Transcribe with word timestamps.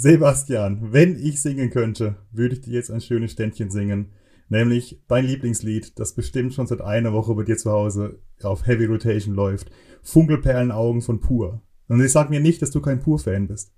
Sebastian, 0.00 0.94
wenn 0.94 1.18
ich 1.22 1.42
singen 1.42 1.68
könnte, 1.68 2.16
würde 2.32 2.54
ich 2.54 2.62
dir 2.62 2.72
jetzt 2.72 2.90
ein 2.90 3.02
schönes 3.02 3.32
Ständchen 3.32 3.70
singen. 3.70 4.12
Nämlich 4.48 4.98
dein 5.08 5.26
Lieblingslied, 5.26 5.98
das 5.98 6.14
bestimmt 6.14 6.54
schon 6.54 6.66
seit 6.66 6.80
einer 6.80 7.12
Woche 7.12 7.34
bei 7.34 7.42
dir 7.42 7.58
zu 7.58 7.70
Hause 7.70 8.18
auf 8.42 8.66
Heavy 8.66 8.86
Rotation 8.86 9.34
läuft. 9.34 9.70
Funkelperlenaugen 10.02 11.02
von 11.02 11.20
Pur. 11.20 11.60
Und 11.88 12.02
ich 12.02 12.12
sag 12.12 12.30
mir 12.30 12.40
nicht, 12.40 12.62
dass 12.62 12.70
du 12.70 12.80
kein 12.80 13.00
Pur-Fan 13.00 13.46
bist. 13.46 13.74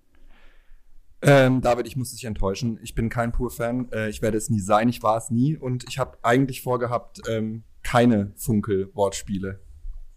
Ähm, 1.22 1.60
David, 1.60 1.88
ich 1.88 1.96
muss 1.96 2.12
dich 2.12 2.24
enttäuschen. 2.24 2.78
Ich 2.84 2.94
bin 2.94 3.08
kein 3.08 3.32
Pur-Fan. 3.32 3.90
Äh, 3.90 4.08
ich 4.08 4.22
werde 4.22 4.38
es 4.38 4.48
nie 4.48 4.60
sein. 4.60 4.88
Ich 4.88 5.02
war 5.02 5.16
es 5.16 5.28
nie. 5.32 5.56
Und 5.56 5.84
ich 5.88 5.98
habe 5.98 6.18
eigentlich 6.22 6.62
vorgehabt, 6.62 7.20
ähm, 7.28 7.64
keine 7.82 8.30
Funkel-Wortspiele 8.36 9.58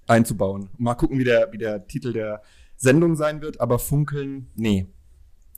einzubauen. 0.06 0.70
Mal 0.78 0.94
gucken, 0.94 1.18
wie 1.18 1.24
der, 1.24 1.52
wie 1.52 1.58
der 1.58 1.88
Titel 1.88 2.14
der 2.14 2.44
Sendung 2.76 3.16
sein 3.16 3.42
wird. 3.42 3.60
Aber 3.60 3.80
Funkeln, 3.80 4.52
nee. 4.54 4.86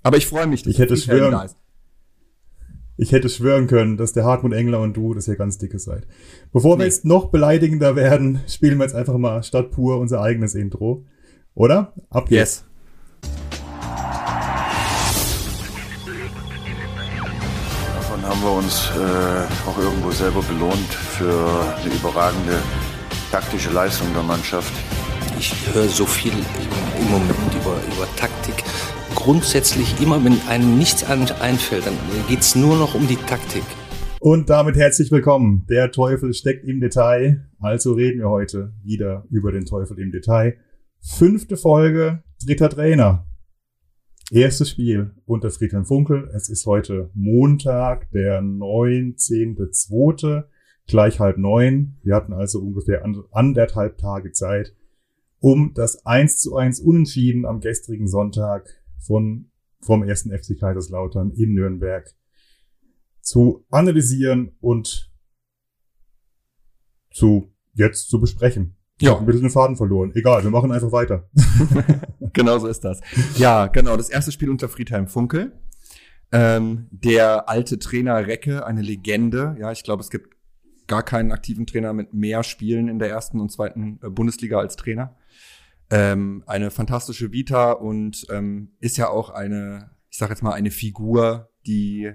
Aber 0.08 0.16
ich 0.16 0.26
freue 0.26 0.48
mich, 0.48 0.64
dass 0.64 0.72
ich 0.72 0.80
hätte 0.80 0.96
schwören, 0.96 1.32
da 1.34 1.44
ist. 1.44 1.58
Ich 2.96 3.12
hätte 3.12 3.28
schwören 3.28 3.68
können, 3.68 3.98
dass 3.98 4.14
der 4.14 4.24
Hartmut 4.24 4.54
Engler 4.54 4.80
und 4.80 4.96
du, 4.96 5.14
dass 5.14 5.28
ihr 5.28 5.36
ganz 5.36 5.58
dicke 5.58 5.80
seid. 5.80 6.08
Bevor 6.54 6.78
nee. 6.78 6.84
wir 6.84 6.86
jetzt 6.86 7.04
noch 7.04 7.26
beleidigender 7.26 7.98
werden, 7.98 8.40
spielen 8.48 8.78
wir 8.78 8.86
jetzt 8.86 8.96
einfach 8.96 9.18
mal 9.18 9.44
statt 9.44 9.70
pur 9.70 10.00
unser 10.00 10.22
eigenes 10.22 10.56
Intro. 10.56 11.04
Oder? 11.56 11.92
Ab 12.10 12.30
geht's. 12.30 12.40
Yes. 12.40 12.64
haben 18.24 18.42
wir 18.44 18.52
uns 18.52 18.92
äh, 18.92 19.70
auch 19.70 19.78
irgendwo 19.78 20.12
selber 20.12 20.42
belohnt 20.42 20.94
für 20.94 21.76
eine 21.82 21.94
überragende 21.94 22.60
taktische 23.32 23.72
Leistung 23.72 24.14
der 24.14 24.24
Mannschaft. 24.24 24.74
Ich 25.40 25.54
höre 25.74 25.88
so 25.88 26.06
viel 26.06 26.34
im 26.34 27.10
Moment 27.10 27.56
über, 27.56 27.76
über 27.94 28.08
Taktik. 28.18 28.64
Grundsätzlich 29.28 30.02
immer, 30.02 30.24
wenn 30.24 30.40
einem 30.48 30.78
nichts 30.78 31.04
einfällt, 31.04 31.86
dann 31.86 31.96
geht 32.30 32.40
es 32.40 32.56
nur 32.56 32.78
noch 32.78 32.96
um 32.96 33.10
die 33.10 33.18
Taktik. 33.18 33.66
Und 34.22 34.50
damit 34.50 34.78
herzlich 34.78 35.12
willkommen. 35.12 35.66
Der 35.70 35.92
Teufel 35.92 36.34
steckt 36.34 36.64
im 36.64 36.80
Detail. 36.80 37.46
Also 37.60 37.92
reden 37.92 38.20
wir 38.20 38.30
heute 38.30 38.72
wieder 38.84 39.26
über 39.30 39.52
den 39.52 39.66
Teufel 39.66 40.00
im 40.00 40.14
Detail. 40.14 40.56
Fünfte 41.02 41.58
Folge, 41.58 42.24
dritter 42.42 42.70
Trainer. 42.70 43.28
Erstes 44.32 44.70
Spiel 44.70 45.12
unter 45.26 45.50
Friedhelm 45.50 45.84
Funkel. 45.84 46.32
Es 46.34 46.48
ist 46.48 46.66
heute 46.66 47.10
Montag, 47.14 48.10
der 48.12 48.42
19.2., 48.42 50.46
gleich 50.88 51.20
halb 51.20 51.38
neun. 51.38 51.98
Wir 52.02 52.16
hatten 52.16 52.32
also 52.32 52.62
ungefähr 52.62 53.04
anderthalb 53.34 53.98
Tage 53.98 54.32
Zeit, 54.32 54.74
um 55.40 55.74
das 55.74 56.06
1 56.06 56.40
zu 56.40 56.56
1 56.56 56.80
Unentschieden 56.80 57.46
am 57.46 57.60
gestrigen 57.60 58.08
Sonntag 58.08 58.70
von, 59.08 59.52
vom 59.82 60.04
ersten 60.04 60.32
FC 60.32 60.60
Kaiserslautern 60.60 61.32
in 61.32 61.54
Nürnberg 61.54 62.06
zu 63.22 63.66
analysieren 63.70 64.56
und 64.60 65.12
zu 67.12 67.54
jetzt 67.74 68.10
zu 68.10 68.20
besprechen. 68.20 68.76
Ja. 69.00 69.18
Ein 69.18 69.26
bisschen 69.26 69.44
den 69.44 69.52
Faden 69.52 69.76
verloren. 69.76 70.12
Egal, 70.16 70.44
wir 70.44 70.50
machen 70.50 70.72
einfach 70.72 70.92
weiter. 70.92 71.30
genau 72.34 72.58
so 72.58 72.68
ist 72.68 72.84
das. 72.84 73.00
Ja, 73.38 73.68
genau. 73.68 73.96
Das 73.96 74.10
erste 74.10 74.32
Spiel 74.32 74.50
unter 74.50 74.70
Friedhelm 74.70 75.08
Funkel. 75.08 75.60
Ähm, 76.32 76.88
der 76.92 77.48
alte 77.48 77.80
Trainer 77.80 78.28
Recke, 78.28 78.66
eine 78.66 78.82
Legende. 78.82 79.56
Ja, 79.60 79.72
ich 79.72 79.84
glaube, 79.84 80.02
es 80.02 80.10
gibt 80.10 80.36
gar 80.88 81.04
keinen 81.04 81.32
aktiven 81.32 81.68
Trainer 81.68 81.94
mit 81.94 82.14
mehr 82.14 82.44
Spielen 82.44 82.88
in 82.88 82.98
der 82.98 83.10
ersten 83.10 83.40
und 83.40 83.52
zweiten 83.52 84.00
äh, 84.02 84.10
Bundesliga 84.10 84.58
als 84.58 84.76
Trainer. 84.76 85.16
Ähm, 85.90 86.44
eine 86.48 86.70
fantastische 86.70 87.32
Vita 87.32 87.72
und 87.72 88.28
ähm, 88.30 88.74
ist 88.80 88.98
ja 88.98 89.10
auch 89.10 89.30
eine, 89.30 89.92
ich 90.10 90.18
sage 90.18 90.34
jetzt 90.34 90.44
mal, 90.44 90.54
eine 90.54 90.72
Figur, 90.72 91.50
die 91.66 92.12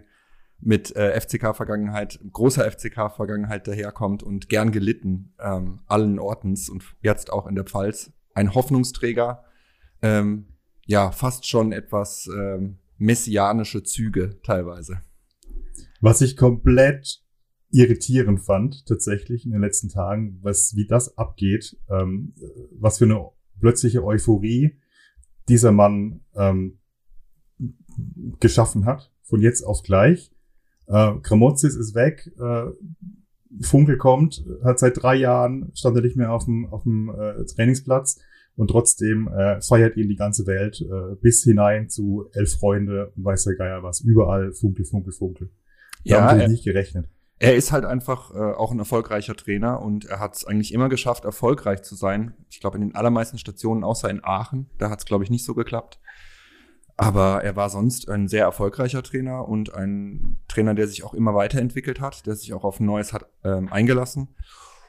mit 0.60 0.94
äh, 0.94 1.18
FCK-Vergangenheit, 1.20 2.20
großer 2.32 2.70
FCK-Vergangenheit 2.70 3.66
daherkommt 3.66 4.22
und 4.22 4.48
gern 4.48 4.70
gelitten, 4.72 5.34
ähm, 5.40 5.80
allen 5.86 6.18
Ortens 6.18 6.68
und 6.68 6.84
jetzt 7.02 7.32
auch 7.32 7.46
in 7.46 7.54
der 7.54 7.64
Pfalz. 7.64 8.12
Ein 8.34 8.54
Hoffnungsträger, 8.54 9.44
ähm, 10.02 10.46
ja, 10.86 11.10
fast 11.10 11.48
schon 11.48 11.72
etwas 11.72 12.28
ähm, 12.28 12.78
messianische 12.98 13.82
Züge 13.82 14.40
teilweise. 14.42 15.02
Was 16.00 16.20
ich 16.20 16.36
komplett 16.36 17.22
irritierend 17.70 18.40
fand, 18.40 18.86
tatsächlich 18.86 19.44
in 19.44 19.52
den 19.52 19.60
letzten 19.60 19.88
Tagen, 19.88 20.38
was, 20.42 20.76
wie 20.76 20.86
das 20.86 21.16
abgeht, 21.16 21.76
ähm, 21.88 22.34
was 22.72 22.98
für 22.98 23.04
eine 23.04 23.30
plötzliche 23.62 24.04
Euphorie 24.04 24.76
dieser 25.48 25.70
Mann 25.70 26.20
ähm, 26.34 26.78
geschaffen 28.40 28.84
hat, 28.84 29.12
von 29.22 29.40
jetzt 29.40 29.62
auf 29.62 29.82
gleich. 29.82 30.32
Äh, 30.88 31.14
Gramozis 31.22 31.76
ist 31.76 31.94
weg, 31.94 32.30
äh, 32.38 32.64
Funkel 33.60 33.98
kommt, 33.98 34.44
hat 34.64 34.80
seit 34.80 35.00
drei 35.00 35.14
Jahren, 35.14 35.70
stand 35.74 35.96
er 35.96 36.02
nicht 36.02 36.16
mehr 36.16 36.32
auf 36.32 36.44
dem, 36.44 36.66
auf 36.66 36.82
dem 36.82 37.08
äh, 37.08 37.44
Trainingsplatz 37.44 38.20
und 38.56 38.68
trotzdem 38.68 39.28
äh, 39.28 39.60
feiert 39.60 39.96
ihn 39.96 40.08
die 40.08 40.16
ganze 40.16 40.44
Welt 40.46 40.80
äh, 40.80 41.14
bis 41.20 41.44
hinein 41.44 41.88
zu 41.88 42.26
Elf 42.32 42.54
Freunde 42.58 43.12
und 43.16 43.24
weiß 43.24 43.44
der 43.44 43.54
Geier 43.54 43.82
was. 43.84 44.00
Überall 44.00 44.52
Funkel, 44.52 44.84
Funkel, 44.84 45.12
Funkel. 45.12 45.50
Ja, 46.02 46.34
Damit 46.34 46.50
nicht 46.50 46.64
gerechnet. 46.64 47.08
Er 47.42 47.56
ist 47.56 47.72
halt 47.72 47.84
einfach 47.84 48.32
äh, 48.32 48.38
auch 48.38 48.70
ein 48.70 48.78
erfolgreicher 48.78 49.34
Trainer 49.34 49.82
und 49.82 50.04
er 50.04 50.20
hat 50.20 50.36
es 50.36 50.44
eigentlich 50.44 50.72
immer 50.72 50.88
geschafft, 50.88 51.24
erfolgreich 51.24 51.82
zu 51.82 51.96
sein. 51.96 52.34
Ich 52.48 52.60
glaube, 52.60 52.76
in 52.76 52.82
den 52.82 52.94
allermeisten 52.94 53.36
Stationen, 53.36 53.82
außer 53.82 54.08
in 54.08 54.22
Aachen, 54.22 54.70
da 54.78 54.90
hat 54.90 55.00
es, 55.00 55.06
glaube 55.06 55.24
ich, 55.24 55.30
nicht 55.30 55.44
so 55.44 55.52
geklappt. 55.52 55.98
Aber 56.96 57.42
er 57.42 57.56
war 57.56 57.68
sonst 57.68 58.08
ein 58.08 58.28
sehr 58.28 58.44
erfolgreicher 58.44 59.02
Trainer 59.02 59.48
und 59.48 59.74
ein 59.74 60.38
Trainer, 60.46 60.74
der 60.74 60.86
sich 60.86 61.02
auch 61.02 61.14
immer 61.14 61.34
weiterentwickelt 61.34 62.00
hat, 62.00 62.26
der 62.26 62.36
sich 62.36 62.54
auch 62.54 62.62
auf 62.62 62.78
Neues 62.78 63.12
hat 63.12 63.26
ähm, 63.42 63.72
eingelassen. 63.72 64.36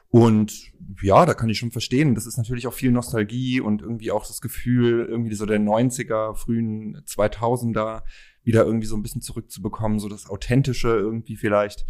Und 0.08 0.70
ja, 1.02 1.26
da 1.26 1.34
kann 1.34 1.48
ich 1.48 1.58
schon 1.58 1.72
verstehen. 1.72 2.14
Das 2.14 2.24
ist 2.24 2.36
natürlich 2.36 2.68
auch 2.68 2.72
viel 2.72 2.92
Nostalgie 2.92 3.60
und 3.60 3.82
irgendwie 3.82 4.12
auch 4.12 4.24
das 4.24 4.40
Gefühl, 4.40 5.06
irgendwie 5.10 5.34
so 5.34 5.44
der 5.44 5.58
90er, 5.58 6.36
frühen 6.36 7.02
2000er 7.04 8.02
wieder 8.44 8.64
irgendwie 8.64 8.86
so 8.86 8.94
ein 8.94 9.02
bisschen 9.02 9.22
zurückzubekommen, 9.22 9.98
so 9.98 10.08
das 10.08 10.30
Authentische 10.30 10.90
irgendwie 10.90 11.34
vielleicht. 11.34 11.84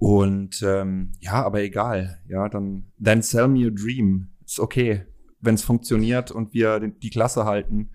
Und 0.00 0.62
ähm, 0.62 1.12
ja, 1.20 1.44
aber 1.44 1.60
egal. 1.60 2.18
Ja, 2.26 2.48
dann 2.48 2.90
then 3.02 3.22
sell 3.22 3.48
me 3.48 3.66
a 3.66 3.70
dream. 3.70 4.30
Ist 4.44 4.58
okay, 4.58 5.04
wenn 5.40 5.54
es 5.54 5.62
funktioniert 5.62 6.30
und 6.30 6.52
wir 6.54 6.80
die 6.80 7.10
Klasse 7.10 7.44
halten 7.44 7.90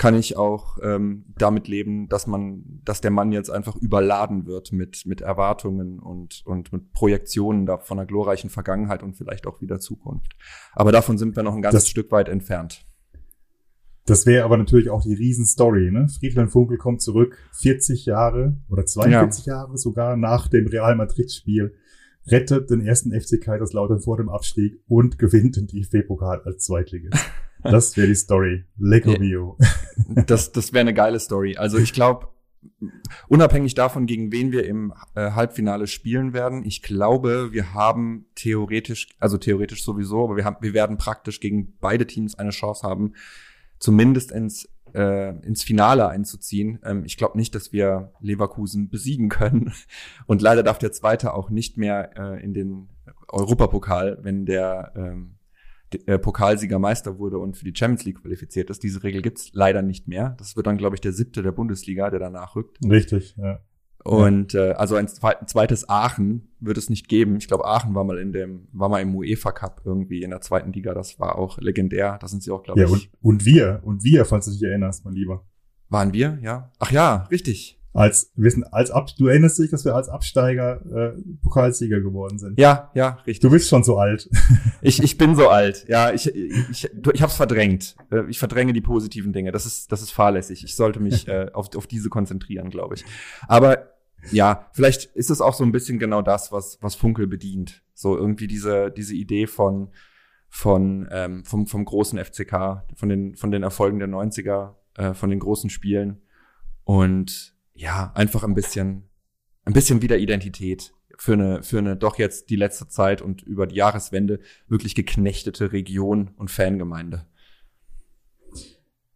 kann 0.00 0.14
ich 0.14 0.38
auch 0.38 0.78
ähm, 0.82 1.26
damit 1.36 1.68
leben, 1.68 2.08
dass 2.08 2.26
man, 2.26 2.64
dass 2.86 3.02
der 3.02 3.10
Mann 3.10 3.32
jetzt 3.32 3.50
einfach 3.50 3.76
überladen 3.76 4.46
wird 4.46 4.72
mit 4.72 5.04
mit 5.04 5.20
Erwartungen 5.20 5.98
und 5.98 6.40
und 6.46 6.72
mit 6.72 6.94
Projektionen 6.94 7.66
da 7.66 7.76
von 7.76 7.98
einer 7.98 8.06
glorreichen 8.06 8.48
Vergangenheit 8.48 9.02
und 9.02 9.18
vielleicht 9.18 9.46
auch 9.46 9.60
wieder 9.60 9.78
Zukunft. 9.78 10.36
Aber 10.72 10.90
davon 10.90 11.18
sind 11.18 11.36
wir 11.36 11.42
noch 11.42 11.54
ein 11.54 11.60
ganzes 11.60 11.82
das, 11.82 11.90
Stück 11.90 12.10
weit 12.12 12.30
entfernt. 12.30 12.86
Das 14.06 14.26
wäre 14.26 14.44
aber 14.44 14.56
natürlich 14.56 14.90
auch 14.90 15.02
die 15.02 15.14
Riesenstory, 15.14 15.90
ne? 15.90 16.08
Friedhelm 16.08 16.48
Funkel 16.48 16.78
kommt 16.78 17.02
zurück, 17.02 17.36
40 17.52 18.06
Jahre 18.06 18.56
oder 18.68 18.86
42 18.86 19.46
ja. 19.46 19.54
Jahre 19.54 19.78
sogar 19.78 20.16
nach 20.16 20.48
dem 20.48 20.66
Real 20.66 20.96
Madrid-Spiel, 20.96 21.74
rettet 22.26 22.70
den 22.70 22.80
ersten 22.80 23.18
FC 23.18 23.40
Kaiserslautern 23.40 24.00
vor 24.00 24.16
dem 24.16 24.28
Abstieg 24.28 24.80
und 24.88 25.18
gewinnt 25.18 25.56
den 25.56 25.66
DFB-Pokal 25.66 26.42
als 26.44 26.64
Zweitligist. 26.64 27.16
Das 27.62 27.94
wäre 27.98 28.06
die 28.06 28.14
Story. 28.14 28.64
Lego 28.78 29.10
Mio. 29.18 29.58
Das, 30.26 30.50
das 30.50 30.72
wäre 30.72 30.80
eine 30.80 30.94
geile 30.94 31.20
Story. 31.20 31.58
Also 31.58 31.76
ich 31.76 31.92
glaube, 31.92 32.28
unabhängig 33.28 33.74
davon, 33.74 34.06
gegen 34.06 34.32
wen 34.32 34.52
wir 34.52 34.66
im 34.66 34.92
äh, 35.14 35.32
Halbfinale 35.32 35.86
spielen 35.86 36.32
werden, 36.32 36.64
ich 36.64 36.82
glaube, 36.82 37.52
wir 37.52 37.74
haben 37.74 38.26
theoretisch, 38.34 39.08
also 39.18 39.38
theoretisch 39.38 39.84
sowieso, 39.84 40.24
aber 40.24 40.36
wir 40.36 40.44
haben, 40.44 40.56
wir 40.60 40.74
werden 40.74 40.96
praktisch 40.96 41.40
gegen 41.40 41.76
beide 41.80 42.06
Teams 42.06 42.34
eine 42.34 42.50
Chance 42.50 42.86
haben, 42.86 43.12
zumindest 43.80 44.30
ins 44.30 44.68
äh, 44.94 45.30
ins 45.46 45.62
Finale 45.62 46.08
einzuziehen. 46.08 46.78
Ähm, 46.84 47.04
ich 47.04 47.16
glaube 47.16 47.38
nicht, 47.38 47.54
dass 47.54 47.72
wir 47.72 48.12
Leverkusen 48.20 48.88
besiegen 48.88 49.28
können. 49.28 49.72
Und 50.26 50.42
leider 50.42 50.62
darf 50.62 50.78
der 50.78 50.92
Zweite 50.92 51.34
auch 51.34 51.50
nicht 51.50 51.76
mehr 51.76 52.10
äh, 52.16 52.42
in 52.42 52.54
den 52.54 52.88
Europapokal, 53.28 54.18
wenn 54.22 54.46
der 54.46 54.92
ähm, 54.96 55.36
äh, 56.06 56.18
Pokalsieger 56.18 56.78
Meister 56.78 57.18
wurde 57.18 57.38
und 57.38 57.56
für 57.56 57.64
die 57.64 57.74
Champions 57.74 58.04
League 58.04 58.22
qualifiziert 58.22 58.70
ist. 58.70 58.82
Diese 58.82 59.02
Regel 59.02 59.22
gibt's 59.22 59.50
leider 59.52 59.82
nicht 59.82 60.06
mehr. 60.06 60.36
Das 60.38 60.56
wird 60.56 60.66
dann, 60.66 60.78
glaube 60.78 60.96
ich, 60.96 61.00
der 61.00 61.12
siebte 61.12 61.42
der 61.42 61.52
Bundesliga, 61.52 62.10
der 62.10 62.20
danach 62.20 62.54
rückt. 62.54 62.78
Richtig, 62.88 63.34
ja. 63.36 63.60
Und 64.04 64.54
äh, 64.54 64.72
also 64.72 64.94
ein 64.96 65.08
zweites 65.08 65.88
Aachen 65.88 66.48
wird 66.58 66.78
es 66.78 66.88
nicht 66.88 67.08
geben. 67.08 67.36
Ich 67.36 67.48
glaube, 67.48 67.66
Aachen 67.66 67.94
war 67.94 68.04
mal 68.04 68.18
in 68.18 68.32
dem, 68.32 68.68
war 68.72 68.88
mal 68.88 69.00
im 69.00 69.14
UEFA 69.14 69.52
Cup 69.52 69.82
irgendwie 69.84 70.22
in 70.22 70.30
der 70.30 70.40
zweiten 70.40 70.72
Liga. 70.72 70.94
Das 70.94 71.18
war 71.20 71.36
auch 71.36 71.58
legendär. 71.58 72.18
Da 72.20 72.28
sind 72.28 72.42
sie 72.42 72.50
auch, 72.50 72.62
glaube 72.62 72.80
ja, 72.80 72.86
ich. 72.86 72.92
Und, 72.92 73.08
und 73.20 73.44
wir, 73.44 73.80
und 73.82 74.04
wir, 74.04 74.24
falls 74.24 74.46
du 74.46 74.52
dich 74.52 74.62
erinnerst, 74.62 75.04
mein 75.04 75.14
Lieber. 75.14 75.44
Waren 75.88 76.12
wir, 76.12 76.38
ja? 76.42 76.70
Ach 76.78 76.92
ja, 76.92 77.26
richtig. 77.30 77.79
Als, 77.92 78.30
wir 78.36 78.50
sind 78.50 78.72
als 78.72 78.92
Ab, 78.92 79.08
du 79.18 79.26
erinnerst 79.26 79.58
dich, 79.58 79.70
dass 79.70 79.84
wir 79.84 79.96
als 79.96 80.08
Absteiger 80.08 80.80
äh, 80.86 81.20
Pokalsieger 81.42 82.00
geworden 82.00 82.38
sind. 82.38 82.58
Ja, 82.58 82.92
ja, 82.94 83.18
richtig. 83.26 83.40
Du 83.40 83.50
bist 83.50 83.68
schon 83.68 83.82
so 83.82 83.98
alt. 83.98 84.30
ich, 84.80 85.02
ich 85.02 85.18
bin 85.18 85.34
so 85.34 85.48
alt. 85.48 85.86
Ja, 85.88 86.12
ich, 86.12 86.32
ich, 86.32 86.88
ich 87.12 87.22
hab's 87.22 87.34
verdrängt. 87.34 87.96
Äh, 88.12 88.28
ich 88.28 88.38
verdränge 88.38 88.72
die 88.72 88.80
positiven 88.80 89.32
Dinge. 89.32 89.50
Das 89.50 89.66
ist, 89.66 89.90
das 89.90 90.02
ist 90.02 90.12
fahrlässig. 90.12 90.62
Ich 90.62 90.76
sollte 90.76 91.00
mich 91.00 91.26
äh, 91.28 91.50
auf, 91.52 91.74
auf 91.74 91.88
diese 91.88 92.10
konzentrieren, 92.10 92.70
glaube 92.70 92.94
ich. 92.94 93.04
Aber 93.48 93.88
ja, 94.30 94.68
vielleicht 94.72 95.06
ist 95.16 95.30
es 95.30 95.40
auch 95.40 95.54
so 95.54 95.64
ein 95.64 95.72
bisschen 95.72 95.98
genau 95.98 96.22
das, 96.22 96.52
was, 96.52 96.78
was 96.80 96.94
Funkel 96.94 97.26
bedient. 97.26 97.82
So 97.94 98.16
irgendwie 98.16 98.46
diese, 98.46 98.92
diese 98.92 99.14
Idee 99.14 99.48
von, 99.48 99.90
von, 100.48 101.08
ähm, 101.10 101.44
vom, 101.44 101.66
vom 101.66 101.84
großen 101.84 102.22
FCK, 102.24 102.84
von 102.94 103.08
den, 103.08 103.34
von 103.34 103.50
den 103.50 103.62
Erfolgen 103.62 103.98
der 103.98 104.08
90er, 104.08 104.74
äh, 104.96 105.14
von 105.14 105.30
den 105.30 105.40
großen 105.40 105.70
Spielen. 105.70 106.22
Und 106.84 107.54
ja, 107.80 108.12
einfach 108.14 108.44
ein 108.44 108.54
bisschen, 108.54 109.08
ein 109.64 109.72
bisschen 109.72 110.02
wieder 110.02 110.18
Identität 110.18 110.92
für 111.16 111.32
eine, 111.32 111.62
für 111.62 111.78
eine 111.78 111.96
doch 111.96 112.18
jetzt 112.18 112.50
die 112.50 112.56
letzte 112.56 112.88
Zeit 112.88 113.22
und 113.22 113.42
über 113.42 113.66
die 113.66 113.76
Jahreswende 113.76 114.40
wirklich 114.68 114.94
geknechtete 114.94 115.72
Region 115.72 116.30
und 116.36 116.50
Fangemeinde. 116.50 117.26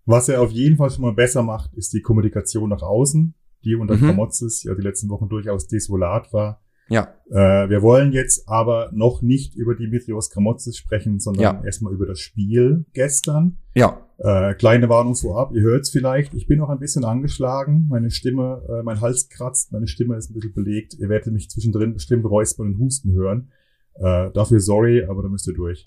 Was 0.07 0.29
er 0.29 0.41
auf 0.41 0.51
jeden 0.51 0.77
Fall 0.77 0.91
schon 0.91 1.03
mal 1.03 1.15
besser 1.15 1.43
macht, 1.43 1.75
ist 1.75 1.93
die 1.93 2.01
Kommunikation 2.01 2.71
nach 2.71 2.83
außen, 2.83 3.35
die 3.65 3.75
unter 3.75 3.97
mhm. 3.97 4.01
Kramotzes 4.01 4.63
ja 4.63 4.75
die 4.75 4.83
letzten 4.83 5.09
Wochen 5.11 5.29
durchaus 5.29 5.67
desolat 5.67 6.33
war. 6.33 6.63
Ja. 6.89 7.15
Äh, 7.31 7.69
wir 7.69 7.83
wollen 7.83 8.13
jetzt 8.13 8.49
aber 8.49 8.91
noch 8.93 9.23
nicht 9.23 9.55
über 9.55 9.75
Dimitrios 9.75 10.31
Kramotzes 10.31 10.77
sprechen, 10.77 11.21
sondern 11.21 11.43
ja. 11.43 11.65
erstmal 11.65 11.93
über 11.93 12.07
das 12.07 12.21
Spiel 12.21 12.87
gestern. 12.93 13.59
Ja. 13.75 14.04
Äh, 14.19 14.55
kleine 14.55 14.89
Warnung 14.89 15.17
vorab, 15.17 15.53
ihr 15.55 15.63
hört 15.63 15.83
es 15.83 15.91
vielleicht. 15.91 16.35
Ich 16.35 16.47
bin 16.47 16.59
noch 16.59 16.71
ein 16.71 16.79
bisschen 16.79 17.05
angeschlagen. 17.05 17.87
Meine 17.89 18.11
Stimme, 18.11 18.63
äh, 18.69 18.83
mein 18.83 19.01
Hals 19.01 19.29
kratzt, 19.29 19.73
meine 19.73 19.89
Stimme 19.89 20.17
ist 20.17 20.31
ein 20.31 20.35
bisschen 20.35 20.55
belegt. 20.55 20.95
Ihr 20.95 21.09
werdet 21.09 21.33
mich 21.33 21.51
zwischendrin 21.51 21.95
bestimmt 21.95 22.25
räuspern 22.25 22.69
und 22.69 22.79
husten 22.79 23.13
hören. 23.13 23.51
Äh, 23.95 24.31
dafür 24.31 24.61
sorry, 24.61 25.05
aber 25.05 25.23
da 25.23 25.29
müsst 25.29 25.49
ihr 25.49 25.55
durch. 25.55 25.87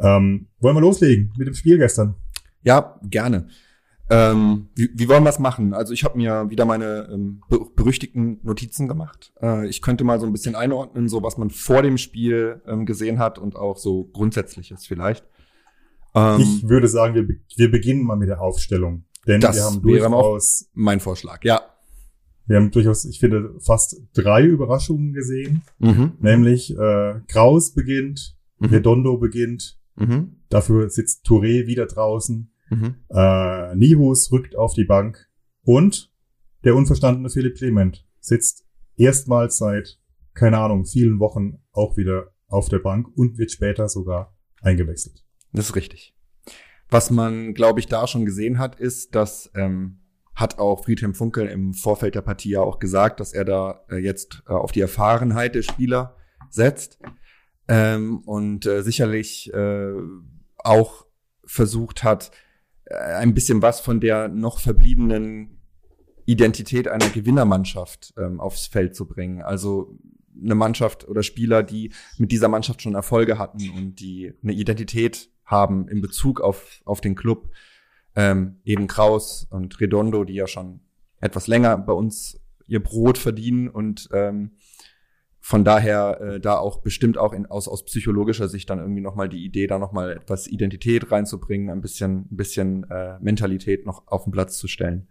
Ähm, 0.00 0.46
wollen 0.60 0.76
wir 0.76 0.80
loslegen 0.80 1.32
mit 1.36 1.48
dem 1.48 1.54
Spiel 1.54 1.78
gestern? 1.78 2.14
Ja, 2.62 3.00
gerne. 3.02 3.48
Ähm, 4.10 4.68
wie, 4.74 4.88
wie 4.94 5.08
wollen 5.08 5.24
wir 5.24 5.30
es 5.30 5.38
machen? 5.38 5.74
Also 5.74 5.92
ich 5.92 6.04
habe 6.04 6.16
mir 6.16 6.48
wieder 6.48 6.64
meine 6.64 7.08
ähm, 7.12 7.42
berüchtigten 7.76 8.40
Notizen 8.42 8.88
gemacht. 8.88 9.32
Äh, 9.42 9.66
ich 9.68 9.82
könnte 9.82 10.04
mal 10.04 10.18
so 10.18 10.26
ein 10.26 10.32
bisschen 10.32 10.54
einordnen, 10.54 11.08
so 11.08 11.22
was 11.22 11.36
man 11.36 11.50
vor 11.50 11.82
dem 11.82 11.98
Spiel 11.98 12.62
ähm, 12.66 12.86
gesehen 12.86 13.18
hat 13.18 13.38
und 13.38 13.56
auch 13.56 13.76
so 13.76 14.04
Grundsätzliches 14.04 14.86
vielleicht. 14.86 15.26
Ähm, 16.18 16.40
ich 16.40 16.68
würde 16.68 16.88
sagen, 16.88 17.14
wir, 17.14 17.28
wir 17.56 17.70
beginnen 17.70 18.04
mal 18.04 18.16
mit 18.16 18.28
der 18.28 18.40
Aufstellung. 18.40 19.04
Denn 19.26 19.40
das 19.40 19.56
wir 19.56 19.64
haben 19.64 19.82
durchaus 19.82 20.70
mein 20.72 21.00
Vorschlag, 21.00 21.44
ja. 21.44 21.60
Wir 22.46 22.56
haben 22.56 22.70
durchaus, 22.70 23.04
ich 23.04 23.20
finde, 23.20 23.54
fast 23.60 24.00
drei 24.14 24.42
Überraschungen 24.42 25.12
gesehen. 25.12 25.62
Mhm. 25.78 26.12
Nämlich 26.18 26.70
äh, 26.76 27.20
Kraus 27.28 27.74
beginnt, 27.74 28.36
mhm. 28.58 28.68
Redondo 28.68 29.18
beginnt, 29.18 29.78
mhm. 29.96 30.36
dafür 30.48 30.88
sitzt 30.88 31.26
Touré 31.26 31.66
wieder 31.66 31.86
draußen. 31.86 32.50
Mhm. 32.70 32.94
Äh, 33.10 33.76
Nihus 33.76 34.32
rückt 34.32 34.56
auf 34.56 34.72
die 34.74 34.84
Bank 34.84 35.28
und 35.62 36.10
der 36.64 36.74
unverstandene 36.74 37.30
Philipp 37.30 37.56
Clement 37.56 38.06
sitzt 38.20 38.66
erstmals 38.96 39.58
seit, 39.58 39.98
keine 40.34 40.58
Ahnung, 40.58 40.86
vielen 40.86 41.18
Wochen 41.18 41.58
auch 41.72 41.96
wieder 41.96 42.32
auf 42.46 42.68
der 42.68 42.78
Bank 42.78 43.08
und 43.16 43.38
wird 43.38 43.52
später 43.52 43.88
sogar 43.88 44.36
eingewechselt. 44.60 45.24
Das 45.52 45.66
ist 45.70 45.76
richtig. 45.76 46.14
Was 46.90 47.10
man, 47.10 47.54
glaube 47.54 47.80
ich, 47.80 47.86
da 47.86 48.06
schon 48.06 48.24
gesehen 48.24 48.58
hat, 48.58 48.78
ist, 48.80 49.14
dass 49.14 49.50
ähm, 49.54 50.00
hat 50.34 50.58
auch 50.58 50.84
Friedhelm 50.84 51.14
Funkel 51.14 51.48
im 51.48 51.74
Vorfeld 51.74 52.14
der 52.14 52.22
Partie 52.22 52.50
ja 52.50 52.60
auch 52.60 52.78
gesagt, 52.78 53.20
dass 53.20 53.32
er 53.32 53.44
da 53.44 53.84
äh, 53.90 53.96
jetzt 53.96 54.42
äh, 54.48 54.52
auf 54.52 54.72
die 54.72 54.80
Erfahrenheit 54.80 55.54
der 55.54 55.62
Spieler 55.62 56.16
setzt 56.48 56.98
ähm, 57.66 58.18
und 58.20 58.64
äh, 58.64 58.82
sicherlich 58.82 59.52
äh, 59.52 59.92
auch 60.58 61.06
versucht 61.44 62.04
hat, 62.04 62.30
äh, 62.84 62.94
ein 62.94 63.34
bisschen 63.34 63.62
was 63.62 63.80
von 63.80 64.00
der 64.00 64.28
noch 64.28 64.60
verbliebenen 64.60 65.58
Identität 66.24 66.88
einer 66.88 67.08
Gewinnermannschaft 67.08 68.14
ähm, 68.16 68.38
aufs 68.38 68.66
Feld 68.66 68.94
zu 68.94 69.06
bringen. 69.06 69.42
Also 69.42 69.98
eine 70.40 70.54
Mannschaft 70.54 71.08
oder 71.08 71.22
Spieler, 71.22 71.62
die 71.62 71.92
mit 72.16 72.30
dieser 72.30 72.48
Mannschaft 72.48 72.82
schon 72.82 72.94
Erfolge 72.94 73.38
hatten 73.38 73.70
und 73.70 73.96
die 73.96 74.34
eine 74.42 74.52
Identität 74.52 75.30
haben 75.48 75.88
in 75.88 76.00
Bezug 76.00 76.40
auf, 76.40 76.80
auf 76.84 77.00
den 77.00 77.14
Club. 77.14 77.50
Ähm, 78.14 78.60
eben 78.64 78.86
Kraus 78.86 79.46
und 79.50 79.80
Redondo, 79.80 80.24
die 80.24 80.34
ja 80.34 80.46
schon 80.46 80.80
etwas 81.20 81.46
länger 81.46 81.76
bei 81.78 81.92
uns 81.92 82.40
ihr 82.66 82.82
Brot 82.82 83.18
verdienen 83.18 83.68
und 83.68 84.08
ähm, 84.12 84.52
von 85.40 85.64
daher 85.64 86.20
äh, 86.20 86.40
da 86.40 86.58
auch 86.58 86.82
bestimmt 86.82 87.16
auch 87.16 87.32
in, 87.32 87.46
aus, 87.46 87.68
aus 87.68 87.84
psychologischer 87.84 88.48
Sicht 88.48 88.68
dann 88.68 88.80
irgendwie 88.80 89.00
nochmal 89.00 89.30
die 89.30 89.44
Idee, 89.44 89.66
da 89.66 89.78
nochmal 89.78 90.12
etwas 90.12 90.46
Identität 90.46 91.10
reinzubringen, 91.10 91.70
ein 91.70 91.80
bisschen, 91.80 92.28
ein 92.30 92.36
bisschen 92.36 92.84
äh, 92.90 93.18
Mentalität 93.20 93.86
noch 93.86 94.06
auf 94.08 94.24
den 94.24 94.32
Platz 94.32 94.58
zu 94.58 94.68
stellen. 94.68 95.08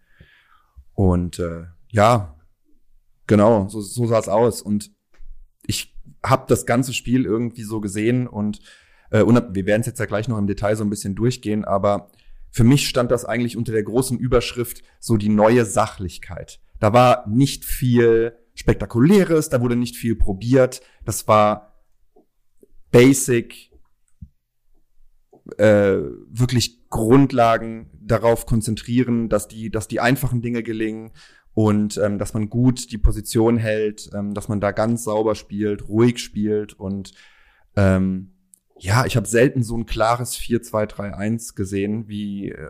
Und 0.93 1.39
äh, 1.39 1.63
ja, 1.89 2.35
genau, 3.25 3.67
so, 3.69 3.81
so 3.81 4.05
sah 4.05 4.19
es 4.19 4.27
aus. 4.29 4.61
Und 4.61 4.91
ich 5.65 5.97
habe 6.23 6.45
das 6.47 6.67
ganze 6.67 6.93
Spiel 6.93 7.25
irgendwie 7.25 7.63
so 7.63 7.81
gesehen 7.81 8.27
und, 8.27 8.59
äh, 9.09 9.23
wir 9.25 9.65
werden 9.65 9.81
es 9.81 9.87
jetzt 9.87 9.99
ja 9.99 10.05
gleich 10.05 10.27
noch 10.27 10.37
im 10.37 10.47
Detail 10.47 10.75
so 10.75 10.83
ein 10.83 10.89
bisschen 10.89 11.15
durchgehen, 11.15 11.65
aber 11.65 12.09
für 12.51 12.63
mich 12.63 12.87
stand 12.87 13.11
das 13.11 13.25
eigentlich 13.25 13.57
unter 13.57 13.71
der 13.71 13.83
großen 13.83 14.17
Überschrift 14.17 14.83
so 14.99 15.17
die 15.17 15.29
neue 15.29 15.65
Sachlichkeit. 15.65 16.59
Da 16.79 16.93
war 16.93 17.27
nicht 17.27 17.65
viel 17.65 18.37
Spektakuläres, 18.55 19.49
da 19.49 19.61
wurde 19.61 19.75
nicht 19.75 19.95
viel 19.95 20.15
probiert. 20.15 20.81
Das 21.05 21.27
war 21.27 21.83
basic, 22.91 23.71
äh, 25.57 25.97
wirklich 26.29 26.89
Grundlagen 26.89 27.89
darauf 28.01 28.45
konzentrieren, 28.45 29.29
dass 29.29 29.47
die, 29.47 29.69
dass 29.69 29.87
die 29.87 29.99
einfachen 29.99 30.41
Dinge 30.41 30.63
gelingen 30.63 31.11
und 31.53 31.97
ähm, 31.97 32.19
dass 32.19 32.33
man 32.33 32.49
gut 32.49 32.91
die 32.91 32.97
Position 32.97 33.57
hält, 33.57 34.09
ähm, 34.13 34.33
dass 34.33 34.47
man 34.47 34.59
da 34.59 34.71
ganz 34.71 35.03
sauber 35.03 35.35
spielt, 35.35 35.87
ruhig 35.87 36.19
spielt 36.19 36.73
und 36.73 37.13
ähm, 37.75 38.36
ja, 38.79 39.05
ich 39.05 39.15
habe 39.15 39.27
selten 39.27 39.63
so 39.63 39.75
ein 39.75 39.85
klares 39.85 40.35
4-2-3-1 40.37 41.55
gesehen 41.55 42.07
wie 42.07 42.49
äh, 42.49 42.69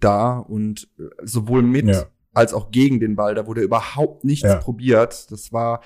da 0.00 0.38
und 0.38 0.88
äh, 0.98 1.04
sowohl 1.22 1.62
mit 1.62 1.86
ja 1.86 2.06
als 2.34 2.52
auch 2.52 2.70
gegen 2.70 3.00
den 3.00 3.16
Ball. 3.16 3.34
Da 3.34 3.46
wurde 3.46 3.62
überhaupt 3.62 4.24
nichts 4.24 4.48
ja. 4.48 4.56
probiert. 4.56 5.30
Das 5.30 5.52
war 5.52 5.80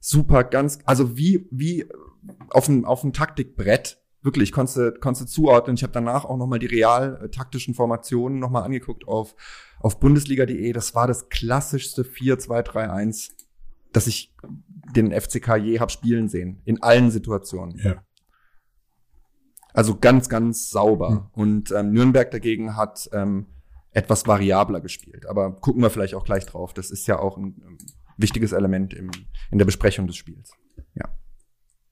super 0.00 0.44
ganz, 0.44 0.80
also 0.84 1.16
wie, 1.16 1.48
wie 1.50 1.86
auf 2.50 2.66
dem, 2.66 2.84
auf 2.84 3.00
dem 3.00 3.12
Taktikbrett. 3.12 3.98
Wirklich, 4.20 4.52
konntest 4.52 4.76
du, 4.76 4.92
konntest 4.92 5.28
du 5.28 5.32
zuordnen. 5.32 5.74
Ich 5.74 5.82
habe 5.82 5.92
danach 5.92 6.24
auch 6.24 6.36
nochmal 6.36 6.58
die 6.58 6.66
real 6.66 7.28
taktischen 7.34 7.74
Formationen 7.74 8.38
nochmal 8.38 8.64
angeguckt 8.64 9.08
auf, 9.08 9.34
auf 9.80 9.98
Bundesliga.de. 9.98 10.72
Das 10.72 10.94
war 10.94 11.06
das 11.06 11.28
klassischste 11.28 12.02
4-2-3-1, 12.02 13.30
das 13.92 14.06
ich 14.06 14.34
den 14.94 15.10
FCK 15.12 15.56
je 15.56 15.80
hab 15.80 15.90
spielen 15.90 16.28
sehen. 16.28 16.60
In 16.64 16.82
allen 16.82 17.10
Situationen. 17.10 17.78
Ja. 17.78 18.04
Also 19.72 19.96
ganz, 19.98 20.28
ganz 20.28 20.70
sauber. 20.70 21.10
Hm. 21.10 21.20
Und 21.32 21.70
ähm, 21.72 21.92
Nürnberg 21.92 22.30
dagegen 22.30 22.76
hat 22.76 23.08
ähm, 23.12 23.46
etwas 23.92 24.26
variabler 24.26 24.80
gespielt. 24.80 25.26
Aber 25.26 25.52
gucken 25.52 25.82
wir 25.82 25.90
vielleicht 25.90 26.14
auch 26.14 26.24
gleich 26.24 26.46
drauf. 26.46 26.74
Das 26.74 26.90
ist 26.90 27.06
ja 27.06 27.18
auch 27.18 27.36
ein 27.36 27.78
wichtiges 28.16 28.52
Element 28.52 28.94
im, 28.94 29.10
in 29.50 29.58
der 29.58 29.64
Besprechung 29.64 30.06
des 30.06 30.16
Spiels. 30.16 30.52
Ja. 30.94 31.08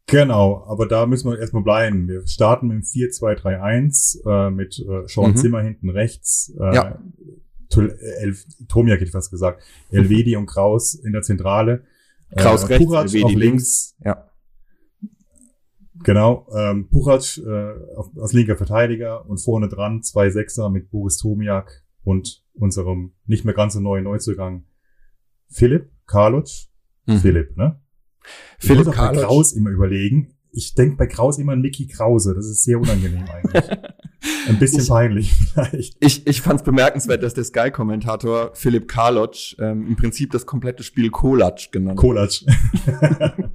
Genau, 0.07 0.65
aber 0.67 0.89
da 0.89 1.07
müssen 1.07 1.31
wir 1.31 1.39
erstmal 1.39 1.63
bleiben. 1.63 2.09
Wir 2.09 2.27
starten 2.27 2.69
mit 2.69 2.79
dem 2.79 2.83
4-2-3-1 2.83 4.27
äh, 4.27 4.51
mit 4.51 4.79
äh, 4.79 5.07
Sean 5.07 5.33
mhm. 5.33 5.37
Zimmer 5.37 5.63
hinten 5.63 5.91
rechts. 5.91 6.53
Äh, 6.59 6.75
ja. 6.75 6.99
Elf, 8.19 8.45
Tomiak 8.69 8.97
hätte 8.97 9.05
ich 9.05 9.13
fast 9.13 9.31
gesagt. 9.31 9.63
Elvedi 9.93 10.35
und 10.35 10.47
Kraus 10.47 10.95
in 10.95 11.13
der 11.13 11.23
Zentrale. 11.23 11.85
Kraus 12.37 12.65
äh, 12.65 12.67
rechts, 12.67 12.85
Puchac 12.85 13.05
Elvedi 13.05 13.35
links. 13.35 13.37
links. 13.37 13.97
Ja. 14.05 14.30
Genau, 16.03 16.47
ähm, 16.57 16.89
Puchac 16.89 17.39
äh, 17.39 18.21
als 18.21 18.33
linker 18.33 18.57
Verteidiger 18.57 19.29
und 19.29 19.39
vorne 19.39 19.69
dran 19.69 20.03
zwei 20.03 20.31
Sechser 20.31 20.71
mit 20.71 20.91
Boris 20.91 21.19
Tomiak 21.19 21.85
und 22.03 22.43
unserem 22.55 23.13
nicht 23.27 23.45
mehr 23.45 23.55
ganz 23.55 23.75
so 23.75 23.81
neuen 23.81 24.05
Neuzugang 24.05 24.65
Philipp 25.49 25.91
Karluc. 26.07 26.49
Mhm. 27.07 27.19
Philipp, 27.19 27.57
ne? 27.57 27.81
Philipp 28.59 28.89
ich 28.89 28.93
Karluc. 28.93 29.21
bei 29.21 29.27
Kraus 29.27 29.53
immer 29.53 29.71
überlegen. 29.71 30.35
Ich 30.53 30.75
denke 30.75 30.97
bei 30.97 31.07
Kraus 31.07 31.39
immer 31.39 31.53
an 31.53 31.61
Mickey 31.61 31.87
Krause. 31.87 32.35
Das 32.35 32.47
ist 32.47 32.65
sehr 32.65 32.81
unangenehm 32.81 33.25
eigentlich. 33.29 33.71
Ein 34.49 34.59
bisschen 34.59 34.83
ich, 34.83 34.89
peinlich 34.89 35.33
vielleicht. 35.55 35.97
Ich, 36.01 36.27
ich 36.27 36.41
fand 36.41 36.61
es 36.61 36.65
bemerkenswert, 36.65 37.23
dass 37.23 37.35
der 37.35 37.45
Sky-Kommentator 37.45 38.51
Philipp 38.55 38.89
Karloc 38.89 39.35
ähm, 39.59 39.87
im 39.87 39.97
Prinzip 39.97 40.33
das 40.33 40.47
komplette 40.47 40.83
Spiel 40.83 41.11
Kolatsch 41.11 41.71
genannt 41.71 41.99
hat. 41.99 42.03
Kolatsch. 42.03 42.45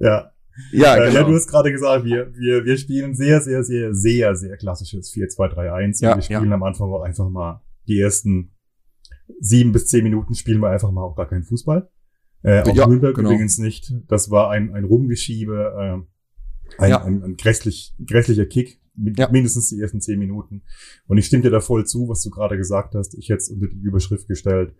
ja. 0.00 0.30
Ja, 0.72 0.96
genau. 0.96 1.10
ja, 1.10 1.22
du 1.24 1.34
hast 1.34 1.48
gerade 1.48 1.70
gesagt, 1.70 2.06
wir, 2.06 2.32
wir, 2.34 2.64
wir 2.64 2.78
spielen 2.78 3.14
sehr, 3.14 3.42
sehr, 3.42 3.62
sehr, 3.62 3.92
sehr, 3.92 4.34
sehr 4.34 4.56
klassisches 4.56 5.12
4-2-3-1. 5.12 6.02
Ja, 6.02 6.16
wir 6.16 6.22
spielen 6.22 6.48
ja. 6.48 6.54
am 6.54 6.62
Anfang 6.62 6.90
auch 6.90 7.02
einfach 7.02 7.28
mal 7.28 7.62
die 7.86 8.00
ersten 8.00 8.52
sieben 9.40 9.72
bis 9.72 9.86
zehn 9.86 10.04
Minuten 10.04 10.34
spielen 10.34 10.60
wir 10.60 10.70
einfach 10.70 10.90
mal 10.90 11.02
auch 11.02 11.16
gar 11.16 11.28
keinen 11.28 11.44
Fußball. 11.44 11.88
Äh, 12.42 12.62
auch 12.62 12.74
ja, 12.74 12.86
Nürnberg 12.86 13.14
genau. 13.14 13.30
übrigens 13.30 13.58
nicht. 13.58 13.92
Das 14.08 14.30
war 14.30 14.50
ein, 14.50 14.72
ein 14.72 14.84
Rumgeschiebe, 14.84 16.04
äh, 16.78 16.82
ein, 16.82 16.90
ja. 16.90 17.02
ein, 17.02 17.22
ein 17.22 17.36
grässlich, 17.36 17.94
grässlicher 18.04 18.46
Kick, 18.46 18.80
mit 18.94 19.18
ja. 19.18 19.28
mindestens 19.30 19.68
die 19.68 19.80
ersten 19.80 20.00
zehn 20.00 20.18
Minuten. 20.18 20.62
Und 21.06 21.18
ich 21.18 21.26
stimme 21.26 21.42
dir 21.42 21.50
da 21.50 21.60
voll 21.60 21.86
zu, 21.86 22.08
was 22.08 22.22
du 22.22 22.30
gerade 22.30 22.56
gesagt 22.56 22.94
hast. 22.94 23.14
Ich 23.14 23.28
hätte 23.28 23.38
es 23.38 23.48
unter 23.50 23.66
die 23.66 23.80
Überschrift 23.80 24.28
gestellt, 24.28 24.74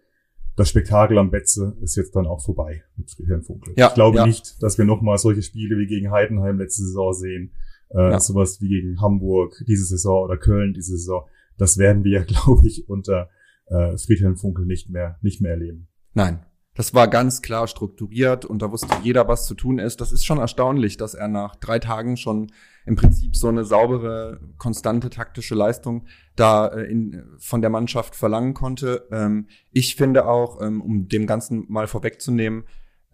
das 0.56 0.70
Spektakel 0.70 1.18
am 1.18 1.30
Betze 1.30 1.76
ist 1.82 1.96
jetzt 1.96 2.16
dann 2.16 2.26
auch 2.26 2.42
vorbei 2.42 2.82
mit 2.96 3.10
Friedhelm 3.10 3.42
Funkel. 3.42 3.74
Ja, 3.76 3.88
ich 3.88 3.94
glaube 3.94 4.18
ja. 4.18 4.26
nicht, 4.26 4.62
dass 4.62 4.78
wir 4.78 4.86
nochmal 4.86 5.18
solche 5.18 5.42
Spiele 5.42 5.78
wie 5.78 5.86
gegen 5.86 6.10
Heidenheim 6.10 6.58
letzte 6.58 6.82
Saison 6.82 7.12
sehen. 7.12 7.52
Äh, 7.90 8.12
ja. 8.12 8.20
Sowas 8.20 8.60
wie 8.60 8.68
gegen 8.68 9.00
Hamburg 9.00 9.62
diese 9.68 9.84
Saison 9.84 10.24
oder 10.24 10.38
Köln 10.38 10.72
diese 10.72 10.96
Saison. 10.96 11.26
Das 11.58 11.76
werden 11.76 12.04
wir, 12.04 12.20
glaube 12.24 12.66
ich, 12.66 12.88
unter 12.88 13.28
äh, 13.66 13.98
Friedhelm 13.98 14.36
Funkel 14.36 14.64
nicht 14.64 14.88
mehr, 14.88 15.18
nicht 15.20 15.42
mehr 15.42 15.52
erleben. 15.52 15.88
Nein, 16.14 16.45
das 16.76 16.94
war 16.94 17.08
ganz 17.08 17.42
klar 17.42 17.66
strukturiert 17.66 18.44
und 18.44 18.60
da 18.60 18.70
wusste 18.70 18.94
jeder, 19.02 19.26
was 19.26 19.46
zu 19.46 19.54
tun 19.54 19.78
ist. 19.78 20.00
Das 20.00 20.12
ist 20.12 20.24
schon 20.24 20.38
erstaunlich, 20.38 20.98
dass 20.98 21.14
er 21.14 21.26
nach 21.26 21.56
drei 21.56 21.78
Tagen 21.78 22.16
schon 22.16 22.52
im 22.84 22.96
Prinzip 22.96 23.34
so 23.34 23.48
eine 23.48 23.64
saubere, 23.64 24.40
konstante 24.58 25.10
taktische 25.10 25.54
Leistung 25.54 26.06
da 26.36 26.68
äh, 26.68 26.84
in, 26.84 27.24
von 27.38 27.62
der 27.62 27.70
Mannschaft 27.70 28.14
verlangen 28.14 28.54
konnte. 28.54 29.08
Ähm, 29.10 29.48
ich 29.72 29.96
finde 29.96 30.26
auch, 30.26 30.60
ähm, 30.60 30.82
um 30.82 31.08
dem 31.08 31.26
Ganzen 31.26 31.64
mal 31.68 31.86
vorwegzunehmen, 31.86 32.64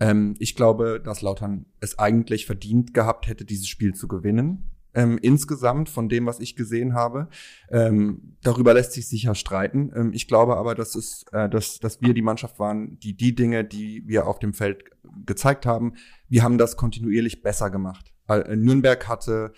ähm, 0.01 0.35
ich 0.41 0.57
glaube, 0.57 1.01
dass 1.03 1.23
Lautern 1.23 1.67
es 1.81 1.99
eigentlich 1.99 2.47
verdient 2.47 2.93
gehabt 2.93 3.29
hätte, 3.29 3.45
dieses 3.45 3.69
Spiel 3.69 3.95
zu 3.95 4.09
gewinnen 4.09 4.72
ähm, 4.95 5.19
insgesamt 5.21 5.89
von 5.89 6.09
dem, 6.09 6.27
was 6.27 6.41
ich 6.41 6.57
gesehen 6.57 6.95
habe. 6.95 7.29
Ähm, 7.71 8.37
darüber 8.43 8.75
lässt 8.75 8.93
sich 8.93 9.09
sicher 9.09 9.35
streiten. 9.35 9.91
Ähm, 9.95 10.13
ich 10.13 10.29
glaube 10.29 10.57
aber, 10.57 10.75
dass 10.75 10.95
es, 10.95 11.25
äh, 11.33 11.49
dass, 11.49 11.79
dass 11.79 12.01
wir 12.03 12.15
die 12.15 12.23
Mannschaft 12.23 12.59
waren, 12.59 12.99
die 12.99 13.17
die 13.17 13.35
Dinge, 13.35 13.65
die 13.65 14.03
wir 14.07 14.27
auf 14.27 14.39
dem 14.39 14.55
Feld 14.55 14.85
gezeigt 15.25 15.67
haben, 15.67 15.95
wir 16.29 16.43
haben 16.43 16.59
das 16.59 16.77
kontinuierlich 16.77 17.43
besser 17.43 17.71
gemacht. 17.71 18.13
Äh, 18.29 18.57
Nürnberg 18.57 19.09
hatte 19.09 19.53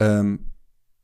ähm, 0.00 0.52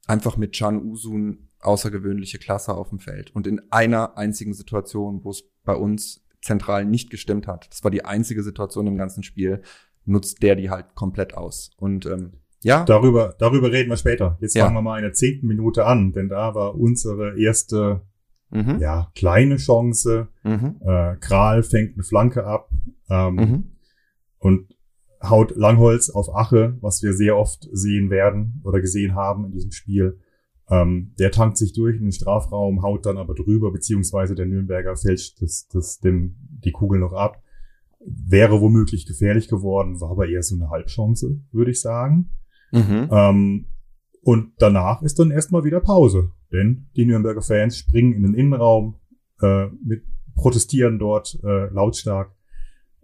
einfach 0.06 0.36
mit 0.36 0.54
Can 0.56 0.82
Usun 0.82 1.48
außergewöhnliche 1.60 2.38
Klasse 2.38 2.74
auf 2.74 2.90
dem 2.90 3.00
Feld 3.00 3.34
und 3.34 3.46
in 3.46 3.60
einer 3.70 4.16
einzigen 4.16 4.54
Situation, 4.54 5.24
wo 5.24 5.30
es 5.30 5.42
bei 5.64 5.74
uns 5.74 6.24
zentral 6.40 6.84
nicht 6.84 7.10
gestimmt 7.10 7.48
hat, 7.48 7.68
das 7.70 7.82
war 7.82 7.90
die 7.90 8.04
einzige 8.04 8.44
Situation 8.44 8.86
im 8.86 8.96
ganzen 8.96 9.24
Spiel, 9.24 9.62
nutzt 10.04 10.42
der 10.42 10.54
die 10.56 10.70
halt 10.70 10.94
komplett 10.94 11.34
aus. 11.34 11.70
Und 11.76 12.06
ähm, 12.06 12.40
ja. 12.62 12.84
Darüber, 12.84 13.34
darüber 13.38 13.70
reden 13.70 13.90
wir 13.90 13.96
später. 13.96 14.36
Jetzt 14.40 14.54
ja. 14.54 14.64
fangen 14.64 14.76
wir 14.76 14.82
mal 14.82 14.98
in 14.98 15.04
der 15.04 15.12
zehnten 15.12 15.46
Minute 15.46 15.86
an, 15.86 16.12
denn 16.12 16.28
da 16.28 16.54
war 16.54 16.74
unsere 16.74 17.38
erste, 17.38 18.02
mhm. 18.50 18.78
ja, 18.80 19.10
kleine 19.14 19.56
Chance. 19.56 20.28
Mhm. 20.42 20.76
Äh, 20.80 21.16
Kral 21.16 21.62
fängt 21.62 21.94
eine 21.94 22.02
Flanke 22.02 22.44
ab 22.44 22.70
ähm, 23.08 23.34
mhm. 23.34 23.64
und 24.38 24.74
haut 25.22 25.56
Langholz 25.56 26.10
auf 26.10 26.34
Ache, 26.34 26.76
was 26.80 27.02
wir 27.02 27.12
sehr 27.12 27.36
oft 27.36 27.68
sehen 27.72 28.10
werden 28.10 28.60
oder 28.64 28.80
gesehen 28.80 29.14
haben 29.14 29.46
in 29.46 29.52
diesem 29.52 29.72
Spiel. 29.72 30.18
Ähm, 30.70 31.14
der 31.18 31.30
tankt 31.30 31.56
sich 31.56 31.72
durch 31.72 31.96
in 31.96 32.02
den 32.02 32.12
Strafraum, 32.12 32.82
haut 32.82 33.06
dann 33.06 33.16
aber 33.16 33.34
drüber, 33.34 33.72
beziehungsweise 33.72 34.34
der 34.34 34.46
Nürnberger 34.46 34.96
fälscht 34.96 35.40
das, 35.40 35.66
das, 35.68 35.98
den, 35.98 36.36
die 36.64 36.72
Kugel 36.72 37.00
noch 37.00 37.14
ab. 37.14 37.42
Wäre 38.00 38.60
womöglich 38.60 39.06
gefährlich 39.06 39.48
geworden, 39.48 40.00
war 40.00 40.10
aber 40.10 40.28
eher 40.28 40.42
so 40.42 40.54
eine 40.54 40.70
Halbchance, 40.70 41.40
würde 41.52 41.70
ich 41.70 41.80
sagen. 41.80 42.30
Mhm. 42.72 43.08
Ähm, 43.10 43.66
und 44.22 44.52
danach 44.58 45.02
ist 45.02 45.18
dann 45.18 45.30
erstmal 45.30 45.64
wieder 45.64 45.80
Pause, 45.80 46.32
denn 46.52 46.88
die 46.96 47.06
Nürnberger 47.06 47.42
Fans 47.42 47.78
springen 47.78 48.12
in 48.12 48.22
den 48.22 48.34
Innenraum, 48.34 48.96
äh, 49.40 49.66
mit, 49.84 50.04
protestieren 50.34 50.98
dort 50.98 51.38
äh, 51.42 51.66
lautstark 51.68 52.32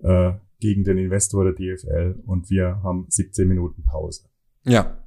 äh, 0.03 0.33
gegen 0.61 0.85
den 0.85 0.99
Investor 0.99 1.45
der 1.45 1.53
DFL 1.53 2.23
und 2.27 2.51
wir 2.51 2.81
haben 2.83 3.07
17 3.09 3.49
Minuten 3.49 3.85
Pause. 3.85 4.29
Ja, 4.65 4.99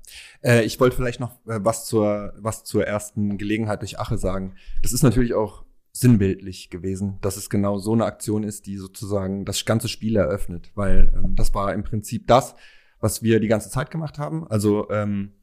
äh, 0.43 0.63
ich 0.63 0.79
wollte 0.79 0.95
vielleicht 0.95 1.19
noch 1.19 1.33
äh, 1.47 1.59
was 1.63 1.85
zur 1.85 2.33
was 2.37 2.63
zur 2.63 2.85
ersten 2.85 3.37
Gelegenheit 3.37 3.81
durch 3.81 3.99
Ache 3.99 4.17
sagen. 4.17 4.55
Das 4.83 4.93
ist 4.93 5.03
natürlich 5.03 5.33
auch 5.33 5.65
sinnbildlich 5.93 6.69
gewesen, 6.69 7.17
dass 7.21 7.37
es 7.37 7.49
genau 7.49 7.79
so 7.79 7.93
eine 7.93 8.05
Aktion 8.05 8.43
ist, 8.43 8.67
die 8.67 8.77
sozusagen 8.77 9.45
das 9.45 9.65
ganze 9.65 9.87
Spiel 9.87 10.15
eröffnet, 10.15 10.71
weil 10.75 11.11
ähm, 11.15 11.35
das 11.35 11.55
war 11.55 11.73
im 11.73 11.83
Prinzip 11.83 12.27
das, 12.27 12.55
was 12.99 13.21
wir 13.23 13.39
die 13.39 13.47
ganze 13.47 13.69
Zeit 13.69 13.91
gemacht 13.91 14.17
haben. 14.19 14.47
Also 14.49 14.89
ähm, 14.89 15.33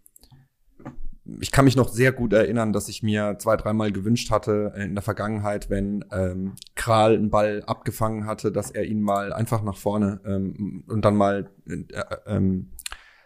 ich 1.40 1.50
kann 1.50 1.64
mich 1.64 1.76
noch 1.76 1.88
sehr 1.88 2.12
gut 2.12 2.32
erinnern, 2.32 2.72
dass 2.72 2.88
ich 2.88 3.02
mir 3.02 3.36
zwei, 3.38 3.56
dreimal 3.56 3.92
gewünscht 3.92 4.30
hatte 4.30 4.74
in 4.76 4.94
der 4.94 5.02
Vergangenheit, 5.02 5.70
wenn 5.70 6.04
ähm, 6.12 6.54
Kral 6.74 7.14
einen 7.14 7.30
Ball 7.30 7.62
abgefangen 7.66 8.26
hatte, 8.26 8.52
dass 8.52 8.70
er 8.70 8.84
ihn 8.84 9.00
mal 9.00 9.32
einfach 9.32 9.62
nach 9.62 9.76
vorne 9.76 10.20
ähm, 10.26 10.84
und 10.86 11.04
dann 11.04 11.16
mal 11.16 11.50
äh, 11.66 11.84
ähm, 12.26 12.72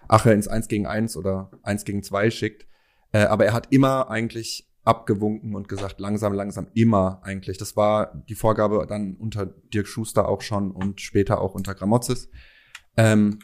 Ache 0.06 0.32
ins 0.32 0.48
Eins 0.48 0.68
gegen 0.68 0.86
Eins 0.86 1.16
oder 1.16 1.50
Eins 1.62 1.84
gegen 1.84 2.02
Zwei 2.02 2.30
schickt. 2.30 2.66
Äh, 3.12 3.24
aber 3.24 3.46
er 3.46 3.52
hat 3.52 3.68
immer 3.70 4.10
eigentlich 4.10 4.68
abgewunken 4.84 5.54
und 5.54 5.68
gesagt, 5.68 6.00
langsam, 6.00 6.32
langsam, 6.32 6.68
immer 6.74 7.20
eigentlich. 7.22 7.58
Das 7.58 7.76
war 7.76 8.22
die 8.28 8.34
Vorgabe 8.34 8.86
dann 8.88 9.16
unter 9.16 9.46
Dirk 9.46 9.86
Schuster 9.86 10.28
auch 10.28 10.40
schon 10.40 10.70
und 10.70 11.00
später 11.00 11.40
auch 11.40 11.54
unter 11.54 11.74
Gramozis. 11.74 12.30
Ähm, 12.96 13.40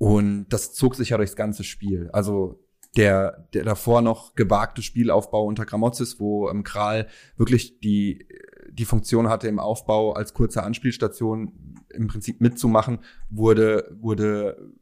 und 0.00 0.46
das 0.48 0.72
zog 0.72 0.94
sich 0.94 1.10
ja 1.10 1.18
durchs 1.18 1.36
ganze 1.36 1.62
Spiel. 1.62 2.08
Also 2.14 2.58
der, 2.96 3.46
der 3.52 3.64
davor 3.64 4.00
noch 4.00 4.34
gewagte 4.34 4.80
Spielaufbau 4.80 5.44
unter 5.44 5.66
Gramozis, 5.66 6.18
wo 6.18 6.48
ähm, 6.48 6.64
Kral 6.64 7.06
wirklich 7.36 7.80
die, 7.80 8.26
die 8.72 8.86
Funktion 8.86 9.28
hatte 9.28 9.46
im 9.46 9.58
Aufbau 9.58 10.14
als 10.14 10.32
kurze 10.32 10.62
Anspielstation 10.62 11.76
im 11.90 12.06
Prinzip 12.06 12.40
mitzumachen, 12.40 13.00
wurde, 13.28 13.94
wurde 14.00 14.72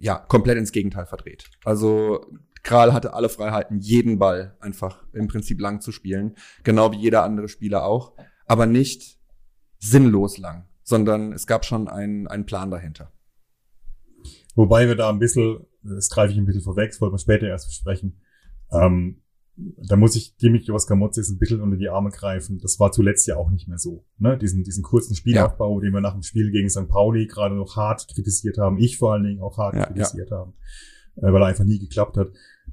ja 0.00 0.18
komplett 0.18 0.58
ins 0.58 0.72
Gegenteil 0.72 1.06
verdreht. 1.06 1.48
Also 1.64 2.26
Kral 2.64 2.92
hatte 2.92 3.14
alle 3.14 3.28
Freiheiten, 3.28 3.78
jeden 3.78 4.18
Ball 4.18 4.56
einfach 4.58 5.04
im 5.12 5.28
Prinzip 5.28 5.60
lang 5.60 5.80
zu 5.80 5.92
spielen, 5.92 6.34
genau 6.64 6.90
wie 6.90 6.98
jeder 6.98 7.22
andere 7.22 7.48
Spieler 7.48 7.84
auch, 7.84 8.16
aber 8.46 8.66
nicht 8.66 9.20
sinnlos 9.78 10.36
lang, 10.36 10.66
sondern 10.82 11.32
es 11.32 11.46
gab 11.46 11.64
schon 11.64 11.86
einen, 11.86 12.26
einen 12.26 12.44
Plan 12.44 12.72
dahinter. 12.72 13.12
Wobei 14.56 14.88
wir 14.88 14.96
da 14.96 15.10
ein 15.10 15.18
bisschen, 15.18 15.60
das 15.82 16.10
greife 16.10 16.32
ich 16.32 16.38
ein 16.38 16.46
bisschen 16.46 16.62
vorweg, 16.62 16.90
das 16.90 17.00
wollten 17.00 17.14
wir 17.14 17.18
später 17.18 17.46
erst 17.46 17.68
besprechen. 17.68 18.20
Ähm, 18.72 19.22
da 19.56 19.96
muss 19.96 20.16
ich 20.16 20.36
Dimitrios 20.36 20.86
Gamotzis 20.86 21.30
ein 21.30 21.38
bisschen 21.38 21.60
unter 21.60 21.76
die 21.76 21.88
Arme 21.88 22.10
greifen. 22.10 22.58
Das 22.58 22.78
war 22.80 22.92
zuletzt 22.92 23.26
ja 23.26 23.36
auch 23.36 23.50
nicht 23.50 23.68
mehr 23.68 23.78
so. 23.78 24.04
Ne? 24.18 24.36
Diesen, 24.36 24.64
diesen 24.64 24.82
kurzen 24.82 25.14
Spielaufbau, 25.14 25.78
ja. 25.78 25.86
den 25.86 25.94
wir 25.94 26.00
nach 26.00 26.12
dem 26.12 26.22
Spiel 26.22 26.50
gegen 26.50 26.68
St. 26.68 26.88
Pauli 26.88 27.26
gerade 27.26 27.54
noch 27.54 27.76
hart 27.76 28.06
kritisiert 28.08 28.58
haben. 28.58 28.78
Ich 28.78 28.98
vor 28.98 29.12
allen 29.12 29.24
Dingen 29.24 29.40
auch 29.40 29.56
hart 29.56 29.74
ja, 29.74 29.86
kritisiert 29.86 30.30
ja. 30.30 30.38
haben. 30.38 30.54
Äh, 31.16 31.32
weil 31.32 31.42
er 31.42 31.46
einfach 31.46 31.64
nie 31.64 31.78
geklappt 31.78 32.16
hat. 32.16 32.28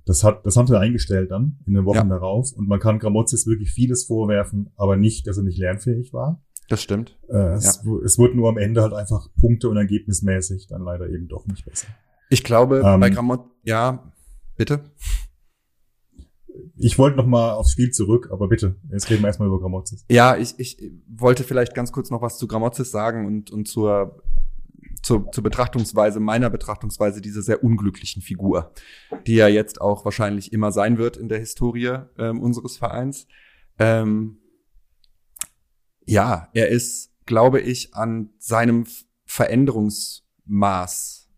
Das 0.05 0.23
hat, 0.23 0.45
das 0.45 0.57
haben 0.57 0.67
sie 0.67 0.77
eingestellt 0.77 1.31
dann 1.31 1.59
in 1.65 1.73
den 1.73 1.85
Wochen 1.85 2.09
darauf. 2.09 2.51
Und 2.51 2.67
man 2.67 2.79
kann 2.79 2.99
Gramozis 2.99 3.47
wirklich 3.47 3.71
vieles 3.71 4.05
vorwerfen, 4.05 4.71
aber 4.75 4.97
nicht, 4.97 5.27
dass 5.27 5.37
er 5.37 5.43
nicht 5.43 5.57
lernfähig 5.57 6.11
war. 6.11 6.41
Das 6.69 6.81
stimmt. 6.81 7.17
Äh, 7.29 7.53
es, 7.53 7.81
ja. 7.83 7.91
es 8.05 8.17
wurde 8.17 8.35
nur 8.35 8.49
am 8.49 8.57
Ende 8.57 8.81
halt 8.81 8.93
einfach 8.93 9.27
Punkte- 9.39 9.69
und 9.69 9.77
ergebnismäßig 9.77 10.67
dann 10.67 10.83
leider 10.83 11.09
eben 11.09 11.27
doch 11.27 11.45
nicht 11.45 11.65
besser. 11.65 11.87
Ich 12.29 12.43
glaube, 12.43 12.81
ähm, 12.85 12.99
bei 12.99 13.09
Gramot, 13.09 13.45
ja, 13.63 14.11
bitte. 14.55 14.91
Ich 16.75 16.97
wollte 16.97 17.17
noch 17.17 17.25
mal 17.25 17.53
aufs 17.53 17.71
Spiel 17.71 17.91
zurück, 17.91 18.29
aber 18.31 18.47
bitte, 18.47 18.75
jetzt 18.91 19.09
reden 19.09 19.21
wir 19.21 19.27
erstmal 19.27 19.47
über 19.47 19.59
Gramozis. 19.59 20.05
Ja, 20.09 20.35
ich, 20.35 20.55
ich 20.57 20.91
wollte 21.07 21.43
vielleicht 21.43 21.73
ganz 21.75 21.91
kurz 21.91 22.09
noch 22.09 22.21
was 22.21 22.37
zu 22.37 22.47
Gramozis 22.47 22.91
sagen 22.91 23.25
und, 23.25 23.51
und 23.51 23.67
zur, 23.67 24.21
zur, 25.01 25.31
zur 25.31 25.43
Betrachtungsweise, 25.43 26.19
meiner 26.19 26.49
Betrachtungsweise 26.49 27.21
dieser 27.21 27.41
sehr 27.41 27.63
unglücklichen 27.63 28.21
Figur, 28.21 28.71
die 29.27 29.35
ja 29.35 29.47
jetzt 29.47 29.81
auch 29.81 30.05
wahrscheinlich 30.05 30.53
immer 30.53 30.71
sein 30.71 30.97
wird 30.97 31.17
in 31.17 31.29
der 31.29 31.39
Historie 31.39 31.99
ähm, 32.17 32.39
unseres 32.39 32.77
Vereins. 32.77 33.27
Ähm, 33.79 34.37
ja, 36.05 36.49
er 36.53 36.69
ist, 36.69 37.11
glaube 37.25 37.61
ich, 37.61 37.93
an 37.93 38.29
seinem 38.37 38.85
Veränderungsmaß 39.25 41.29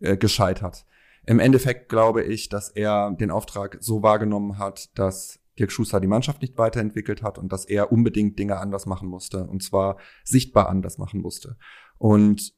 äh, 0.00 0.16
gescheitert. 0.16 0.86
Im 1.26 1.38
Endeffekt 1.38 1.88
glaube 1.88 2.24
ich, 2.24 2.48
dass 2.48 2.70
er 2.70 3.12
den 3.12 3.30
Auftrag 3.30 3.78
so 3.80 4.02
wahrgenommen 4.02 4.58
hat, 4.58 4.98
dass 4.98 5.38
Dirk 5.58 5.72
Schuster 5.72 6.00
die 6.00 6.06
Mannschaft 6.06 6.42
nicht 6.42 6.58
weiterentwickelt 6.58 7.22
hat 7.22 7.38
und 7.38 7.52
dass 7.52 7.64
er 7.64 7.92
unbedingt 7.92 8.38
Dinge 8.38 8.58
anders 8.58 8.86
machen 8.86 9.08
musste 9.08 9.46
und 9.46 9.62
zwar 9.62 9.98
sichtbar 10.24 10.68
anders 10.68 10.98
machen 10.98 11.20
musste. 11.20 11.56
Und 11.98 12.54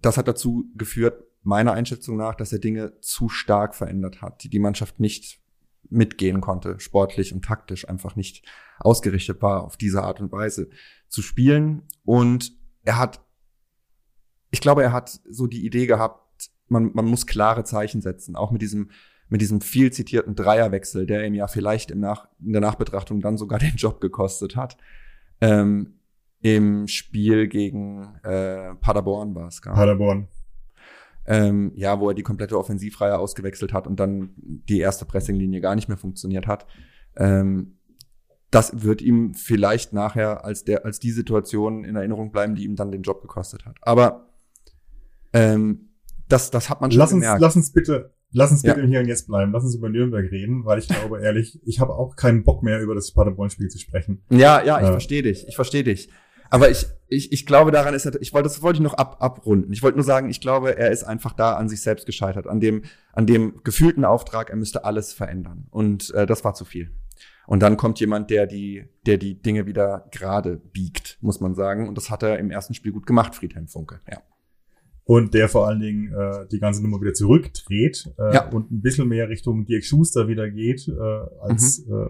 das 0.00 0.16
hat 0.16 0.28
dazu 0.28 0.64
geführt, 0.74 1.24
meiner 1.42 1.72
Einschätzung 1.72 2.16
nach, 2.16 2.34
dass 2.34 2.52
er 2.52 2.58
Dinge 2.58 2.98
zu 3.00 3.28
stark 3.28 3.74
verändert 3.74 4.22
hat, 4.22 4.42
die 4.42 4.48
die 4.48 4.58
Mannschaft 4.58 5.00
nicht 5.00 5.41
mitgehen 5.88 6.40
konnte, 6.40 6.80
sportlich 6.80 7.32
und 7.34 7.44
taktisch 7.44 7.88
einfach 7.88 8.16
nicht 8.16 8.44
ausgerichtet 8.78 9.42
war, 9.42 9.64
auf 9.64 9.76
diese 9.76 10.02
Art 10.02 10.20
und 10.20 10.32
Weise 10.32 10.70
zu 11.08 11.22
spielen. 11.22 11.82
Und 12.04 12.52
er 12.84 12.98
hat, 12.98 13.20
ich 14.50 14.60
glaube, 14.60 14.82
er 14.82 14.92
hat 14.92 15.20
so 15.28 15.46
die 15.46 15.64
Idee 15.64 15.86
gehabt, 15.86 16.50
man, 16.68 16.90
man 16.94 17.04
muss 17.04 17.26
klare 17.26 17.64
Zeichen 17.64 18.00
setzen, 18.00 18.34
auch 18.34 18.50
mit 18.50 18.62
diesem, 18.62 18.90
mit 19.28 19.40
diesem 19.40 19.60
viel 19.60 19.92
zitierten 19.92 20.34
Dreierwechsel, 20.34 21.06
der 21.06 21.24
ihm 21.26 21.34
ja 21.34 21.46
vielleicht 21.46 21.90
im 21.90 22.00
Nach, 22.00 22.28
in 22.44 22.52
der 22.52 22.60
Nachbetrachtung 22.60 23.20
dann 23.20 23.36
sogar 23.36 23.58
den 23.60 23.76
Job 23.76 24.00
gekostet 24.00 24.56
hat. 24.56 24.76
Ähm, 25.40 25.98
Im 26.40 26.88
Spiel 26.88 27.48
gegen 27.48 28.14
äh, 28.24 28.74
Paderborn 28.76 29.34
war 29.34 29.48
es 29.48 29.62
gar. 29.62 29.74
Paderborn. 29.74 30.28
Ähm, 31.24 31.70
ja, 31.76 32.00
wo 32.00 32.08
er 32.08 32.14
die 32.14 32.22
komplette 32.24 32.58
Offensivreihe 32.58 33.16
ausgewechselt 33.18 33.72
hat 33.72 33.86
und 33.86 34.00
dann 34.00 34.30
die 34.36 34.80
erste 34.80 35.04
Pressinglinie 35.04 35.60
gar 35.60 35.74
nicht 35.76 35.86
mehr 35.88 35.96
funktioniert 35.96 36.46
hat. 36.48 36.66
Ähm, 37.16 37.78
das 38.50 38.82
wird 38.82 39.00
ihm 39.02 39.32
vielleicht 39.34 39.92
nachher 39.92 40.44
als 40.44 40.64
der 40.64 40.84
als 40.84 40.98
die 40.98 41.12
Situation 41.12 41.84
in 41.84 41.94
Erinnerung 41.96 42.32
bleiben, 42.32 42.54
die 42.54 42.64
ihm 42.64 42.74
dann 42.76 42.90
den 42.90 43.02
Job 43.02 43.22
gekostet 43.22 43.64
hat. 43.64 43.76
Aber 43.82 44.30
ähm, 45.32 45.90
das 46.28 46.50
das 46.50 46.68
hat 46.70 46.80
man 46.80 46.90
schon 46.90 46.98
Lass 46.98 47.12
uns, 47.12 47.22
gemerkt. 47.22 47.40
lass 47.40 47.56
uns 47.56 47.72
bitte, 47.72 48.12
lass 48.32 48.50
uns 48.50 48.62
bitte 48.62 48.78
Ja. 48.78 48.84
im 48.84 48.90
Hier 48.90 49.00
und 49.00 49.06
Jetzt 49.08 49.26
bleiben. 49.26 49.52
Lass 49.52 49.64
uns 49.64 49.74
über 49.74 49.88
Nürnberg 49.88 50.30
reden, 50.30 50.64
weil 50.64 50.78
ich 50.78 50.88
glaube 50.88 51.20
ehrlich, 51.22 51.60
ich 51.64 51.80
habe 51.80 51.94
auch 51.94 52.16
keinen 52.16 52.44
Bock 52.44 52.62
mehr 52.62 52.80
über 52.82 52.94
das 52.94 53.12
Paderborn-Spiel 53.12 53.68
zu 53.68 53.78
sprechen. 53.78 54.22
Ja, 54.30 54.62
ja, 54.62 54.78
ich 54.80 54.86
Ja. 54.86 54.90
verstehe 54.92 55.22
dich. 55.22 55.46
Ich 55.48 55.54
verstehe 55.56 55.84
dich. 55.84 56.10
Aber 56.52 56.70
ich, 56.70 56.86
ich, 57.08 57.32
ich 57.32 57.46
glaube, 57.46 57.70
daran 57.70 57.94
ist 57.94 58.04
er, 58.04 58.20
ich 58.20 58.34
wollte, 58.34 58.48
das 58.48 58.60
wollte 58.60 58.76
ich 58.76 58.82
noch 58.82 58.92
ab, 58.92 59.16
abrunden. 59.20 59.72
Ich 59.72 59.82
wollte 59.82 59.96
nur 59.96 60.04
sagen, 60.04 60.28
ich 60.28 60.38
glaube, 60.42 60.76
er 60.76 60.90
ist 60.90 61.02
einfach 61.02 61.32
da 61.32 61.54
an 61.54 61.66
sich 61.70 61.80
selbst 61.80 62.04
gescheitert, 62.04 62.46
an 62.46 62.60
dem, 62.60 62.82
an 63.14 63.26
dem 63.26 63.62
gefühlten 63.64 64.04
Auftrag, 64.04 64.50
er 64.50 64.56
müsste 64.56 64.84
alles 64.84 65.14
verändern. 65.14 65.66
Und 65.70 66.12
äh, 66.14 66.26
das 66.26 66.44
war 66.44 66.52
zu 66.52 66.66
viel. 66.66 66.90
Und 67.46 67.60
dann 67.62 67.78
kommt 67.78 68.00
jemand, 68.00 68.28
der 68.28 68.46
die, 68.46 68.84
der 69.06 69.16
die 69.16 69.40
Dinge 69.40 69.64
wieder 69.66 70.08
gerade 70.12 70.58
biegt, 70.58 71.16
muss 71.22 71.40
man 71.40 71.54
sagen. 71.54 71.88
Und 71.88 71.96
das 71.96 72.10
hat 72.10 72.22
er 72.22 72.38
im 72.38 72.50
ersten 72.50 72.74
Spiel 72.74 72.92
gut 72.92 73.06
gemacht, 73.06 73.34
Friedhelm 73.34 73.66
Funke. 73.66 74.00
Ja. 74.10 74.20
Und 75.04 75.32
der 75.32 75.48
vor 75.48 75.66
allen 75.66 75.80
Dingen 75.80 76.12
äh, 76.12 76.46
die 76.52 76.60
ganze 76.60 76.82
Nummer 76.82 77.00
wieder 77.00 77.14
zurückdreht 77.14 78.12
äh, 78.18 78.34
Ja. 78.34 78.48
und 78.50 78.70
ein 78.70 78.82
bisschen 78.82 79.08
mehr 79.08 79.28
Richtung 79.30 79.64
Dirk 79.64 79.84
Schuster 79.84 80.28
wieder 80.28 80.50
geht, 80.50 80.86
äh, 80.86 80.92
als 81.40 81.86
Mhm. 81.86 81.94
äh, 81.94 82.06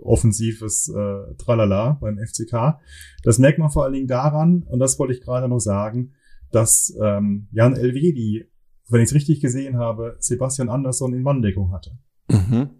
offensives 0.00 0.88
äh, 0.88 1.34
Tralala 1.36 1.98
beim 2.00 2.18
FCK. 2.18 2.78
Das 3.22 3.38
merkt 3.38 3.58
man 3.58 3.70
vor 3.70 3.84
allen 3.84 3.92
Dingen 3.92 4.06
daran, 4.06 4.62
und 4.62 4.78
das 4.78 4.98
wollte 4.98 5.14
ich 5.14 5.20
gerade 5.20 5.48
noch 5.48 5.60
sagen, 5.60 6.12
dass 6.50 6.96
ähm, 7.02 7.48
Jan 7.50 7.76
Elvedi, 7.76 8.48
wenn 8.88 9.00
ich 9.00 9.08
es 9.08 9.14
richtig 9.14 9.40
gesehen 9.40 9.76
habe, 9.76 10.16
Sebastian 10.20 10.68
Andersson 10.68 11.14
in 11.14 11.22
Manndeckung 11.22 11.72
hatte. 11.72 11.98
Mhm. 12.28 12.70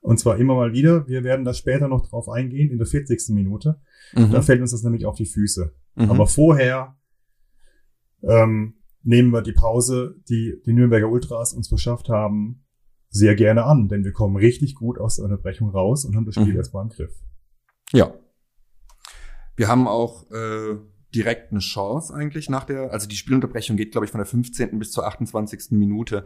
Und 0.00 0.18
zwar 0.18 0.38
immer 0.38 0.54
mal 0.54 0.72
wieder. 0.72 1.06
Wir 1.08 1.24
werden 1.24 1.44
da 1.44 1.52
später 1.52 1.88
noch 1.88 2.08
drauf 2.08 2.28
eingehen, 2.28 2.70
in 2.70 2.78
der 2.78 2.86
40. 2.86 3.34
Minute. 3.34 3.80
Mhm. 4.14 4.30
Da 4.30 4.42
fällt 4.42 4.60
uns 4.60 4.70
das 4.70 4.82
nämlich 4.82 5.04
auf 5.04 5.16
die 5.16 5.26
Füße. 5.26 5.74
Mhm. 5.96 6.10
Aber 6.10 6.26
vorher 6.26 6.96
ähm, 8.22 8.74
nehmen 9.02 9.30
wir 9.30 9.42
die 9.42 9.52
Pause, 9.52 10.16
die 10.28 10.60
die 10.64 10.72
Nürnberger 10.72 11.08
Ultras 11.08 11.52
uns 11.52 11.68
verschafft 11.68 12.08
haben, 12.08 12.64
sehr 13.10 13.34
gerne 13.34 13.64
an, 13.64 13.88
denn 13.88 14.04
wir 14.04 14.12
kommen 14.12 14.36
richtig 14.36 14.74
gut 14.76 14.98
aus 14.98 15.16
der 15.16 15.24
Unterbrechung 15.24 15.70
raus 15.70 16.04
und 16.04 16.16
haben 16.16 16.24
das 16.26 16.34
Spiel 16.36 16.52
Mhm. 16.52 16.56
erstmal 16.56 16.84
im 16.84 16.90
Griff. 16.90 17.12
Ja. 17.92 18.14
Wir 19.56 19.68
haben 19.68 19.86
auch 19.88 20.30
äh, 20.30 20.78
direkt 21.14 21.50
eine 21.50 21.60
Chance 21.60 22.14
eigentlich 22.14 22.48
nach 22.48 22.64
der, 22.64 22.92
also 22.92 23.08
die 23.08 23.16
Spielunterbrechung 23.16 23.76
geht, 23.76 23.90
glaube 23.92 24.04
ich, 24.04 24.10
von 24.12 24.18
der 24.20 24.26
15. 24.26 24.78
bis 24.78 24.92
zur 24.92 25.06
28. 25.06 25.72
Minute. 25.72 26.24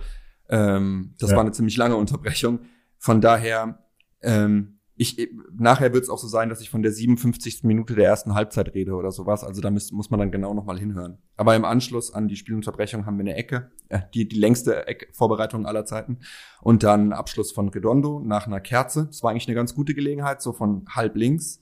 Ähm, 0.49 1.15
das 1.19 1.31
Ja. 1.31 1.37
war 1.37 1.43
eine 1.43 1.53
ziemlich 1.53 1.77
lange 1.79 1.97
Unterbrechung. 1.97 2.61
Von 2.99 3.21
daher, 3.23 3.83
ähm, 4.21 4.74
ich, 4.97 5.29
nachher 5.57 5.93
wird 5.93 6.05
es 6.05 6.09
auch 6.11 6.19
so 6.19 6.29
sein, 6.29 6.49
dass 6.49 6.61
ich 6.61 6.71
von 6.71 6.83
der 6.83 6.93
57. 6.93 7.65
Minute 7.65 7.97
der 7.97 8.07
ersten 8.07 8.35
Halbzeit 8.35 8.75
rede 8.75 8.95
oder 8.95 9.11
sowas. 9.11 9.43
Also 9.43 9.61
da 9.61 9.71
muss, 9.71 9.91
muss 9.91 10.11
man 10.11 10.21
dann 10.21 10.31
genau 10.31 10.55
nochmal 10.55 10.79
hinhören. 10.79 11.19
Aber 11.37 11.57
im 11.57 11.65
Anschluss 11.65 12.15
an 12.15 12.29
die 12.29 12.37
Spielunterbrechung 12.37 13.05
haben 13.05 13.17
wir 13.17 13.23
eine 13.23 13.35
Ecke, 13.35 13.73
äh, 13.89 14.01
die, 14.15 14.29
die 14.29 14.39
längste 14.39 14.87
Eckvorbereitung 14.87 15.67
aller 15.67 15.85
Zeiten. 15.85 16.21
Und 16.61 16.85
dann 16.85 17.13
Abschluss 17.13 17.51
von 17.51 17.69
Redondo 17.71 18.21
nach 18.25 18.47
einer 18.47 18.61
Kerze. 18.61 19.07
Das 19.07 19.25
war 19.25 19.33
eigentlich 19.33 19.49
eine 19.49 19.57
ganz 19.57 19.75
gute 19.75 19.95
Gelegenheit, 19.95 20.41
so 20.41 20.53
von 20.53 20.85
halb 20.89 21.17
links 21.17 21.61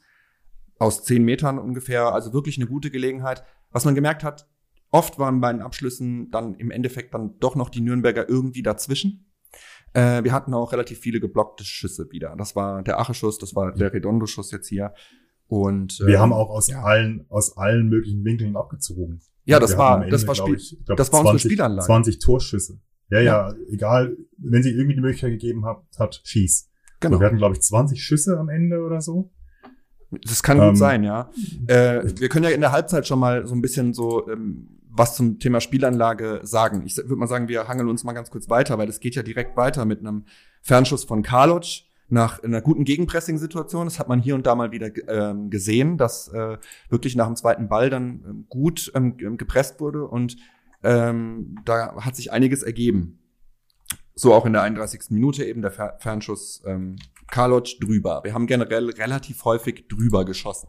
aus 0.78 1.02
zehn 1.02 1.24
Metern 1.24 1.58
ungefähr. 1.58 2.12
Also 2.12 2.34
wirklich 2.34 2.58
eine 2.58 2.66
gute 2.66 2.90
Gelegenheit. 2.90 3.44
Was 3.70 3.86
man 3.86 3.94
gemerkt 3.94 4.24
hat, 4.24 4.46
oft 4.90 5.18
waren 5.18 5.40
bei 5.40 5.50
den 5.50 5.62
Abschlüssen 5.62 6.30
dann 6.30 6.54
im 6.56 6.70
Endeffekt 6.70 7.14
dann 7.14 7.38
doch 7.40 7.56
noch 7.56 7.70
die 7.70 7.80
Nürnberger 7.80 8.28
irgendwie 8.28 8.62
dazwischen. 8.62 9.31
Äh, 9.94 10.24
wir 10.24 10.32
hatten 10.32 10.54
auch 10.54 10.72
relativ 10.72 10.98
viele 11.00 11.20
geblockte 11.20 11.64
Schüsse 11.64 12.10
wieder. 12.10 12.34
Das 12.38 12.56
war 12.56 12.82
der 12.82 12.98
Ache-Schuss, 12.98 13.38
das 13.38 13.54
war 13.54 13.72
der 13.72 13.92
Redondo-Schuss 13.92 14.50
jetzt 14.50 14.68
hier. 14.68 14.92
Und 15.48 15.98
Wir 16.00 16.14
ähm, 16.14 16.20
haben 16.20 16.32
auch 16.32 16.48
aus 16.50 16.68
ja. 16.68 16.82
allen 16.82 17.26
aus 17.28 17.56
allen 17.58 17.88
möglichen 17.88 18.24
Winkeln 18.24 18.56
abgezogen. 18.56 19.20
Ja, 19.44 19.58
das 19.60 19.72
Wir 19.72 19.78
war- 19.78 19.96
am 20.02 20.10
das 20.10 20.22
Ende, 20.22 20.28
war 20.28 20.34
Spiel- 20.34 20.54
ich, 20.56 20.78
ich 20.78 20.84
glaub, 20.86 20.96
das 20.96 21.12
war 21.12 21.20
unsere 21.20 21.38
Spielanlage. 21.38 21.84
20 21.86 22.18
Torschüsse. 22.20 22.80
Ja, 23.10 23.20
ja, 23.20 23.54
egal, 23.68 24.16
wenn 24.38 24.62
sie 24.62 24.70
irgendwie 24.70 24.94
die 24.94 25.00
Möglichkeit 25.02 25.32
gegeben 25.32 25.66
hat, 25.66 25.82
hat 25.98 26.22
schieß. 26.24 26.70
genau. 27.00 27.16
So, 27.16 27.20
wir 27.20 27.26
hatten 27.26 27.36
glaube 27.36 27.54
ich 27.54 27.60
20 27.60 28.02
Schüsse 28.02 28.38
am 28.38 28.48
Ende 28.48 28.80
oder 28.80 29.02
so. 29.02 29.30
Das 30.24 30.42
kann 30.42 30.58
Ähm, 30.58 30.68
gut 30.70 30.78
sein, 30.78 31.02
ja. 31.04 31.30
Äh, 31.66 32.04
wir 32.18 32.28
können 32.30 32.44
ja 32.44 32.50
in 32.50 32.60
der 32.62 32.72
Halbzeit 32.72 33.06
schon 33.06 33.18
mal 33.18 33.46
so 33.46 33.54
ein 33.54 33.60
bisschen 33.60 33.92
so 33.92 34.28
ähm, 34.30 34.78
was 34.94 35.16
zum 35.16 35.38
Thema 35.38 35.60
Spielanlage 35.60 36.40
sagen. 36.42 36.82
Ich 36.84 36.96
würde 36.96 37.16
mal 37.16 37.26
sagen, 37.26 37.48
wir 37.48 37.66
hangeln 37.66 37.88
uns 37.88 38.04
mal 38.04 38.12
ganz 38.12 38.30
kurz 38.30 38.48
weiter, 38.48 38.78
weil 38.78 38.86
das 38.86 39.00
geht 39.00 39.14
ja 39.14 39.22
direkt 39.22 39.56
weiter 39.56 39.84
mit 39.84 40.00
einem 40.00 40.26
Fernschuss 40.60 41.04
von 41.04 41.22
Karloc 41.22 41.64
nach 42.08 42.42
einer 42.42 42.60
guten 42.60 42.84
Gegenpressing-Situation. 42.84 43.86
Das 43.86 43.98
hat 43.98 44.08
man 44.08 44.20
hier 44.20 44.34
und 44.34 44.46
da 44.46 44.54
mal 44.54 44.70
wieder 44.70 44.90
ähm, 45.08 45.48
gesehen, 45.48 45.96
dass 45.96 46.28
äh, 46.28 46.58
wirklich 46.90 47.16
nach 47.16 47.26
dem 47.26 47.36
zweiten 47.36 47.68
Ball 47.68 47.88
dann 47.88 48.22
ähm, 48.28 48.46
gut 48.48 48.92
ähm, 48.94 49.16
gepresst 49.38 49.80
wurde 49.80 50.06
und 50.06 50.36
ähm, 50.82 51.56
da 51.64 51.96
hat 51.96 52.16
sich 52.16 52.30
einiges 52.30 52.62
ergeben. 52.62 53.18
So 54.14 54.34
auch 54.34 54.44
in 54.44 54.52
der 54.52 54.62
31. 54.62 55.04
Minute 55.08 55.44
eben 55.44 55.62
der 55.62 55.70
Fer 55.70 55.96
Fernschuss 56.00 56.62
ähm, 56.66 56.96
Karloc 57.28 57.80
drüber. 57.80 58.20
Wir 58.24 58.34
haben 58.34 58.46
generell 58.46 58.90
relativ 58.90 59.44
häufig 59.46 59.88
drüber 59.88 60.26
geschossen 60.26 60.68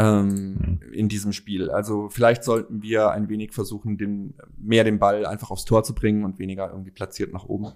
ähm, 0.00 0.80
in 0.92 1.08
diesem 1.08 1.32
Spiel. 1.32 1.70
Also 1.70 2.08
vielleicht 2.08 2.42
sollten 2.44 2.82
wir 2.82 3.10
ein 3.10 3.28
wenig 3.28 3.52
versuchen, 3.52 3.98
den, 3.98 4.34
mehr 4.56 4.84
den 4.84 4.98
Ball 4.98 5.26
einfach 5.26 5.50
aufs 5.50 5.64
Tor 5.64 5.84
zu 5.84 5.94
bringen 5.94 6.24
und 6.24 6.38
weniger 6.38 6.70
irgendwie 6.70 6.90
platziert 6.90 7.32
nach 7.32 7.44
oben. 7.44 7.72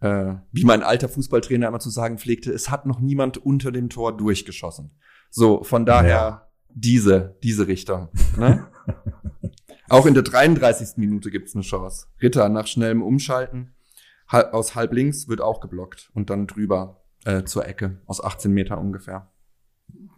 Äh, 0.00 0.34
wie 0.52 0.64
mein 0.64 0.82
alter 0.82 1.08
Fußballtrainer 1.08 1.68
immer 1.68 1.80
zu 1.80 1.90
sagen 1.90 2.18
pflegte, 2.18 2.52
es 2.52 2.70
hat 2.70 2.86
noch 2.86 3.00
niemand 3.00 3.38
unter 3.38 3.72
dem 3.72 3.88
Tor 3.88 4.16
durchgeschossen. 4.16 4.90
So, 5.30 5.64
von 5.64 5.84
daher 5.86 6.08
Ja. 6.10 6.48
diese, 6.68 7.36
diese 7.42 7.66
Richtung. 7.66 8.08
Ne? 8.38 8.66
Auch 9.88 10.06
in 10.06 10.14
der 10.14 10.22
33. 10.22 10.96
Minute 10.96 11.30
gibt's 11.30 11.54
eine 11.54 11.62
Chance. 11.62 12.06
Ritter 12.22 12.48
nach 12.48 12.66
schnellem 12.66 13.02
Umschalten 13.02 13.74
hal- 14.28 14.50
aus 14.50 14.74
halb 14.74 14.92
links 14.92 15.28
wird 15.28 15.40
auch 15.40 15.60
geblockt 15.60 16.10
und 16.14 16.30
dann 16.30 16.46
drüber 16.46 17.02
äh, 17.24 17.44
zur 17.44 17.66
Ecke 17.66 18.00
aus 18.06 18.22
18 18.22 18.50
Meter 18.52 18.78
ungefähr. 18.78 19.30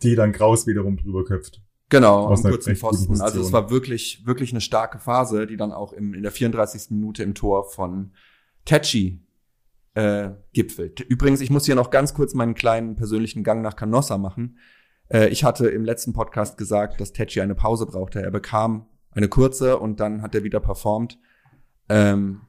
Die 0.03 0.15
dann 0.15 0.33
Kraus 0.33 0.67
wiederum 0.67 0.97
drüber 0.97 1.25
köpft. 1.25 1.63
Genau, 1.89 2.27
Aus 2.27 2.45
am 2.45 2.51
kurzen 2.51 2.75
Pfosten. 2.75 3.21
Also 3.21 3.41
es 3.41 3.53
war 3.53 3.71
wirklich, 3.71 4.27
wirklich 4.27 4.51
eine 4.51 4.61
starke 4.61 4.99
Phase, 4.99 5.47
die 5.47 5.57
dann 5.57 5.73
auch 5.73 5.93
im, 5.93 6.15
in 6.15 6.23
der 6.23 6.33
34. 6.33 6.91
Minute 6.91 7.23
im 7.23 7.35
Tor 7.35 7.65
von 7.71 8.13
Tetschi 8.65 9.21
äh, 9.95 10.31
gipfelt. 10.53 11.01
Übrigens, 11.01 11.41
ich 11.41 11.51
muss 11.51 11.65
hier 11.65 11.77
noch 11.77 11.91
ganz 11.91 12.13
kurz 12.13 12.35
meinen 12.35 12.55
kleinen 12.55 12.97
persönlichen 12.97 13.45
Gang 13.45 13.63
nach 13.63 13.77
Canossa 13.77 14.19
machen. 14.19 14.59
Äh, 15.09 15.29
ich 15.29 15.45
hatte 15.45 15.69
im 15.69 15.85
letzten 15.85 16.13
Podcast 16.13 16.59
gesagt, 16.59 17.01
dass 17.01 17.13
Tetschi 17.13 17.41
eine 17.41 17.55
Pause 17.55 17.87
brauchte. 17.87 18.21
Er 18.21 18.33
bekam 18.33 18.87
eine 19.13 19.29
kurze 19.29 19.79
und 19.79 20.01
dann 20.01 20.23
hat 20.23 20.35
er 20.35 20.43
wieder 20.43 20.61
performt. 20.61 21.19
Ähm, 21.89 22.43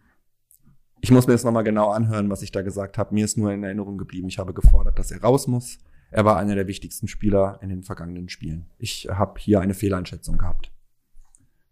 ich 1.00 1.12
muss 1.12 1.28
mir 1.28 1.34
jetzt 1.34 1.46
nochmal 1.46 1.64
genau 1.64 1.92
anhören, 1.92 2.30
was 2.30 2.42
ich 2.42 2.52
da 2.52 2.64
gesagt 2.64 2.98
habe. 2.98 3.14
Mir 3.14 3.26
ist 3.26 3.38
nur 3.38 3.54
in 3.54 3.64
Erinnerung 3.64 4.00
geblieben. 4.00 4.28
Ich 4.28 4.40
habe 4.40 4.54
gefordert, 4.54 4.98
dass 4.98 5.12
er 5.12 5.22
raus 5.22 5.48
muss. 5.48 5.78
Er 6.12 6.26
war 6.26 6.38
einer 6.38 6.56
der 6.56 6.68
wichtigsten 6.68 7.08
Spieler 7.08 7.60
in 7.62 7.70
den 7.70 7.84
vergangenen 7.84 8.30
Spielen. 8.30 8.70
Ich 8.78 9.08
habe 9.12 9.40
hier 9.40 9.60
eine 9.62 9.74
Fehleinschätzung 9.74 10.38
gehabt. 10.38 10.72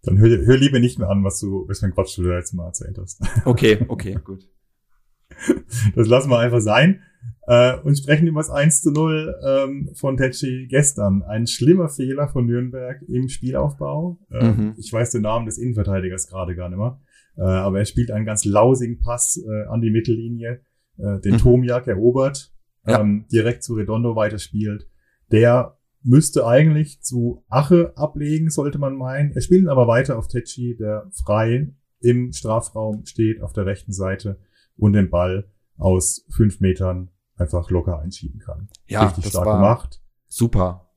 Dann 0.04 0.18
hör, 0.20 0.30
hör 0.46 0.58
lieber 0.58 0.80
nicht 0.80 1.00
mehr 1.00 1.10
an, 1.10 1.24
was 1.24 1.40
du, 1.40 1.68
was 1.68 1.80
für 1.80 1.88
ein 1.88 1.94
Quatsch 1.94 2.18
du 2.18 2.24
da 2.24 2.36
letztes 2.36 2.54
Mal 2.54 2.66
erzählt 2.68 2.98
hast. 3.00 3.22
Okay, 3.46 3.84
okay, 3.88 4.18
gut. 4.24 4.48
Das 5.96 6.08
lassen 6.08 6.30
wir 6.30 6.40
einfach 6.40 6.60
sein. 6.62 7.02
Äh, 7.48 7.78
und 7.80 7.98
sprechen 7.98 8.28
über 8.28 8.40
das 8.40 8.50
1 8.52 8.82
zu 8.82 8.92
0 8.92 9.36
ähm, 9.46 9.90
von 9.96 10.16
Tetschi 10.18 10.68
gestern. 10.70 11.24
Ein 11.24 11.48
schlimmer 11.48 11.90
Fehler 11.90 12.28
von 12.28 12.46
Nürnberg 12.46 13.02
im 13.08 13.30
Spielaufbau. 13.30 14.20
Äh, 14.32 14.52
Mhm. 14.52 14.74
Ich 14.78 14.92
weiß 14.94 15.12
den 15.12 15.24
Namen 15.24 15.46
des 15.48 15.58
Innenverteidigers 15.58 16.28
gerade 16.28 16.56
gar 16.56 16.70
nicht 16.70 16.78
mehr. 16.78 17.00
Äh, 17.38 17.42
aber 17.42 17.80
er 17.80 17.86
spielt 17.86 18.12
einen 18.12 18.26
ganz 18.26 18.46
lausigen 18.46 19.00
Pass 19.00 19.38
äh, 19.44 19.66
an 19.68 19.82
die 19.82 19.90
Mittellinie, 19.90 20.62
äh, 20.98 21.20
den 21.22 21.34
Mhm. 21.34 21.38
Tomiak 21.40 21.88
erobert, 21.88 22.54
Ja. 22.88 23.00
ähm, 23.02 23.26
direkt 23.32 23.64
zu 23.64 23.74
Redondo 23.76 24.16
weiterspielt. 24.16 24.88
Der 25.32 25.78
müsste 26.04 26.46
eigentlich 26.46 27.02
zu 27.02 27.44
Ache 27.50 27.94
ablegen, 27.96 28.50
sollte 28.50 28.78
man 28.78 28.96
meinen. 28.96 29.32
Er 29.32 29.42
spielt 29.42 29.62
ihn 29.64 29.70
aber 29.70 29.88
weiter 29.88 30.18
auf 30.20 30.28
Tetschi, 30.28 30.76
der 30.78 31.10
frei 31.12 31.74
im 32.00 32.32
Strafraum 32.32 33.06
steht 33.06 33.42
auf 33.42 33.54
der 33.54 33.66
rechten 33.66 33.92
Seite 33.92 34.40
und 34.78 34.94
den 34.94 35.10
Ball 35.10 35.50
aus 35.78 36.26
fünf 36.30 36.60
Metern 36.60 37.10
einfach 37.38 37.70
locker 37.72 38.00
einschieben 38.00 38.40
kann. 38.40 38.70
Ja, 38.88 39.06
Richtig 39.06 39.24
das 39.26 39.32
stark 39.34 39.46
war 39.48 39.56
gemacht. 39.58 40.02
super. 40.28 40.90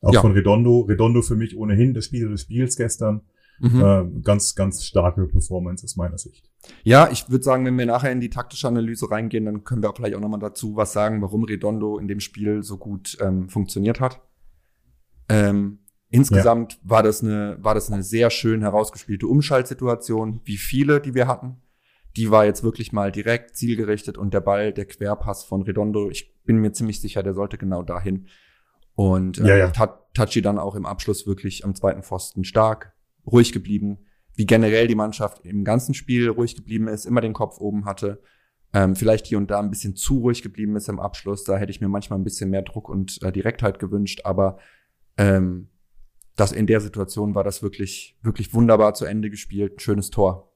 Auch 0.00 0.14
Ja. 0.14 0.20
von 0.20 0.32
Redondo. 0.32 0.80
Redondo 0.82 1.22
für 1.22 1.36
mich 1.36 1.56
ohnehin 1.56 1.92
das 1.92 2.06
Spiel 2.06 2.28
des 2.28 2.42
Spiels 2.42 2.76
gestern. 2.76 3.22
Mhm. 3.60 3.80
Äh, 3.80 4.20
ganz, 4.22 4.54
ganz 4.54 4.84
starke 4.84 5.26
Performance 5.26 5.84
aus 5.84 5.96
meiner 5.96 6.18
Sicht. 6.18 6.48
Ja, 6.82 7.08
ich 7.10 7.28
würde 7.30 7.44
sagen, 7.44 7.64
wenn 7.64 7.78
wir 7.78 7.86
nachher 7.86 8.12
in 8.12 8.20
die 8.20 8.30
taktische 8.30 8.68
Analyse 8.68 9.10
reingehen, 9.10 9.44
dann 9.44 9.64
können 9.64 9.82
wir 9.82 9.90
auch 9.90 9.94
gleich 9.94 10.14
auch 10.14 10.20
nochmal 10.20 10.40
dazu 10.40 10.76
was 10.76 10.92
sagen, 10.92 11.22
warum 11.22 11.44
Redondo 11.44 11.98
in 11.98 12.08
dem 12.08 12.20
Spiel 12.20 12.62
so 12.62 12.78
gut 12.78 13.16
ähm, 13.20 13.48
funktioniert 13.48 14.00
hat. 14.00 14.20
Ähm, 15.28 15.80
insgesamt 16.10 16.74
ja. 16.74 16.78
war 16.84 17.02
das 17.02 17.22
eine, 17.22 17.58
war 17.60 17.74
das 17.74 17.90
eine 17.90 18.02
sehr 18.02 18.30
schön 18.30 18.62
herausgespielte 18.62 19.26
Umschaltsituation, 19.26 20.40
wie 20.44 20.56
viele, 20.56 21.00
die 21.00 21.14
wir 21.14 21.26
hatten. 21.26 21.56
Die 22.16 22.30
war 22.30 22.44
jetzt 22.44 22.62
wirklich 22.62 22.92
mal 22.92 23.12
direkt 23.12 23.56
zielgerichtet 23.56 24.18
und 24.18 24.34
der 24.34 24.40
Ball, 24.40 24.72
der 24.72 24.86
Querpass 24.86 25.44
von 25.44 25.62
Redondo, 25.62 26.10
ich 26.10 26.34
bin 26.44 26.56
mir 26.56 26.72
ziemlich 26.72 27.00
sicher, 27.00 27.22
der 27.22 27.34
sollte 27.34 27.58
genau 27.58 27.82
dahin. 27.82 28.26
Und 28.94 29.38
äh, 29.38 29.46
ja, 29.46 29.56
ja. 29.56 29.98
Tachi 30.14 30.42
dann 30.42 30.58
auch 30.58 30.74
im 30.74 30.86
Abschluss 30.86 31.26
wirklich 31.26 31.64
am 31.64 31.74
zweiten 31.76 32.02
Pfosten 32.02 32.42
stark, 32.42 32.94
ruhig 33.30 33.52
geblieben, 33.52 33.98
wie 34.34 34.46
generell 34.46 34.86
die 34.86 34.94
Mannschaft 34.94 35.44
im 35.44 35.64
ganzen 35.64 35.94
Spiel 35.94 36.28
ruhig 36.28 36.56
geblieben 36.56 36.88
ist, 36.88 37.06
immer 37.06 37.20
den 37.20 37.32
Kopf 37.32 37.58
oben 37.58 37.84
hatte, 37.84 38.22
ähm, 38.72 38.94
vielleicht 38.94 39.26
hier 39.26 39.38
und 39.38 39.50
da 39.50 39.60
ein 39.60 39.70
bisschen 39.70 39.96
zu 39.96 40.18
ruhig 40.18 40.42
geblieben 40.42 40.76
ist 40.76 40.88
im 40.88 41.00
Abschluss. 41.00 41.44
Da 41.44 41.56
hätte 41.56 41.70
ich 41.70 41.80
mir 41.80 41.88
manchmal 41.88 42.18
ein 42.18 42.24
bisschen 42.24 42.50
mehr 42.50 42.62
Druck 42.62 42.88
und 42.88 43.22
äh, 43.22 43.32
Direktheit 43.32 43.78
gewünscht, 43.78 44.20
aber 44.24 44.58
ähm, 45.16 45.68
das 46.36 46.52
in 46.52 46.66
der 46.66 46.80
Situation 46.80 47.34
war 47.34 47.42
das 47.42 47.62
wirklich, 47.62 48.16
wirklich 48.22 48.54
wunderbar 48.54 48.94
zu 48.94 49.04
Ende 49.04 49.28
gespielt. 49.30 49.74
Ein 49.74 49.80
schönes 49.80 50.10
Tor. 50.10 50.52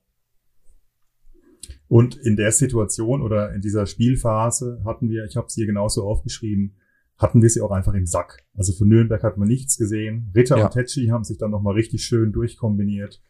Und 1.88 2.16
in 2.16 2.36
der 2.36 2.52
Situation 2.52 3.20
oder 3.20 3.52
in 3.52 3.60
dieser 3.60 3.86
Spielphase 3.86 4.82
hatten 4.84 5.10
wir, 5.10 5.24
ich 5.24 5.36
habe 5.36 5.48
es 5.48 5.54
hier 5.54 5.66
genauso 5.66 6.04
aufgeschrieben, 6.04 6.76
hatten 7.22 7.40
wir 7.40 7.48
sie 7.48 7.60
auch 7.60 7.70
einfach 7.70 7.94
im 7.94 8.06
Sack. 8.06 8.44
Also 8.54 8.72
von 8.72 8.88
Nürnberg 8.88 9.22
hat 9.22 9.38
man 9.38 9.48
nichts 9.48 9.78
gesehen. 9.78 10.30
Ritter 10.34 10.58
ja. 10.58 10.64
und 10.64 10.72
Tetschi 10.72 11.06
haben 11.06 11.24
sich 11.24 11.38
dann 11.38 11.52
nochmal 11.52 11.74
richtig 11.74 12.04
schön 12.04 12.32
durchkombiniert. 12.32 13.22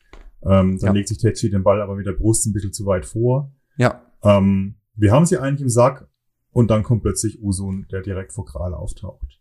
Ähm, 0.43 0.79
dann 0.79 0.89
ja. 0.89 0.93
legt 0.93 1.09
sich 1.09 1.19
Tetschi 1.19 1.51
den 1.51 1.63
Ball 1.63 1.81
aber 1.81 1.95
mit 1.95 2.07
der 2.07 2.13
Brust 2.13 2.47
ein 2.47 2.53
bisschen 2.53 2.73
zu 2.73 2.87
weit 2.87 3.07
vor. 3.07 3.53
Ja. 3.77 4.03
Ähm, 4.23 4.77
wir 4.95 5.13
haben 5.13 5.27
sie 5.27 5.39
eigentlich 5.39 5.61
im 5.61 5.69
Sack 5.69 6.09
und 6.51 6.71
dann 6.71 6.83
kommt 6.83 7.03
plötzlich 7.03 7.43
Usun, 7.43 7.87
der 7.93 8.03
direkt 8.03 8.33
vor 8.33 8.45
Kral 8.45 8.75
auftaucht. 8.75 9.41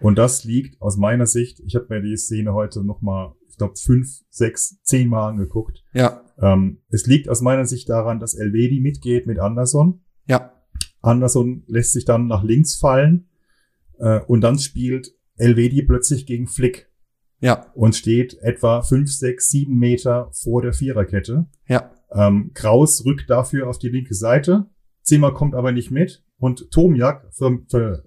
Und 0.00 0.16
das 0.16 0.44
liegt 0.44 0.80
aus 0.80 0.96
meiner 0.96 1.26
Sicht, 1.26 1.60
ich 1.60 1.74
habe 1.74 1.86
mir 1.88 2.00
die 2.00 2.16
Szene 2.16 2.54
heute 2.54 2.84
nochmal, 2.84 3.32
ich 3.48 3.56
glaube, 3.56 3.74
fünf, 3.76 4.22
sechs, 4.30 4.80
zehn 4.82 5.08
Mal 5.08 5.28
angeguckt. 5.30 5.84
Ja. 5.92 6.22
Ähm, 6.40 6.82
es 6.88 7.06
liegt 7.06 7.28
aus 7.28 7.40
meiner 7.40 7.66
Sicht 7.66 7.88
daran, 7.88 8.20
dass 8.20 8.34
Elvedi 8.34 8.80
mitgeht 8.80 9.26
mit 9.26 9.40
Anderson. 9.40 10.02
Ja. 10.26 10.52
Anderson 11.00 11.64
lässt 11.66 11.92
sich 11.92 12.04
dann 12.04 12.28
nach 12.28 12.44
links 12.44 12.76
fallen 12.76 13.28
äh, 13.98 14.20
und 14.20 14.40
dann 14.40 14.58
spielt 14.58 15.14
Elvedi 15.36 15.82
plötzlich 15.82 16.26
gegen 16.26 16.46
Flick. 16.46 16.90
Ja. 17.40 17.70
Und 17.74 17.94
steht 17.94 18.36
etwa 18.42 18.82
fünf, 18.82 19.12
sechs, 19.12 19.48
sieben 19.48 19.78
Meter 19.78 20.30
vor 20.32 20.60
der 20.60 20.72
Viererkette. 20.72 21.46
Ja. 21.68 21.92
Ähm, 22.12 22.50
Kraus 22.54 23.04
rückt 23.04 23.30
dafür 23.30 23.68
auf 23.68 23.78
die 23.78 23.90
linke 23.90 24.14
Seite. 24.14 24.66
Zimmer 25.02 25.32
kommt 25.32 25.54
aber 25.54 25.70
nicht 25.70 25.90
mit. 25.90 26.24
Und 26.38 26.70
Tomjak 26.70 27.28
ver 27.32 27.58
ver 27.68 28.02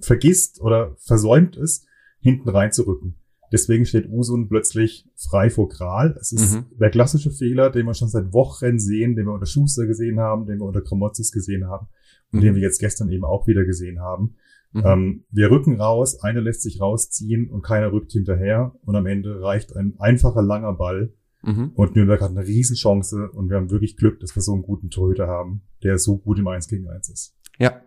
vergisst 0.00 0.60
oder 0.60 0.96
versäumt 0.98 1.56
es, 1.56 1.86
hinten 2.18 2.48
reinzurücken. 2.48 3.18
Deswegen 3.52 3.84
steht 3.84 4.08
Usun 4.08 4.48
plötzlich 4.48 5.06
frei 5.14 5.50
vor 5.50 5.68
Kral. 5.68 6.16
Es 6.18 6.32
ist 6.32 6.54
mhm. 6.54 6.64
der 6.80 6.90
klassische 6.90 7.30
Fehler, 7.30 7.70
den 7.70 7.86
wir 7.86 7.94
schon 7.94 8.08
seit 8.08 8.32
Wochen 8.32 8.78
sehen, 8.78 9.14
den 9.14 9.26
wir 9.26 9.32
unter 9.32 9.46
Schuster 9.46 9.86
gesehen 9.86 10.18
haben, 10.18 10.46
den 10.46 10.58
wir 10.58 10.64
unter 10.64 10.80
Kramotzes 10.80 11.32
gesehen 11.32 11.68
haben 11.68 11.88
und 12.32 12.40
mhm. 12.40 12.44
den 12.44 12.54
wir 12.54 12.62
jetzt 12.62 12.80
gestern 12.80 13.10
eben 13.10 13.24
auch 13.24 13.46
wieder 13.46 13.64
gesehen 13.64 14.00
haben. 14.00 14.36
Mhm. 14.72 14.82
Ähm, 14.84 15.24
wir 15.30 15.50
rücken 15.50 15.80
raus, 15.80 16.22
einer 16.22 16.40
lässt 16.40 16.62
sich 16.62 16.80
rausziehen 16.80 17.50
und 17.50 17.62
keiner 17.62 17.92
rückt 17.92 18.12
hinterher 18.12 18.74
und 18.84 18.96
am 18.96 19.06
Ende 19.06 19.42
reicht 19.42 19.76
ein 19.76 19.94
einfacher 19.98 20.42
langer 20.42 20.72
Ball 20.72 21.12
mhm. 21.42 21.72
und 21.74 21.94
Nürnberg 21.94 22.20
hat 22.20 22.30
eine 22.30 22.46
Riesenchance 22.46 23.30
und 23.30 23.50
wir 23.50 23.56
haben 23.56 23.70
wirklich 23.70 23.96
Glück, 23.96 24.20
dass 24.20 24.34
wir 24.34 24.42
so 24.42 24.52
einen 24.52 24.62
guten 24.62 24.90
Torhüter 24.90 25.26
haben, 25.26 25.62
der 25.82 25.98
so 25.98 26.16
gut 26.16 26.38
im 26.38 26.48
1 26.48 26.68
gegen 26.68 26.88
1 26.88 27.10
ist. 27.10 27.36
Ja, 27.58 27.82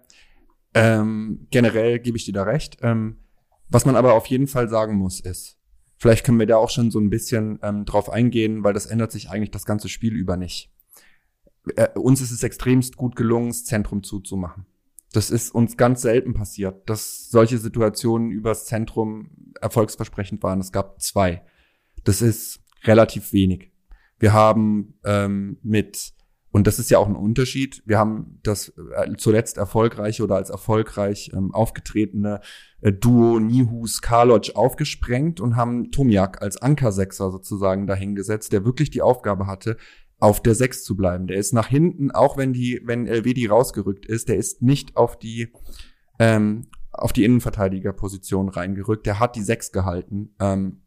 ähm, 0.75 1.47
generell 1.49 1.99
gebe 1.99 2.17
ich 2.17 2.25
dir 2.25 2.33
da 2.33 2.43
recht. 2.43 2.77
Ähm, 2.81 3.17
was 3.69 3.85
man 3.85 3.95
aber 3.95 4.13
auf 4.13 4.27
jeden 4.27 4.47
Fall 4.47 4.69
sagen 4.69 4.95
muss, 4.95 5.19
ist, 5.19 5.57
vielleicht 5.97 6.25
können 6.25 6.39
wir 6.39 6.45
da 6.45 6.57
auch 6.57 6.69
schon 6.69 6.91
so 6.91 6.99
ein 6.99 7.09
bisschen 7.09 7.59
ähm, 7.63 7.85
drauf 7.85 8.09
eingehen, 8.09 8.63
weil 8.63 8.73
das 8.73 8.85
ändert 8.85 9.11
sich 9.11 9.29
eigentlich 9.29 9.51
das 9.51 9.65
ganze 9.65 9.89
Spiel 9.89 10.13
über 10.13 10.37
nicht. 10.37 10.71
Äh, 11.75 11.97
uns 11.97 12.21
ist 12.21 12.31
es 12.31 12.43
extremst 12.43 12.95
gut 12.95 13.15
gelungen, 13.15 13.47
das 13.47 13.65
Zentrum 13.65 14.03
zuzumachen. 14.03 14.67
Das 15.15 15.29
ist 15.29 15.55
uns 15.55 15.77
ganz 15.77 16.01
selten 16.01 16.33
passiert, 16.33 16.89
dass 16.89 17.29
solche 17.29 17.57
Situationen 17.57 18.31
übers 18.31 18.65
Zentrum 18.65 19.29
erfolgsversprechend 19.61 20.43
waren. 20.43 20.59
Es 20.59 20.73
gab 20.73 21.01
zwei. 21.01 21.43
Das 22.03 22.21
ist 22.21 22.59
relativ 22.83 23.31
wenig. 23.31 23.71
Wir 24.19 24.33
haben 24.33 24.95
ähm, 25.05 25.57
mit, 25.63 26.13
und 26.51 26.67
das 26.67 26.79
ist 26.79 26.89
ja 26.89 26.97
auch 26.97 27.07
ein 27.07 27.15
Unterschied, 27.15 27.81
wir 27.85 27.97
haben 27.97 28.39
das 28.43 28.73
äh, 28.95 29.15
zuletzt 29.17 29.57
erfolgreiche 29.57 30.21
oder 30.21 30.35
als 30.35 30.49
erfolgreich 30.49 31.31
ähm, 31.33 31.53
aufgetretene 31.53 32.41
äh, 32.81 32.91
Duo 32.91 33.39
Nihus 33.39 34.01
Karloc 34.01 34.55
aufgesprengt 34.55 35.39
und 35.39 35.55
haben 35.55 35.91
Tomiak 35.91 36.41
als 36.41 36.57
Ankersechser 36.57 37.31
sozusagen 37.31 37.87
dahingesetzt, 37.87 38.51
der 38.51 38.65
wirklich 38.65 38.89
die 38.89 39.01
Aufgabe 39.01 39.47
hatte, 39.47 39.77
auf 40.19 40.41
der 40.41 40.55
6 40.55 40.83
zu 40.83 40.95
bleiben. 40.95 41.27
Der 41.27 41.37
ist 41.37 41.53
nach 41.53 41.67
hinten, 41.67 42.11
auch 42.11 42.37
wenn 42.37 42.53
die, 42.53 42.81
wenn 42.83 43.07
LWD 43.07 43.49
rausgerückt 43.49 44.05
ist, 44.05 44.29
der 44.29 44.37
ist 44.37 44.61
nicht 44.61 44.95
auf 44.95 45.19
die, 45.19 45.49
ähm, 46.19 46.67
auf 46.91 47.13
die 47.13 47.25
Innenverteidigerposition 47.25 48.49
reingerückt. 48.49 49.05
Der 49.05 49.19
hat 49.19 49.35
die 49.35 49.43
6 49.43 49.71
gehalten, 49.71 50.33
ähm, 50.39 50.81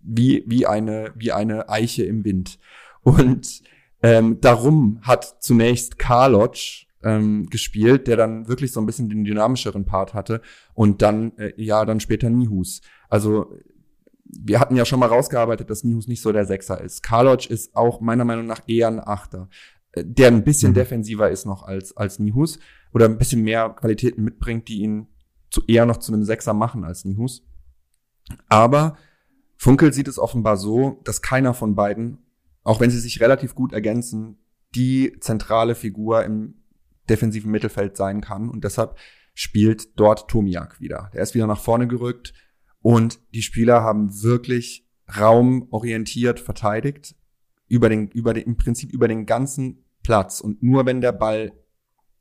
wie, 0.00 0.44
wie 0.46 0.66
eine, 0.66 1.12
wie 1.14 1.32
eine 1.32 1.68
Eiche 1.68 2.04
im 2.04 2.24
Wind. 2.24 2.58
Und 3.02 3.62
ähm, 4.02 4.40
darum 4.40 5.00
hat 5.02 5.36
zunächst 5.40 5.98
Karloc 5.98 6.56
ähm, 7.02 7.46
gespielt, 7.46 8.08
der 8.08 8.16
dann 8.16 8.48
wirklich 8.48 8.72
so 8.72 8.80
ein 8.80 8.86
bisschen 8.86 9.08
den 9.08 9.24
dynamischeren 9.24 9.84
Part 9.84 10.12
hatte 10.12 10.42
und 10.74 11.02
dann, 11.02 11.36
äh, 11.38 11.52
ja, 11.56 11.84
dann 11.84 12.00
später 12.00 12.28
Nihus. 12.30 12.80
Also 13.08 13.52
wir 14.28 14.60
hatten 14.60 14.76
ja 14.76 14.84
schon 14.84 15.00
mal 15.00 15.06
rausgearbeitet, 15.08 15.70
dass 15.70 15.84
Nihus 15.84 16.08
nicht 16.08 16.22
so 16.22 16.32
der 16.32 16.46
Sechser 16.46 16.80
ist. 16.80 17.02
Karloc 17.02 17.48
ist 17.48 17.76
auch 17.76 18.00
meiner 18.00 18.24
Meinung 18.24 18.46
nach 18.46 18.62
eher 18.66 18.88
ein 18.88 19.00
Achter, 19.00 19.48
äh, 19.92 20.04
der 20.04 20.28
ein 20.28 20.44
bisschen 20.44 20.70
mhm. 20.70 20.74
defensiver 20.74 21.30
ist 21.30 21.46
noch 21.46 21.62
als, 21.62 21.96
als 21.96 22.18
Nihus 22.18 22.58
oder 22.92 23.06
ein 23.06 23.18
bisschen 23.18 23.42
mehr 23.42 23.70
Qualitäten 23.70 24.24
mitbringt, 24.24 24.68
die 24.68 24.82
ihn 24.82 25.08
zu, 25.50 25.62
eher 25.66 25.86
noch 25.86 25.98
zu 25.98 26.12
einem 26.12 26.24
Sechser 26.24 26.54
machen 26.54 26.84
als 26.84 27.04
Nihus. 27.04 27.46
Aber 28.48 28.96
Funkel 29.56 29.92
sieht 29.92 30.08
es 30.08 30.18
offenbar 30.18 30.56
so, 30.56 31.00
dass 31.04 31.22
keiner 31.22 31.54
von 31.54 31.74
beiden, 31.74 32.18
auch 32.62 32.80
wenn 32.80 32.90
sie 32.90 32.98
sich 32.98 33.20
relativ 33.20 33.54
gut 33.54 33.72
ergänzen, 33.72 34.38
die 34.74 35.16
zentrale 35.20 35.74
Figur 35.74 36.24
im 36.24 36.62
defensiven 37.08 37.50
Mittelfeld 37.50 37.96
sein 37.96 38.20
kann. 38.20 38.48
Und 38.50 38.64
deshalb 38.64 38.96
spielt 39.34 39.98
dort 39.98 40.28
Tomiak 40.28 40.80
wieder. 40.80 41.10
Der 41.14 41.22
ist 41.22 41.34
wieder 41.34 41.46
nach 41.46 41.60
vorne 41.60 41.86
gerückt, 41.86 42.34
und 42.82 43.20
die 43.34 43.42
Spieler 43.42 43.82
haben 43.82 44.22
wirklich 44.22 44.86
raumorientiert 45.18 46.40
verteidigt, 46.40 47.14
über 47.68 47.88
den, 47.88 48.08
über 48.08 48.34
den, 48.34 48.44
im 48.44 48.56
Prinzip 48.56 48.92
über 48.92 49.08
den 49.08 49.26
ganzen 49.26 49.84
Platz. 50.02 50.40
Und 50.40 50.62
nur 50.62 50.86
wenn 50.86 51.00
der 51.00 51.12
Ball 51.12 51.52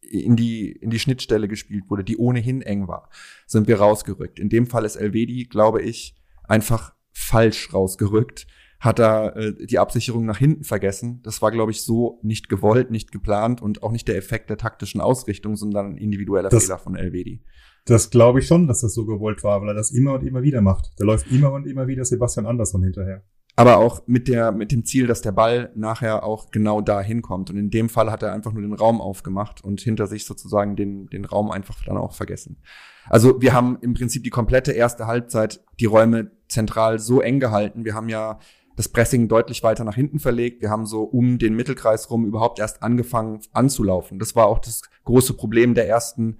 in 0.01 0.35
die, 0.35 0.71
in 0.71 0.89
die 0.89 0.99
Schnittstelle 0.99 1.47
gespielt 1.47 1.85
wurde, 1.89 2.03
die 2.03 2.17
ohnehin 2.17 2.61
eng 2.61 2.87
war, 2.87 3.09
sind 3.47 3.67
wir 3.67 3.79
rausgerückt. 3.79 4.39
In 4.39 4.49
dem 4.49 4.67
Fall 4.67 4.85
ist 4.85 4.95
Elvedi, 4.95 5.45
glaube 5.45 5.81
ich, 5.81 6.15
einfach 6.43 6.93
falsch 7.11 7.73
rausgerückt. 7.73 8.47
Hat 8.85 8.99
er 8.99 9.35
äh, 9.35 9.65
die 9.65 9.79
Absicherung 9.79 10.25
nach 10.25 10.37
hinten 10.37 10.63
vergessen. 10.63 11.21
Das 11.23 11.41
war, 11.41 11.51
glaube 11.51 11.71
ich, 11.71 11.81
so 11.81 12.19
nicht 12.21 12.49
gewollt, 12.49 12.91
nicht 12.91 13.11
geplant 13.11 13.61
und 13.61 13.81
auch 13.81 13.91
nicht 13.91 14.07
der 14.07 14.15
Effekt 14.15 14.49
der 14.49 14.57
taktischen 14.57 15.01
Ausrichtung, 15.01 15.55
sondern 15.55 15.93
ein 15.93 15.97
individueller 15.97 16.49
das, 16.49 16.65
Fehler 16.65 16.77
von 16.77 16.95
Elvedi. 16.95 17.43
Das 17.85 18.11
glaube 18.11 18.39
ich 18.39 18.47
schon, 18.47 18.67
dass 18.67 18.81
das 18.81 18.93
so 18.93 19.05
gewollt 19.05 19.43
war, 19.43 19.61
weil 19.61 19.69
er 19.69 19.73
das 19.73 19.91
immer 19.91 20.13
und 20.13 20.23
immer 20.23 20.43
wieder 20.43 20.61
macht. 20.61 20.91
Da 20.97 21.05
läuft 21.05 21.31
immer 21.31 21.51
und 21.51 21.65
immer 21.65 21.87
wieder 21.87 22.05
Sebastian 22.05 22.45
Andersson 22.45 22.83
hinterher. 22.83 23.23
Aber 23.55 23.77
auch 23.77 24.03
mit 24.05 24.27
der, 24.27 24.51
mit 24.51 24.71
dem 24.71 24.83
Ziel, 24.83 25.07
dass 25.07 25.21
der 25.21 25.31
Ball 25.31 25.71
nachher 25.75 26.23
auch 26.23 26.51
genau 26.51 26.81
da 26.81 27.01
hinkommt. 27.01 27.49
Und 27.49 27.57
in 27.57 27.69
dem 27.69 27.89
Fall 27.89 28.11
hat 28.11 28.21
er 28.21 28.33
einfach 28.33 28.51
nur 28.51 28.61
den 28.61 28.73
Raum 28.73 29.01
aufgemacht 29.01 29.63
und 29.63 29.81
hinter 29.81 30.07
sich 30.07 30.25
sozusagen 30.25 30.75
den, 30.75 31.07
den 31.07 31.25
Raum 31.25 31.51
einfach 31.51 31.83
dann 31.85 31.97
auch 31.97 32.13
vergessen. 32.13 32.61
Also 33.07 33.41
wir 33.41 33.53
haben 33.53 33.77
im 33.81 33.93
Prinzip 33.93 34.23
die 34.23 34.29
komplette 34.29 34.73
erste 34.73 35.07
Halbzeit 35.07 35.63
die 35.79 35.85
Räume 35.85 36.31
zentral 36.49 36.99
so 36.99 37.21
eng 37.21 37.39
gehalten. 37.39 37.85
Wir 37.85 37.93
haben 37.93 38.09
ja 38.09 38.39
das 38.75 38.89
Pressing 38.89 39.27
deutlich 39.27 39.63
weiter 39.63 39.83
nach 39.83 39.95
hinten 39.95 40.19
verlegt. 40.19 40.61
Wir 40.61 40.69
haben 40.69 40.85
so 40.85 41.03
um 41.03 41.37
den 41.37 41.55
Mittelkreis 41.55 42.09
rum 42.09 42.25
überhaupt 42.25 42.59
erst 42.59 42.83
angefangen 42.83 43.39
anzulaufen. 43.53 44.19
Das 44.19 44.35
war 44.35 44.47
auch 44.47 44.59
das 44.59 44.81
große 45.03 45.33
Problem 45.33 45.73
der 45.75 45.87
ersten 45.87 46.37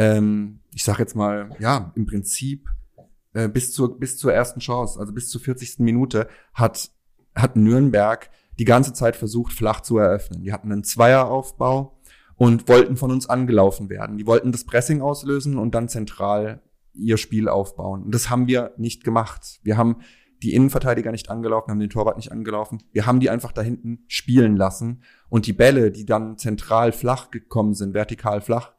ähm, 0.00 0.60
ich 0.72 0.82
sag 0.82 0.98
jetzt 0.98 1.14
mal, 1.14 1.50
ja, 1.58 1.92
im 1.94 2.06
Prinzip 2.06 2.70
äh, 3.34 3.48
bis 3.48 3.72
zur 3.72 3.98
bis 3.98 4.16
zur 4.16 4.32
ersten 4.32 4.60
Chance, 4.60 4.98
also 4.98 5.12
bis 5.12 5.28
zur 5.28 5.42
40. 5.42 5.80
Minute 5.80 6.26
hat 6.54 6.90
hat 7.34 7.56
Nürnberg 7.56 8.30
die 8.58 8.64
ganze 8.64 8.94
Zeit 8.94 9.14
versucht 9.14 9.52
flach 9.52 9.82
zu 9.82 9.98
eröffnen. 9.98 10.42
Die 10.42 10.52
hatten 10.52 10.72
einen 10.72 10.84
Zweieraufbau 10.84 12.00
und 12.36 12.66
wollten 12.68 12.96
von 12.96 13.10
uns 13.10 13.28
angelaufen 13.28 13.90
werden. 13.90 14.16
Die 14.16 14.26
wollten 14.26 14.52
das 14.52 14.64
Pressing 14.64 15.02
auslösen 15.02 15.58
und 15.58 15.74
dann 15.74 15.88
zentral 15.88 16.62
ihr 16.94 17.18
Spiel 17.18 17.48
aufbauen. 17.48 18.02
Und 18.02 18.14
das 18.14 18.30
haben 18.30 18.48
wir 18.48 18.72
nicht 18.78 19.04
gemacht. 19.04 19.60
Wir 19.62 19.76
haben 19.76 19.96
die 20.42 20.54
Innenverteidiger 20.54 21.12
nicht 21.12 21.30
angelaufen, 21.30 21.70
haben 21.70 21.80
den 21.80 21.90
Torwart 21.90 22.16
nicht 22.16 22.32
angelaufen. 22.32 22.82
Wir 22.92 23.06
haben 23.06 23.20
die 23.20 23.30
einfach 23.30 23.52
da 23.52 23.62
hinten 23.62 24.04
spielen 24.08 24.56
lassen. 24.56 25.02
Und 25.28 25.46
die 25.46 25.52
Bälle, 25.52 25.90
die 25.90 26.06
dann 26.06 26.38
zentral 26.38 26.92
flach 26.92 27.30
gekommen 27.30 27.74
sind, 27.74 27.94
vertikal 27.94 28.40
flach, 28.40 28.72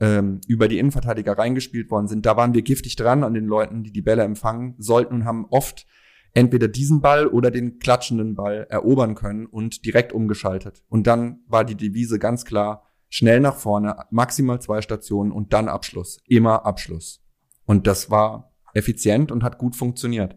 ähm, 0.00 0.40
über 0.48 0.68
die 0.68 0.78
Innenverteidiger 0.78 1.36
reingespielt 1.36 1.90
worden 1.90 2.08
sind, 2.08 2.26
da 2.26 2.36
waren 2.36 2.54
wir 2.54 2.62
giftig 2.62 2.96
dran 2.96 3.22
an 3.22 3.34
den 3.34 3.46
Leuten, 3.46 3.82
die 3.82 3.92
die 3.92 4.02
Bälle 4.02 4.22
empfangen 4.22 4.74
sollten 4.78 5.14
und 5.14 5.24
haben 5.24 5.46
oft 5.50 5.86
entweder 6.32 6.68
diesen 6.68 7.00
Ball 7.00 7.26
oder 7.26 7.50
den 7.50 7.78
klatschenden 7.78 8.34
Ball 8.34 8.66
erobern 8.68 9.14
können 9.14 9.46
und 9.46 9.84
direkt 9.84 10.12
umgeschaltet. 10.12 10.82
Und 10.88 11.06
dann 11.06 11.40
war 11.46 11.64
die 11.64 11.76
Devise 11.76 12.18
ganz 12.18 12.44
klar, 12.44 12.90
schnell 13.08 13.40
nach 13.40 13.56
vorne, 13.56 13.96
maximal 14.10 14.60
zwei 14.60 14.82
Stationen 14.82 15.30
und 15.30 15.52
dann 15.52 15.68
Abschluss. 15.68 16.18
Immer 16.26 16.66
Abschluss. 16.66 17.22
Und 17.64 17.86
das 17.86 18.10
war 18.10 18.52
effizient 18.74 19.30
und 19.30 19.44
hat 19.44 19.58
gut 19.58 19.76
funktioniert. 19.76 20.36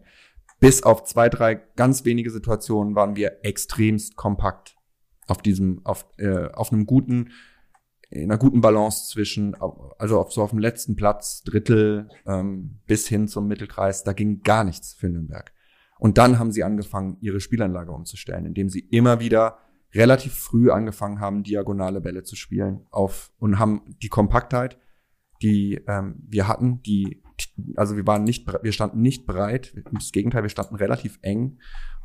Bis 0.60 0.82
auf 0.82 1.04
zwei, 1.04 1.28
drei 1.28 1.56
ganz 1.76 2.04
wenige 2.04 2.30
Situationen 2.30 2.94
waren 2.94 3.16
wir 3.16 3.44
extremst 3.44 4.16
kompakt 4.16 4.76
auf 5.28 5.42
diesem, 5.42 5.84
auf, 5.84 6.06
äh, 6.16 6.48
auf 6.52 6.72
einem 6.72 6.86
guten, 6.86 7.30
in 8.10 8.30
einer 8.30 8.38
guten 8.38 8.60
Balance 8.60 9.08
zwischen, 9.10 9.54
also 9.98 10.18
auf 10.18 10.32
so 10.32 10.42
auf 10.42 10.50
dem 10.50 10.58
letzten 10.58 10.96
Platz, 10.96 11.42
Drittel 11.42 12.08
ähm, 12.26 12.80
bis 12.86 13.06
hin 13.06 13.28
zum 13.28 13.46
Mittelkreis, 13.46 14.02
da 14.02 14.12
ging 14.12 14.42
gar 14.42 14.64
nichts 14.64 14.94
für 14.94 15.08
Nürnberg. 15.08 15.52
Und 15.98 16.16
dann 16.16 16.38
haben 16.38 16.52
sie 16.52 16.64
angefangen, 16.64 17.18
ihre 17.20 17.40
Spielanlage 17.40 17.92
umzustellen, 17.92 18.46
indem 18.46 18.68
sie 18.68 18.80
immer 18.80 19.20
wieder 19.20 19.58
relativ 19.94 20.34
früh 20.34 20.70
angefangen 20.70 21.20
haben, 21.20 21.42
diagonale 21.42 22.00
Bälle 22.00 22.22
zu 22.22 22.36
spielen 22.36 22.86
auf 22.90 23.32
und 23.38 23.58
haben 23.58 23.96
die 24.02 24.08
Kompaktheit, 24.08 24.78
die 25.42 25.80
ähm, 25.86 26.16
wir 26.26 26.48
hatten, 26.48 26.82
die 26.82 27.22
also 27.76 27.96
wir 27.96 28.06
waren 28.06 28.24
nicht, 28.24 28.46
wir 28.62 28.72
standen 28.72 29.00
nicht 29.00 29.26
breit, 29.26 29.74
das 29.92 30.12
Gegenteil, 30.12 30.42
wir 30.42 30.50
standen 30.50 30.76
relativ 30.76 31.18
eng. 31.22 31.58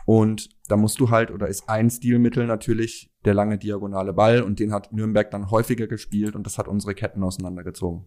Und 0.06 0.50
da 0.68 0.76
musst 0.76 1.00
du 1.00 1.10
halt, 1.10 1.32
oder 1.32 1.48
ist 1.48 1.70
ein 1.70 1.90
Stilmittel 1.90 2.46
natürlich 2.46 3.12
der 3.24 3.34
lange 3.34 3.58
diagonale 3.58 4.14
Ball 4.14 4.42
und 4.42 4.60
den 4.60 4.74
hat 4.74 4.92
Nürnberg 4.92 5.32
dann 5.32 5.50
häufiger 5.50 5.88
gespielt 5.88 6.36
und 6.36 6.46
das 6.46 6.58
hat 6.58 6.68
unsere 6.68 6.94
Ketten 6.94 7.24
auseinandergezogen. 7.24 8.06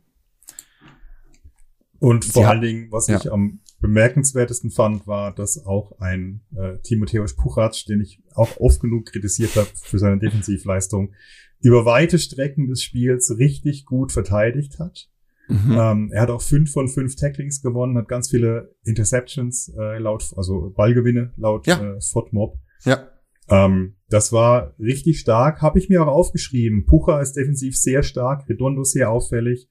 Und 1.98 2.24
Sie 2.24 2.32
vor 2.32 2.48
allen 2.48 2.60
Dingen, 2.60 2.92
was 2.92 3.06
ja. 3.06 3.16
ich 3.16 3.32
am 3.32 3.60
bemerkenswertesten 3.80 4.70
fand, 4.70 5.06
war, 5.06 5.34
dass 5.34 5.64
auch 5.64 5.98
ein 5.98 6.42
äh, 6.54 6.78
Timotheus 6.82 7.34
Puchatsch, 7.34 7.86
den 7.88 8.00
ich 8.00 8.22
auch 8.34 8.58
oft 8.58 8.80
genug 8.80 9.06
kritisiert 9.06 9.56
habe 9.56 9.68
für 9.74 9.98
seine 9.98 10.18
Defensivleistung, 10.18 11.14
über 11.60 11.84
weite 11.84 12.18
Strecken 12.18 12.68
des 12.68 12.82
Spiels 12.82 13.38
richtig 13.38 13.86
gut 13.86 14.12
verteidigt 14.12 14.78
hat. 14.78 15.08
Mhm. 15.48 15.76
Ähm, 15.78 16.10
er 16.12 16.22
hat 16.22 16.30
auch 16.30 16.42
fünf 16.42 16.72
von 16.72 16.88
fünf 16.88 17.16
Tacklings 17.16 17.62
gewonnen, 17.62 17.96
hat 17.96 18.08
ganz 18.08 18.30
viele 18.30 18.74
Interceptions 18.84 19.72
äh, 19.78 19.98
laut, 19.98 20.32
also 20.36 20.72
Ballgewinne 20.76 21.32
laut 21.36 21.66
ja. 21.66 21.80
äh, 21.80 22.00
FODMOB. 22.00 22.58
Ja. 22.84 23.08
Ähm, 23.48 23.96
das 24.08 24.32
war 24.32 24.74
richtig 24.78 25.20
stark, 25.20 25.62
habe 25.62 25.78
ich 25.78 25.88
mir 25.88 26.02
auch 26.02 26.12
aufgeschrieben. 26.12 26.86
Pucha 26.86 27.20
ist 27.20 27.34
defensiv 27.34 27.76
sehr 27.76 28.02
stark, 28.02 28.48
Redondo 28.48 28.82
sehr 28.84 29.10
auffällig. 29.10 29.68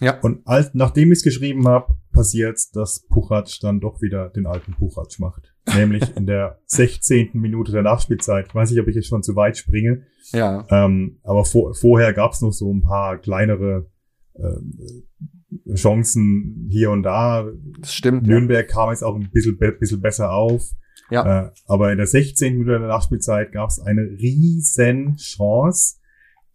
Ja. 0.00 0.18
Und 0.20 0.46
als, 0.46 0.70
nachdem 0.72 1.12
ich 1.12 1.18
es 1.18 1.24
geschrieben 1.24 1.68
habe, 1.68 1.94
passiert, 2.12 2.58
dass 2.74 3.06
Puchatsch 3.08 3.62
dann 3.62 3.80
doch 3.80 4.00
wieder 4.00 4.30
den 4.30 4.46
alten 4.46 4.72
Puchatsch 4.72 5.18
macht. 5.18 5.54
Nämlich 5.76 6.16
in 6.16 6.26
der 6.26 6.58
16. 6.66 7.30
Minute 7.34 7.70
der 7.70 7.82
Nachspielzeit. 7.82 8.46
Ich 8.48 8.54
weiß 8.54 8.70
nicht, 8.70 8.80
ob 8.80 8.88
ich 8.88 8.96
jetzt 8.96 9.08
schon 9.08 9.22
zu 9.22 9.36
weit 9.36 9.58
springe. 9.58 10.04
Ja. 10.32 10.66
Ähm, 10.70 11.18
aber 11.22 11.44
vor, 11.44 11.74
vorher 11.74 12.12
gab 12.14 12.32
es 12.32 12.40
noch 12.40 12.52
so 12.52 12.72
ein 12.72 12.82
paar 12.82 13.18
kleinere 13.18 13.90
äh, 14.34 15.74
Chancen 15.74 16.68
hier 16.70 16.90
und 16.90 17.02
da. 17.02 17.46
Das 17.80 17.94
stimmt. 17.94 18.26
Nürnberg 18.26 18.68
ja. 18.68 18.74
kam 18.74 18.90
jetzt 18.90 19.02
auch 19.02 19.16
ein 19.16 19.30
bisschen, 19.30 19.58
bisschen 19.58 20.00
besser 20.00 20.32
auf. 20.32 20.70
Ja. 21.10 21.46
Äh, 21.46 21.50
aber 21.66 21.90
in 21.90 21.98
der 21.98 22.06
16. 22.06 22.54
Minute 22.54 22.78
der 22.78 22.88
Nachspielzeit 22.88 23.52
gab 23.52 23.68
es 23.68 23.80
eine 23.80 24.02
riesen 24.02 25.16
Chance, 25.16 25.96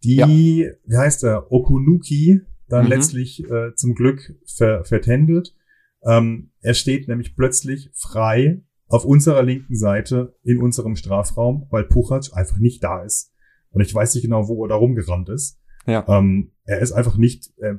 die, 0.02 0.16
ja. 0.16 0.28
wie 0.28 0.70
heißt 0.96 1.24
er, 1.24 1.52
Okunuki 1.52 2.40
dann 2.68 2.84
mhm. 2.84 2.90
letztlich 2.90 3.44
äh, 3.50 3.74
zum 3.74 3.94
Glück 3.94 4.34
ver 4.46 4.84
vertändelt. 4.84 5.54
Ähm, 6.02 6.50
er 6.60 6.74
steht 6.74 7.08
nämlich 7.08 7.36
plötzlich 7.36 7.90
frei 7.94 8.62
auf 8.88 9.04
unserer 9.04 9.42
linken 9.42 9.76
Seite 9.76 10.36
in 10.42 10.58
unserem 10.58 10.96
Strafraum, 10.96 11.66
weil 11.70 11.84
Puchac 11.84 12.32
einfach 12.32 12.58
nicht 12.58 12.82
da 12.82 13.02
ist. 13.02 13.32
Und 13.70 13.82
ich 13.82 13.94
weiß 13.94 14.14
nicht 14.14 14.24
genau, 14.24 14.48
wo 14.48 14.64
er 14.64 14.68
da 14.68 14.76
rumgerannt 14.76 15.28
ist. 15.28 15.60
Ja. 15.86 16.04
Ähm, 16.08 16.52
er 16.64 16.80
ist 16.80 16.92
einfach 16.92 17.16
nicht, 17.16 17.52
äh, 17.58 17.74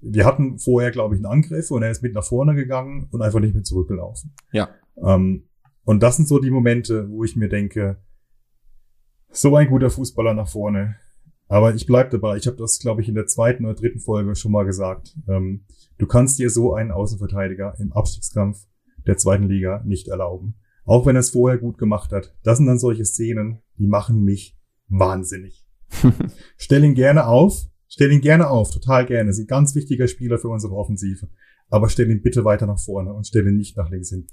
wir 0.00 0.24
hatten 0.24 0.58
vorher, 0.58 0.90
glaube 0.90 1.14
ich, 1.14 1.18
einen 1.18 1.32
Angriff 1.32 1.70
und 1.70 1.82
er 1.82 1.90
ist 1.90 2.02
mit 2.02 2.14
nach 2.14 2.24
vorne 2.24 2.54
gegangen 2.54 3.08
und 3.10 3.22
einfach 3.22 3.40
nicht 3.40 3.54
mehr 3.54 3.64
zurückgelaufen. 3.64 4.34
Ja. 4.52 4.70
Ähm, 4.96 5.48
und 5.84 6.02
das 6.02 6.16
sind 6.16 6.28
so 6.28 6.38
die 6.38 6.50
Momente, 6.50 7.08
wo 7.10 7.24
ich 7.24 7.36
mir 7.36 7.48
denke, 7.48 7.98
so 9.30 9.54
ein 9.56 9.68
guter 9.68 9.90
Fußballer 9.90 10.34
nach 10.34 10.48
vorne. 10.48 10.96
Aber 11.48 11.74
ich 11.74 11.86
bleib 11.86 12.10
dabei. 12.10 12.36
Ich 12.36 12.46
habe 12.46 12.56
das, 12.56 12.78
glaube 12.78 13.02
ich, 13.02 13.08
in 13.08 13.14
der 13.14 13.26
zweiten 13.26 13.66
oder 13.66 13.74
dritten 13.74 14.00
Folge 14.00 14.34
schon 14.34 14.52
mal 14.52 14.64
gesagt. 14.64 15.16
Ähm, 15.28 15.66
du 15.98 16.06
kannst 16.06 16.38
dir 16.38 16.48
so 16.48 16.74
einen 16.74 16.90
Außenverteidiger 16.90 17.74
im 17.78 17.92
Abstiegskampf 17.92 18.66
der 19.06 19.18
zweiten 19.18 19.44
Liga 19.44 19.82
nicht 19.84 20.08
erlauben. 20.08 20.54
Auch 20.86 21.04
wenn 21.06 21.16
er 21.16 21.20
es 21.20 21.30
vorher 21.30 21.58
gut 21.58 21.78
gemacht 21.78 22.12
hat. 22.12 22.34
Das 22.42 22.58
sind 22.58 22.66
dann 22.66 22.78
solche 22.78 23.04
Szenen, 23.04 23.60
die 23.78 23.86
machen 23.86 24.24
mich 24.24 24.58
wahnsinnig. 24.88 25.63
Stell 26.56 26.84
ihn 26.84 26.94
gerne 26.94 27.26
auf. 27.26 27.66
Stell 27.88 28.12
ihn 28.12 28.20
gerne 28.20 28.48
auf. 28.48 28.70
Total 28.70 29.06
gerne. 29.06 29.30
Ist 29.30 29.38
ein 29.38 29.46
ganz 29.46 29.74
wichtiger 29.74 30.08
Spieler 30.08 30.38
für 30.38 30.48
unsere 30.48 30.74
Offensive. 30.74 31.28
Aber 31.68 31.88
stell 31.88 32.10
ihn 32.10 32.22
bitte 32.22 32.44
weiter 32.44 32.66
nach 32.66 32.78
vorne 32.78 33.12
und 33.12 33.26
stell 33.26 33.46
ihn 33.46 33.56
nicht 33.56 33.76
nach 33.76 33.90
links 33.90 34.10
hinten 34.10 34.28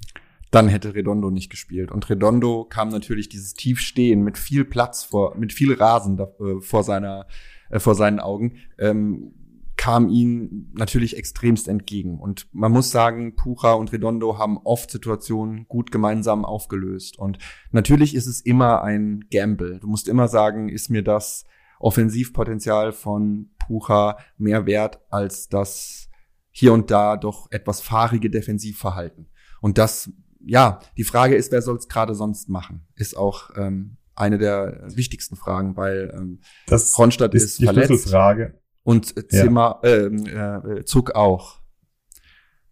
dann 0.51 0.67
hätte 0.67 0.93
Redondo 0.93 1.31
nicht 1.31 1.49
gespielt. 1.49 1.91
Und 1.91 2.09
Redondo 2.09 2.65
kam 2.65 2.89
natürlich 2.89 3.29
dieses 3.29 3.53
Tiefstehen 3.53 4.21
mit 4.21 4.37
viel 4.37 4.65
Platz 4.65 5.03
vor, 5.03 5.35
mit 5.37 5.53
viel 5.53 5.73
Rasen 5.73 6.17
da, 6.17 6.25
äh, 6.39 6.59
vor 6.59 6.83
seiner, 6.83 7.25
äh, 7.69 7.79
vor 7.79 7.95
seinen 7.95 8.19
Augen, 8.19 8.57
ähm, 8.77 9.33
kam 9.81 10.09
ihm 10.09 10.69
natürlich 10.73 11.17
extremst 11.17 11.67
entgegen. 11.67 12.19
Und 12.19 12.47
man 12.51 12.71
muss 12.71 12.91
sagen, 12.91 13.35
Pucha 13.35 13.73
und 13.73 13.91
Redondo 13.91 14.37
haben 14.37 14.59
oft 14.59 14.91
Situationen 14.91 15.65
gut 15.67 15.91
gemeinsam 15.91 16.45
aufgelöst. 16.45 17.17
Und 17.17 17.39
natürlich 17.71 18.13
ist 18.13 18.27
es 18.27 18.41
immer 18.41 18.83
ein 18.83 19.25
Gamble. 19.31 19.79
Du 19.79 19.87
musst 19.87 20.07
immer 20.07 20.27
sagen, 20.27 20.69
ist 20.69 20.91
mir 20.91 21.01
das 21.01 21.45
Offensivpotenzial 21.79 22.91
von 22.91 23.55
Pucha 23.57 24.19
mehr 24.37 24.67
wert 24.67 24.99
als 25.09 25.49
das 25.49 26.09
hier 26.51 26.73
und 26.73 26.91
da 26.91 27.17
doch 27.17 27.47
etwas 27.49 27.81
fahrige 27.81 28.29
Defensivverhalten. 28.29 29.31
Und 29.61 29.79
das 29.79 30.11
ja, 30.45 30.79
die 30.95 31.03
Frage 31.03 31.33
ist, 31.33 31.51
wer 31.51 31.63
soll 31.63 31.77
es 31.77 31.87
gerade 31.87 32.13
sonst 32.13 32.49
machen? 32.49 32.85
Ist 32.95 33.17
auch 33.17 33.49
ähm, 33.57 33.97
eine 34.13 34.37
der 34.37 34.83
wichtigsten 34.93 35.35
Fragen, 35.35 35.75
weil 35.75 36.13
ähm, 36.15 36.41
das 36.67 36.95
Ronstadt 36.99 37.33
ist, 37.33 37.43
ist 37.43 37.59
die 37.61 37.65
verletzt 37.65 38.09
Frage. 38.09 38.60
Und 38.83 39.31
Zimmer, 39.31 39.79
ja. 39.83 39.89
ähm, 39.89 40.25
äh, 40.25 40.85
Zug 40.85 41.11
auch. 41.11 41.59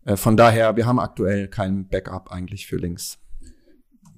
Äh, 0.05 0.15
von 0.15 0.37
daher, 0.37 0.75
wir 0.75 0.85
haben 0.85 0.99
aktuell 0.99 1.47
kein 1.47 1.87
Backup 1.87 2.31
eigentlich 2.31 2.67
für 2.67 2.77
links. 2.77 3.19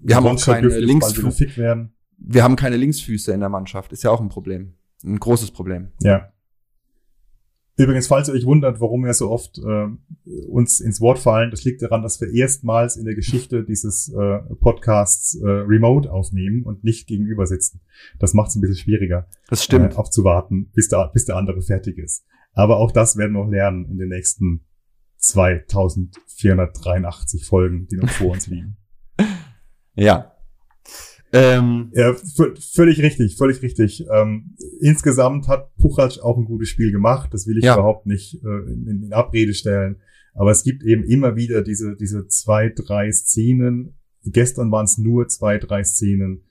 Wir 0.02 0.16
haben 0.16 0.26
auch 0.26 0.44
keine 0.44 0.68
Linksfüße. 0.68 1.90
Wir 2.18 2.44
haben 2.44 2.56
keine 2.56 2.78
Linksfüße 2.78 3.34
in 3.34 3.40
der 3.40 3.50
Mannschaft. 3.50 3.92
Ist 3.92 4.04
ja 4.04 4.12
auch 4.12 4.22
ein 4.22 4.30
Problem, 4.30 4.76
ein 5.04 5.20
großes 5.20 5.52
Problem. 5.52 5.92
Ja. 6.02 6.32
Übrigens, 7.78 8.08
falls 8.08 8.28
ihr 8.28 8.34
euch 8.34 8.46
wundert, 8.46 8.82
warum 8.82 9.06
wir 9.06 9.14
so 9.14 9.32
oft 9.32 9.58
äh, 9.58 9.88
uns 10.48 10.82
ins 10.82 11.00
Wort 11.00 11.20
fallen, 11.20 11.52
das 11.52 11.64
liegt 11.64 11.82
daran, 11.82 12.04
dass 12.04 12.20
wir 12.20 12.30
erstmals 12.30 12.98
in 12.98 13.06
der 13.06 13.16
Geschichte 13.16 13.64
dieses 13.64 14.10
äh, 14.10 14.40
Podcasts 14.60 15.36
äh, 15.36 15.48
remote 15.48 16.12
aufnehmen 16.12 16.64
und 16.64 16.84
nicht 16.84 17.08
gegenüber 17.08 17.48
sitzen. 17.48 17.80
Das 18.20 18.34
macht 18.34 18.50
es 18.50 18.56
ein 18.56 18.62
bisschen 18.62 18.78
schwieriger. 18.78 19.30
Das 19.48 19.64
stimmt. 19.64 19.94
Äh, 19.94 19.98
abzuwarten, 19.98 20.70
bis 20.74 20.90
der, 20.90 21.10
bis 21.14 21.24
der 21.26 21.38
andere 21.38 21.62
fertig 21.62 21.98
ist. 21.98 22.26
Aber 22.54 22.76
auch 22.78 22.92
das 22.92 23.16
werden 23.16 23.32
wir 23.34 23.44
noch 23.44 23.50
lernen 23.50 23.86
in 23.86 23.98
den 23.98 24.10
nächsten 24.10 24.66
2483 25.18 27.46
Folgen, 27.46 27.88
die 27.88 27.96
noch 27.96 28.10
vor 28.10 28.32
uns 28.32 28.48
liegen. 28.48 28.76
Ja, 29.94 30.31
ähm, 31.34 31.92
ja, 31.94 32.14
völlig 32.74 33.02
richtig, 33.02 33.38
völlig 33.38 33.62
richtig. 33.62 34.06
Ähm, 34.12 34.56
insgesamt 34.80 35.48
hat 35.48 35.76
Puchac 35.78 36.20
auch 36.22 36.38
ein 36.38 36.46
gutes 36.46 36.70
Spiel 36.70 36.92
gemacht. 36.92 37.34
Das 37.34 37.48
will 37.48 37.58
ich 37.58 37.64
ja. 37.64 37.76
überhaupt 37.76 38.06
nicht 38.06 38.44
äh, 38.44 38.72
in, 38.72 39.04
in, 39.04 39.14
Abrede 39.14 39.54
stellen. 39.54 39.98
Aber 40.34 40.52
es 40.52 40.64
gibt 40.64 40.84
eben 40.84 41.04
immer 41.04 41.36
wieder 41.36 41.62
diese, 41.62 41.96
diese 41.96 42.28
zwei, 42.28 42.70
drei 42.70 43.12
Szenen. 43.12 43.98
Gestern 44.24 44.72
waren 44.72 44.86
es 44.86 44.98
nur 44.98 45.28
zwei, 45.28 45.58
drei 45.58 45.84
Szenen. 45.84 46.44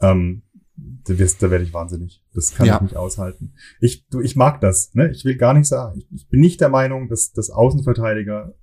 Ähm, 0.00 0.42
da, 0.76 1.18
wirst, 1.18 1.42
da 1.42 1.50
werde 1.50 1.64
ich 1.64 1.74
wahnsinnig. 1.74 2.22
Das 2.34 2.54
kann 2.54 2.66
ja. 2.66 2.76
ich 2.76 2.82
nicht 2.82 2.96
aushalten. 2.96 3.54
Ich, 3.80 4.06
du, 4.08 4.20
ich 4.20 4.36
mag 4.36 4.60
das. 4.60 4.94
Ne? 4.94 5.10
Ich 5.10 5.24
will 5.24 5.36
gar 5.36 5.54
nicht 5.54 5.66
sagen. 5.66 5.98
Ich, 5.98 6.06
ich 6.12 6.28
bin 6.28 6.40
nicht 6.40 6.60
der 6.60 6.68
Meinung, 6.68 7.08
dass, 7.08 7.32
dass 7.32 7.50
Außenverteidiger 7.50 8.54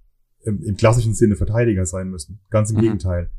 im, 0.44 0.62
im 0.62 0.78
klassischen 0.78 1.14
Sinne 1.14 1.36
Verteidiger 1.36 1.86
sein 1.86 2.10
müssen. 2.10 2.40
Ganz 2.50 2.72
im 2.72 2.78
mhm. 2.78 2.82
Gegenteil. 2.82 3.30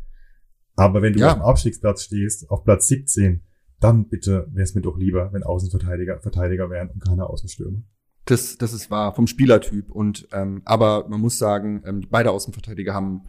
Aber 0.77 1.03
wenn 1.03 1.15
du 1.15 1.21
ja. 1.21 1.29
auf 1.29 1.35
dem 1.35 1.43
Abstiegsplatz 1.43 2.03
stehst, 2.05 2.51
auf 2.51 2.65
Platz 2.65 2.89
17, 2.89 3.43
dann 3.81 4.09
bitte 4.09 4.47
wäre 4.53 4.65
es 4.65 4.75
mir 4.75 4.83
doch 4.83 4.97
lieber, 4.97 5.33
wenn 5.33 5.43
Außenverteidiger 5.43 6.21
Verteidiger 6.21 6.71
wären 6.71 6.91
und 6.91 7.05
keine 7.05 7.27
Außenstürmer. 7.27 7.83
Das, 8.27 8.59
das 8.59 8.73
ist 8.73 8.91
wahr, 8.91 9.15
vom 9.15 9.27
Spielertyp. 9.27 9.91
Und 9.91 10.29
ähm, 10.33 10.63
aber 10.65 11.09
man 11.09 11.21
muss 11.21 11.39
sagen, 11.39 11.83
ähm, 11.87 12.07
beide 12.11 12.31
Außenverteidiger 12.31 12.93
haben 12.93 13.25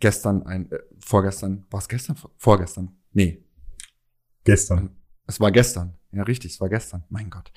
gestern 0.00 0.44
ein, 0.44 0.70
äh, 0.70 0.78
vorgestern, 1.00 1.64
war 1.70 1.80
es 1.80 1.88
gestern? 1.88 2.16
Vorgestern? 2.36 2.96
Nee. 3.12 3.44
Gestern. 4.44 4.90
Es 5.26 5.40
war 5.40 5.52
gestern. 5.52 5.94
Ja, 6.12 6.24
richtig, 6.24 6.52
es 6.52 6.60
war 6.60 6.68
gestern. 6.68 7.04
Mein 7.08 7.30
Gott. 7.30 7.52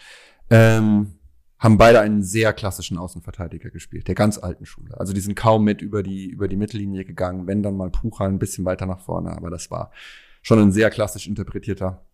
Ähm, 0.49 1.15
haben 1.65 1.77
beide 1.79 1.99
einen 1.99 2.21
sehr 2.21 2.53
klassischen 2.53 2.99
Außenverteidiger 2.99 3.71
gespielt, 3.71 4.07
der 4.07 4.13
ganz 4.13 4.37
alten 4.37 4.67
Schule. 4.67 4.99
Also 4.99 5.13
die 5.13 5.19
sind 5.19 5.35
kaum 5.35 5.63
mit 5.63 5.81
über 5.81 6.03
die, 6.03 6.27
über 6.27 6.47
die 6.47 6.57
Mittellinie 6.57 7.05
gegangen, 7.05 7.47
wenn 7.47 7.63
dann 7.63 7.75
mal 7.75 7.89
Pucha 7.89 8.25
ein 8.25 8.37
bisschen 8.37 8.65
weiter 8.65 8.85
nach 8.85 9.01
vorne, 9.01 9.31
aber 9.31 9.49
das 9.49 9.71
war 9.71 9.91
schon 10.43 10.59
ein 10.59 10.71
sehr 10.71 10.91
klassisch 10.91 11.25
interpretierter 11.25 12.05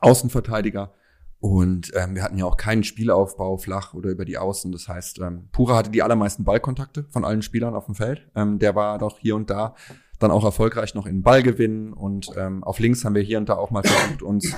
Außenverteidiger. 0.00 0.92
Und 1.40 1.90
ähm, 1.96 2.14
wir 2.14 2.22
hatten 2.22 2.36
ja 2.36 2.44
auch 2.44 2.58
keinen 2.58 2.84
Spielaufbau 2.84 3.56
flach 3.56 3.94
oder 3.94 4.10
über 4.10 4.26
die 4.26 4.36
Außen. 4.36 4.70
Das 4.70 4.86
heißt, 4.88 5.20
ähm, 5.20 5.48
Pura 5.52 5.74
hatte 5.74 5.90
die 5.90 6.02
allermeisten 6.02 6.44
Ballkontakte 6.44 7.04
von 7.08 7.24
allen 7.24 7.42
Spielern 7.42 7.74
auf 7.74 7.86
dem 7.86 7.94
Feld. 7.94 8.30
Ähm, 8.36 8.58
der 8.58 8.76
war 8.76 8.98
doch 8.98 9.18
hier 9.18 9.34
und 9.34 9.48
da 9.48 9.74
dann 10.18 10.30
auch 10.30 10.44
erfolgreich 10.44 10.94
noch 10.94 11.06
in 11.06 11.22
Ballgewinn. 11.22 11.94
Und 11.94 12.30
ähm, 12.36 12.62
auf 12.62 12.78
links 12.78 13.04
haben 13.04 13.14
wir 13.14 13.22
hier 13.22 13.38
und 13.38 13.48
da 13.48 13.54
auch 13.54 13.70
mal 13.70 13.82
versucht, 13.82 14.22
uns 14.22 14.54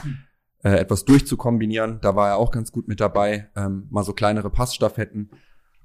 äh, 0.65 0.77
etwas 0.77 1.05
durchzukombinieren. 1.05 2.01
Da 2.01 2.17
war 2.17 2.31
er 2.31 2.37
auch 2.39 2.51
ganz 2.51 2.73
gut 2.73 2.89
mit 2.89 2.99
dabei. 2.99 3.51
Ähm, 3.55 3.87
mal 3.91 4.03
so 4.03 4.15
kleinere 4.15 4.51
Passstaffetten. 4.51 5.31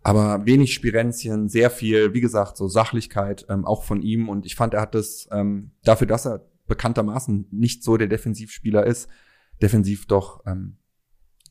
Aber 0.02 0.46
wenig 0.46 0.74
Spirenzien, 0.74 1.50
sehr 1.50 1.70
viel, 1.70 2.14
wie 2.14 2.22
gesagt, 2.22 2.56
so 2.56 2.68
Sachlichkeit 2.70 3.46
ähm, 3.50 3.66
auch 3.66 3.84
von 3.84 4.02
ihm. 4.02 4.30
Und 4.30 4.46
ich 4.46 4.56
fand, 4.56 4.74
er 4.74 4.82
hat 4.82 4.96
das 4.96 5.28
ähm, 5.32 5.72
dafür, 5.84 6.08
dass 6.08 6.26
er 6.26 6.46
bekanntermaßen 6.68 7.48
nicht 7.52 7.84
so 7.84 7.98
der 7.98 8.08
Defensivspieler 8.08 8.86
ist, 8.86 9.10
defensiv 9.62 10.08
doch 10.08 10.46
ähm, 10.46 10.78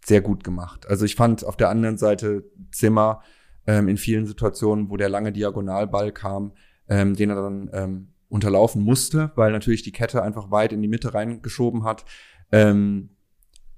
sehr 0.05 0.23
gut 0.23 0.43
gemacht. 0.43 0.89
Also 0.89 1.05
ich 1.05 1.15
fand 1.15 1.45
auf 1.45 1.57
der 1.57 1.69
anderen 1.69 1.99
Seite 1.99 2.45
Zimmer 2.73 3.23
ähm, 3.67 3.89
in 3.89 3.99
vielen 3.99 4.25
Situationen, 4.25 4.89
wo 4.89 4.97
der 4.97 5.11
lange 5.11 5.33
Diagonalball 5.33 6.13
kam, 6.13 6.53
ähm, 6.89 7.15
den 7.15 7.29
er 7.29 7.37
dann 7.37 7.71
ähm, 7.75 8.09
unterlaufen 8.31 8.83
musste, 8.83 9.33
weil 9.35 9.53
natürlich 9.53 9.83
die 9.83 9.93
Kette 9.93 10.23
einfach 10.23 10.51
weit 10.51 10.73
in 10.73 10.81
die 10.81 10.89
Mitte 10.89 11.13
reingeschoben 11.13 11.85
hat. 11.85 12.07
Ähm, 12.51 13.11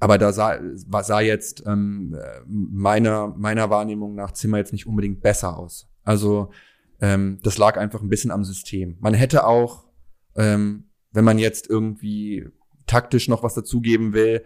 aber 0.01 0.17
da 0.17 0.33
sah, 0.33 0.59
sah 1.03 1.21
jetzt 1.21 1.63
ähm, 1.67 2.17
meiner, 2.47 3.29
meiner 3.29 3.69
Wahrnehmung 3.69 4.15
nach 4.15 4.33
Zimmer 4.33 4.57
jetzt 4.57 4.73
nicht 4.73 4.87
unbedingt 4.87 5.21
besser 5.21 5.59
aus. 5.59 5.89
Also 6.03 6.51
ähm, 7.01 7.39
das 7.43 7.59
lag 7.59 7.77
einfach 7.77 8.01
ein 8.01 8.09
bisschen 8.09 8.31
am 8.31 8.43
System. 8.43 8.97
Man 9.01 9.13
hätte 9.13 9.47
auch, 9.47 9.85
ähm, 10.37 10.89
wenn 11.13 11.25
man 11.25 11.39
jetzt 11.39 11.69
irgendwie 11.69 12.49
taktisch 12.87 13.29
noch 13.29 13.43
was 13.43 13.55
dazugeben 13.55 14.15
will, 14.15 14.43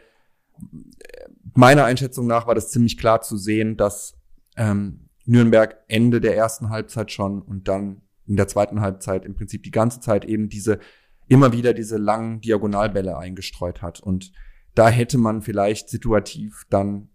meiner 1.55 1.85
Einschätzung 1.85 2.27
nach 2.27 2.49
war 2.49 2.57
das 2.57 2.71
ziemlich 2.71 2.99
klar 2.99 3.23
zu 3.23 3.37
sehen, 3.37 3.77
dass 3.77 4.19
ähm, 4.57 5.09
Nürnberg 5.25 5.77
Ende 5.87 6.21
der 6.21 6.37
ersten 6.37 6.71
Halbzeit 6.71 7.13
schon 7.13 7.41
und 7.41 7.69
dann 7.69 8.03
in 8.27 8.37
der 8.37 8.49
zweiten 8.49 8.81
Halbzeit 8.81 9.25
im 9.25 9.35
Prinzip 9.35 9.63
die 9.63 9.71
ganze 9.71 10.01
Zeit 10.01 10.25
eben 10.25 10.49
diese 10.49 10.81
immer 11.29 11.53
wieder 11.53 11.75
diese 11.75 11.97
langen 11.97 12.41
Diagonalbälle 12.41 13.17
eingestreut 13.17 13.83
hat. 13.83 14.01
Und 14.01 14.33
da 14.75 14.89
hätte 14.89 15.19
man 15.19 15.43
vielleicht 15.43 15.89
situativ 15.89 16.65
dann 16.71 17.09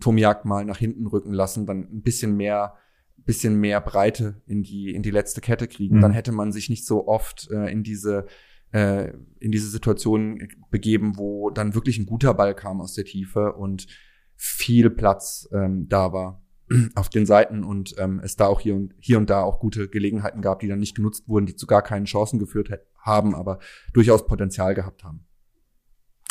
Tomiak 0.00 0.44
mal 0.44 0.64
nach 0.64 0.78
hinten 0.78 1.06
rücken 1.06 1.32
lassen, 1.32 1.66
dann 1.66 1.80
ein 1.82 2.02
bisschen 2.02 2.36
mehr, 2.36 2.74
bisschen 3.24 3.56
mehr 3.60 3.80
Breite 3.80 4.42
in 4.46 4.62
die, 4.62 4.92
in 4.94 5.02
die 5.02 5.10
letzte 5.10 5.40
Kette 5.40 5.68
kriegen. 5.68 5.98
Mhm. 5.98 6.00
Dann 6.00 6.12
hätte 6.12 6.32
man 6.32 6.52
sich 6.52 6.68
nicht 6.68 6.86
so 6.86 7.06
oft 7.06 7.50
äh, 7.50 7.70
in 7.70 7.82
diese 7.82 8.26
äh, 8.72 9.12
in 9.38 9.52
diese 9.52 9.68
Situation 9.68 10.48
begeben, 10.70 11.16
wo 11.16 11.50
dann 11.50 11.74
wirklich 11.74 11.98
ein 11.98 12.06
guter 12.06 12.34
Ball 12.34 12.54
kam 12.54 12.80
aus 12.80 12.94
der 12.94 13.04
Tiefe 13.04 13.52
und 13.52 13.86
viel 14.34 14.90
Platz 14.90 15.48
ähm, 15.52 15.88
da 15.88 16.12
war 16.12 16.42
auf 16.96 17.08
den 17.08 17.24
Seiten 17.24 17.62
und 17.62 17.94
ähm, 17.98 18.20
es 18.22 18.34
da 18.34 18.46
auch 18.46 18.60
hier 18.60 18.74
und 18.74 18.94
hier 18.98 19.18
und 19.18 19.30
da 19.30 19.42
auch 19.42 19.60
gute 19.60 19.88
Gelegenheiten 19.88 20.42
gab, 20.42 20.58
die 20.58 20.66
dann 20.66 20.80
nicht 20.80 20.96
genutzt 20.96 21.28
wurden, 21.28 21.46
die 21.46 21.54
zu 21.54 21.68
gar 21.68 21.82
keinen 21.82 22.06
Chancen 22.06 22.40
geführt 22.40 22.68
haben, 22.98 23.36
aber 23.36 23.60
durchaus 23.92 24.26
Potenzial 24.26 24.74
gehabt 24.74 25.04
haben. 25.04 25.24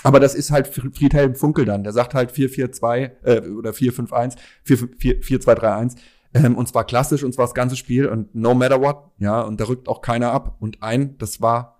Aber 0.03 0.19
das 0.19 0.35
ist 0.35 0.51
halt 0.51 0.67
Friedhelm 0.67 1.35
Funkel 1.35 1.65
dann. 1.65 1.83
Der 1.83 1.93
sagt 1.93 2.13
halt 2.13 2.31
4-4-2 2.31 3.11
äh, 3.23 3.49
oder 3.49 3.71
4-5-1, 3.71 4.37
4-2-3-1. 4.67 5.95
Ähm, 6.35 6.55
und 6.55 6.67
zwar 6.67 6.85
klassisch 6.85 7.23
und 7.23 7.33
zwar 7.33 7.45
das 7.45 7.53
ganze 7.53 7.75
Spiel 7.75 8.07
und 8.07 8.33
no 8.33 8.53
matter 8.53 8.81
what, 8.81 9.11
ja, 9.19 9.41
und 9.41 9.59
da 9.61 9.65
rückt 9.65 9.87
auch 9.87 10.01
keiner 10.01 10.31
ab. 10.31 10.57
Und 10.59 10.81
ein, 10.81 11.17
das 11.17 11.41
war 11.41 11.73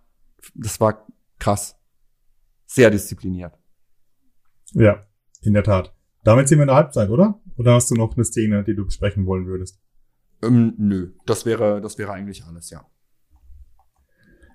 das 0.56 0.80
war 0.80 1.08
krass. 1.40 1.80
Sehr 2.66 2.90
diszipliniert. 2.90 3.58
Ja, 4.74 5.06
in 5.42 5.54
der 5.54 5.64
Tat. 5.64 5.94
Damit 6.24 6.48
sind 6.48 6.58
wir 6.58 6.64
in 6.64 6.68
der 6.68 6.78
Halbzeit, 6.78 7.10
oder? 7.10 7.42
Oder 7.58 7.74
hast 7.74 7.92
du 7.92 7.96
noch 7.96 8.16
eine 8.16 8.26
Szene, 8.26 8.64
die 8.64 8.76
du 8.76 8.86
besprechen 8.86 9.26
wollen 9.26 9.46
würdest? 9.46 9.80
Ähm, 10.42 10.74
nö, 10.78 11.14
das 11.26 11.46
wäre, 11.46 11.82
das 11.82 11.98
wäre 11.98 12.12
eigentlich 12.12 12.44
alles, 12.46 12.70
ja. 12.70 12.86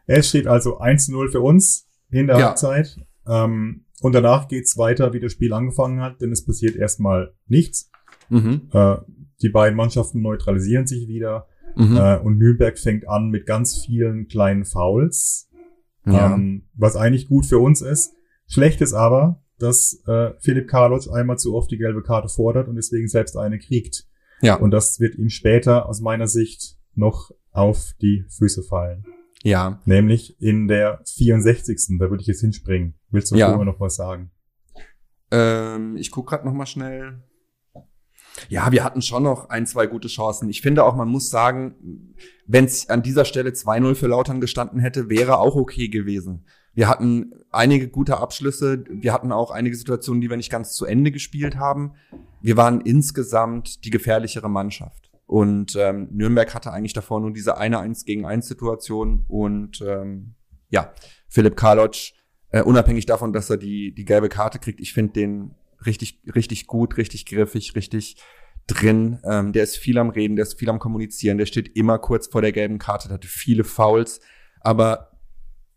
Es 0.06 0.28
steht 0.28 0.46
also 0.46 0.80
1-0 0.80 1.30
für 1.30 1.40
uns 1.40 1.86
in 2.10 2.26
der 2.26 2.38
ja. 2.38 2.46
Halbzeit. 2.46 2.96
Ähm, 3.28 3.84
und 4.00 4.14
danach 4.14 4.48
geht's 4.48 4.78
weiter, 4.78 5.12
wie 5.12 5.20
das 5.20 5.32
Spiel 5.32 5.52
angefangen 5.52 6.00
hat, 6.00 6.20
denn 6.20 6.32
es 6.32 6.44
passiert 6.44 6.76
erstmal 6.76 7.34
nichts. 7.46 7.90
Mhm. 8.28 8.68
Äh, 8.72 8.96
die 9.42 9.48
beiden 9.48 9.76
Mannschaften 9.76 10.20
neutralisieren 10.22 10.86
sich 10.86 11.08
wieder. 11.08 11.46
Mhm. 11.76 11.96
Äh, 11.96 12.18
und 12.18 12.38
Nürnberg 12.38 12.78
fängt 12.78 13.08
an 13.08 13.30
mit 13.30 13.46
ganz 13.46 13.84
vielen 13.84 14.28
kleinen 14.28 14.64
Fouls. 14.64 15.50
Ja. 16.06 16.34
Ähm, 16.34 16.68
was 16.74 16.96
eigentlich 16.96 17.28
gut 17.28 17.46
für 17.46 17.58
uns 17.58 17.82
ist. 17.82 18.14
Schlecht 18.46 18.80
ist 18.80 18.94
aber, 18.94 19.42
dass 19.58 20.02
äh, 20.06 20.30
Philipp 20.40 20.68
Karloc 20.68 21.12
einmal 21.12 21.38
zu 21.38 21.54
oft 21.54 21.70
die 21.70 21.76
gelbe 21.76 22.02
Karte 22.02 22.28
fordert 22.28 22.68
und 22.68 22.76
deswegen 22.76 23.08
selbst 23.08 23.36
eine 23.36 23.58
kriegt. 23.58 24.06
Ja. 24.40 24.54
Und 24.56 24.70
das 24.70 25.00
wird 25.00 25.16
ihm 25.16 25.28
später 25.28 25.88
aus 25.88 26.00
meiner 26.00 26.28
Sicht 26.28 26.78
noch 26.94 27.30
auf 27.50 27.92
die 28.00 28.24
Füße 28.28 28.62
fallen. 28.62 29.04
Ja. 29.42 29.80
Nämlich 29.84 30.40
in 30.40 30.68
der 30.68 31.00
64. 31.16 31.98
Da 31.98 32.10
würde 32.10 32.20
ich 32.20 32.26
jetzt 32.26 32.40
hinspringen. 32.40 32.94
Willst 33.10 33.30
du 33.30 33.36
ja. 33.36 33.48
vorher 33.48 33.64
noch 33.64 33.80
was 33.80 33.96
sagen? 33.96 34.30
Ähm, 35.30 35.96
ich 35.96 36.10
guck 36.10 36.28
grad 36.28 36.44
noch 36.44 36.52
mal 36.52 36.66
schnell. 36.66 37.22
Ja, 38.48 38.70
wir 38.70 38.84
hatten 38.84 39.02
schon 39.02 39.24
noch 39.24 39.50
ein, 39.50 39.66
zwei 39.66 39.86
gute 39.86 40.08
Chancen. 40.08 40.48
Ich 40.48 40.62
finde 40.62 40.84
auch, 40.84 40.94
man 40.94 41.08
muss 41.08 41.28
sagen, 41.28 42.14
wenn 42.46 42.64
es 42.64 42.88
an 42.88 43.02
dieser 43.02 43.24
Stelle 43.24 43.50
2-0 43.50 43.94
für 43.94 44.06
Lautern 44.06 44.40
gestanden 44.40 44.78
hätte, 44.80 45.08
wäre 45.08 45.38
auch 45.38 45.56
okay 45.56 45.88
gewesen. 45.88 46.44
Wir 46.72 46.88
hatten 46.88 47.32
einige 47.50 47.88
gute 47.88 48.18
Abschlüsse. 48.18 48.84
Wir 48.88 49.12
hatten 49.12 49.32
auch 49.32 49.50
einige 49.50 49.74
Situationen, 49.74 50.20
die 50.20 50.30
wir 50.30 50.36
nicht 50.36 50.52
ganz 50.52 50.74
zu 50.74 50.84
Ende 50.84 51.10
gespielt 51.10 51.56
haben. 51.56 51.94
Wir 52.40 52.56
waren 52.56 52.80
insgesamt 52.80 53.84
die 53.84 53.90
gefährlichere 53.90 54.48
Mannschaft. 54.48 55.07
Und 55.28 55.76
ähm, 55.76 56.08
Nürnberg 56.10 56.54
hatte 56.54 56.72
eigentlich 56.72 56.94
davor 56.94 57.20
nur 57.20 57.34
diese 57.34 57.58
eine 57.58 57.78
1 57.80 58.06
gegen 58.06 58.24
1 58.24 58.48
Situation. 58.48 59.26
Und 59.28 59.82
ähm, 59.86 60.34
ja, 60.70 60.94
Philipp 61.28 61.54
Karloc, 61.54 61.96
äh, 62.50 62.62
unabhängig 62.62 63.04
davon, 63.04 63.34
dass 63.34 63.50
er 63.50 63.58
die, 63.58 63.94
die 63.94 64.06
gelbe 64.06 64.30
Karte 64.30 64.58
kriegt, 64.58 64.80
ich 64.80 64.94
finde 64.94 65.12
den 65.12 65.54
richtig, 65.84 66.22
richtig 66.34 66.66
gut, 66.66 66.96
richtig 66.96 67.26
griffig, 67.26 67.76
richtig 67.76 68.16
drin. 68.66 69.18
Ähm, 69.22 69.52
der 69.52 69.64
ist 69.64 69.76
viel 69.76 69.98
am 69.98 70.08
Reden, 70.08 70.34
der 70.34 70.44
ist 70.44 70.58
viel 70.58 70.70
am 70.70 70.78
Kommunizieren, 70.78 71.36
der 71.36 71.44
steht 71.44 71.76
immer 71.76 71.98
kurz 71.98 72.28
vor 72.28 72.40
der 72.40 72.52
gelben 72.52 72.78
Karte, 72.78 73.08
der 73.08 73.16
hatte 73.16 73.28
viele 73.28 73.64
Fouls. 73.64 74.20
Aber 74.60 75.12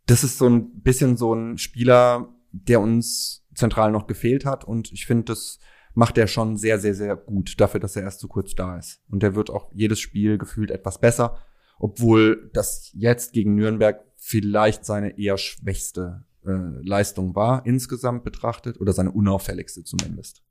das 0.05 0.23
ist 0.23 0.37
so 0.37 0.47
ein 0.47 0.81
bisschen 0.81 1.17
so 1.17 1.33
ein 1.33 1.57
Spieler, 1.57 2.29
der 2.53 2.79
uns 2.79 3.45
zentral 3.53 3.91
noch 3.91 4.07
gefehlt 4.07 4.45
hat. 4.45 4.63
Und 4.63 4.93
ich 4.93 5.05
finde, 5.05 5.25
das 5.25 5.59
macht 5.93 6.17
er 6.17 6.27
schon 6.27 6.57
sehr, 6.57 6.79
sehr, 6.79 6.93
sehr 6.93 7.15
gut 7.15 7.59
dafür, 7.59 7.79
dass 7.79 7.95
er 7.95 8.03
erst 8.03 8.19
so 8.19 8.27
kurz 8.27 8.55
da 8.55 8.77
ist. 8.77 9.01
Und 9.09 9.23
der 9.23 9.35
wird 9.35 9.49
auch 9.49 9.71
jedes 9.73 9.99
Spiel 9.99 10.37
gefühlt 10.37 10.71
etwas 10.71 10.99
besser, 10.99 11.37
obwohl 11.79 12.49
das 12.53 12.91
jetzt 12.93 13.33
gegen 13.33 13.55
Nürnberg 13.55 14.03
vielleicht 14.17 14.85
seine 14.85 15.17
eher 15.17 15.37
schwächste 15.37 16.25
äh, 16.45 16.51
Leistung 16.51 17.35
war, 17.35 17.65
insgesamt 17.65 18.23
betrachtet, 18.23 18.79
oder 18.79 18.93
seine 18.93 19.11
unauffälligste 19.11 19.83
zumindest. 19.83 20.43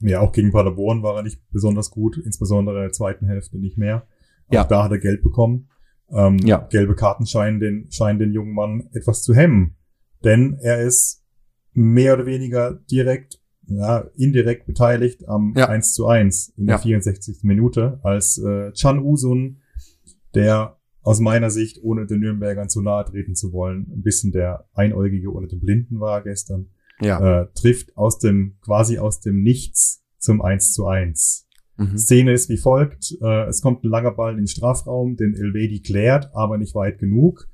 Ja, 0.00 0.20
auch 0.20 0.32
gegen 0.32 0.52
Paderborn 0.52 1.02
war 1.02 1.16
er 1.16 1.22
nicht 1.22 1.40
besonders 1.50 1.90
gut, 1.90 2.18
insbesondere 2.18 2.76
in 2.76 2.82
der 2.82 2.92
zweiten 2.92 3.26
Hälfte 3.26 3.58
nicht 3.58 3.78
mehr. 3.78 4.06
Auch 4.48 4.54
ja. 4.54 4.64
da 4.64 4.84
hat 4.84 4.90
er 4.90 4.98
Geld 4.98 5.22
bekommen. 5.22 5.68
Ähm, 6.10 6.38
ja. 6.38 6.58
Gelbe 6.70 6.94
Karten 6.94 7.26
scheinen 7.26 7.60
den, 7.60 7.90
scheinen 7.90 8.18
den 8.18 8.32
jungen 8.32 8.54
Mann 8.54 8.88
etwas 8.92 9.22
zu 9.22 9.34
hemmen. 9.34 9.76
Denn 10.22 10.58
er 10.60 10.82
ist 10.82 11.22
mehr 11.72 12.14
oder 12.14 12.26
weniger 12.26 12.74
direkt, 12.90 13.40
ja, 13.66 14.04
indirekt 14.16 14.66
beteiligt 14.66 15.28
am 15.28 15.54
ja. 15.56 15.68
1 15.68 15.94
zu 15.94 16.06
1 16.06 16.54
in 16.56 16.66
der 16.66 16.76
ja. 16.76 16.82
64. 16.82 17.38
Minute, 17.42 18.00
als 18.02 18.38
äh, 18.38 18.72
Chan 18.72 18.98
Usun, 18.98 19.58
der 20.34 20.78
aus 21.02 21.20
meiner 21.20 21.50
Sicht, 21.50 21.82
ohne 21.82 22.06
den 22.06 22.20
Nürnbergern 22.20 22.68
zu 22.68 22.80
nahe 22.80 23.04
treten 23.04 23.34
zu 23.34 23.52
wollen, 23.52 23.86
ein 23.92 24.02
bisschen 24.02 24.32
der 24.32 24.68
Einäugige 24.72 25.30
oder 25.30 25.46
den 25.46 25.60
Blinden 25.60 26.00
war 26.00 26.22
gestern, 26.22 26.70
ja. 27.00 27.42
äh, 27.42 27.46
trifft 27.54 27.96
aus 27.96 28.18
dem, 28.18 28.56
quasi 28.62 28.98
aus 28.98 29.20
dem 29.20 29.42
Nichts 29.42 30.02
zum 30.18 30.40
1 30.40 30.72
zu 30.72 30.86
1. 30.86 31.46
Mhm. 31.76 31.98
Szene 31.98 32.32
ist 32.32 32.48
wie 32.48 32.56
folgt, 32.56 33.16
äh, 33.20 33.46
es 33.46 33.60
kommt 33.60 33.84
ein 33.84 33.90
langer 33.90 34.12
Ball 34.12 34.32
in 34.32 34.38
den 34.38 34.46
Strafraum, 34.46 35.16
den 35.16 35.34
Elvedi 35.34 35.80
klärt, 35.80 36.30
aber 36.34 36.56
nicht 36.56 36.74
weit 36.74 36.98
genug. 36.98 37.48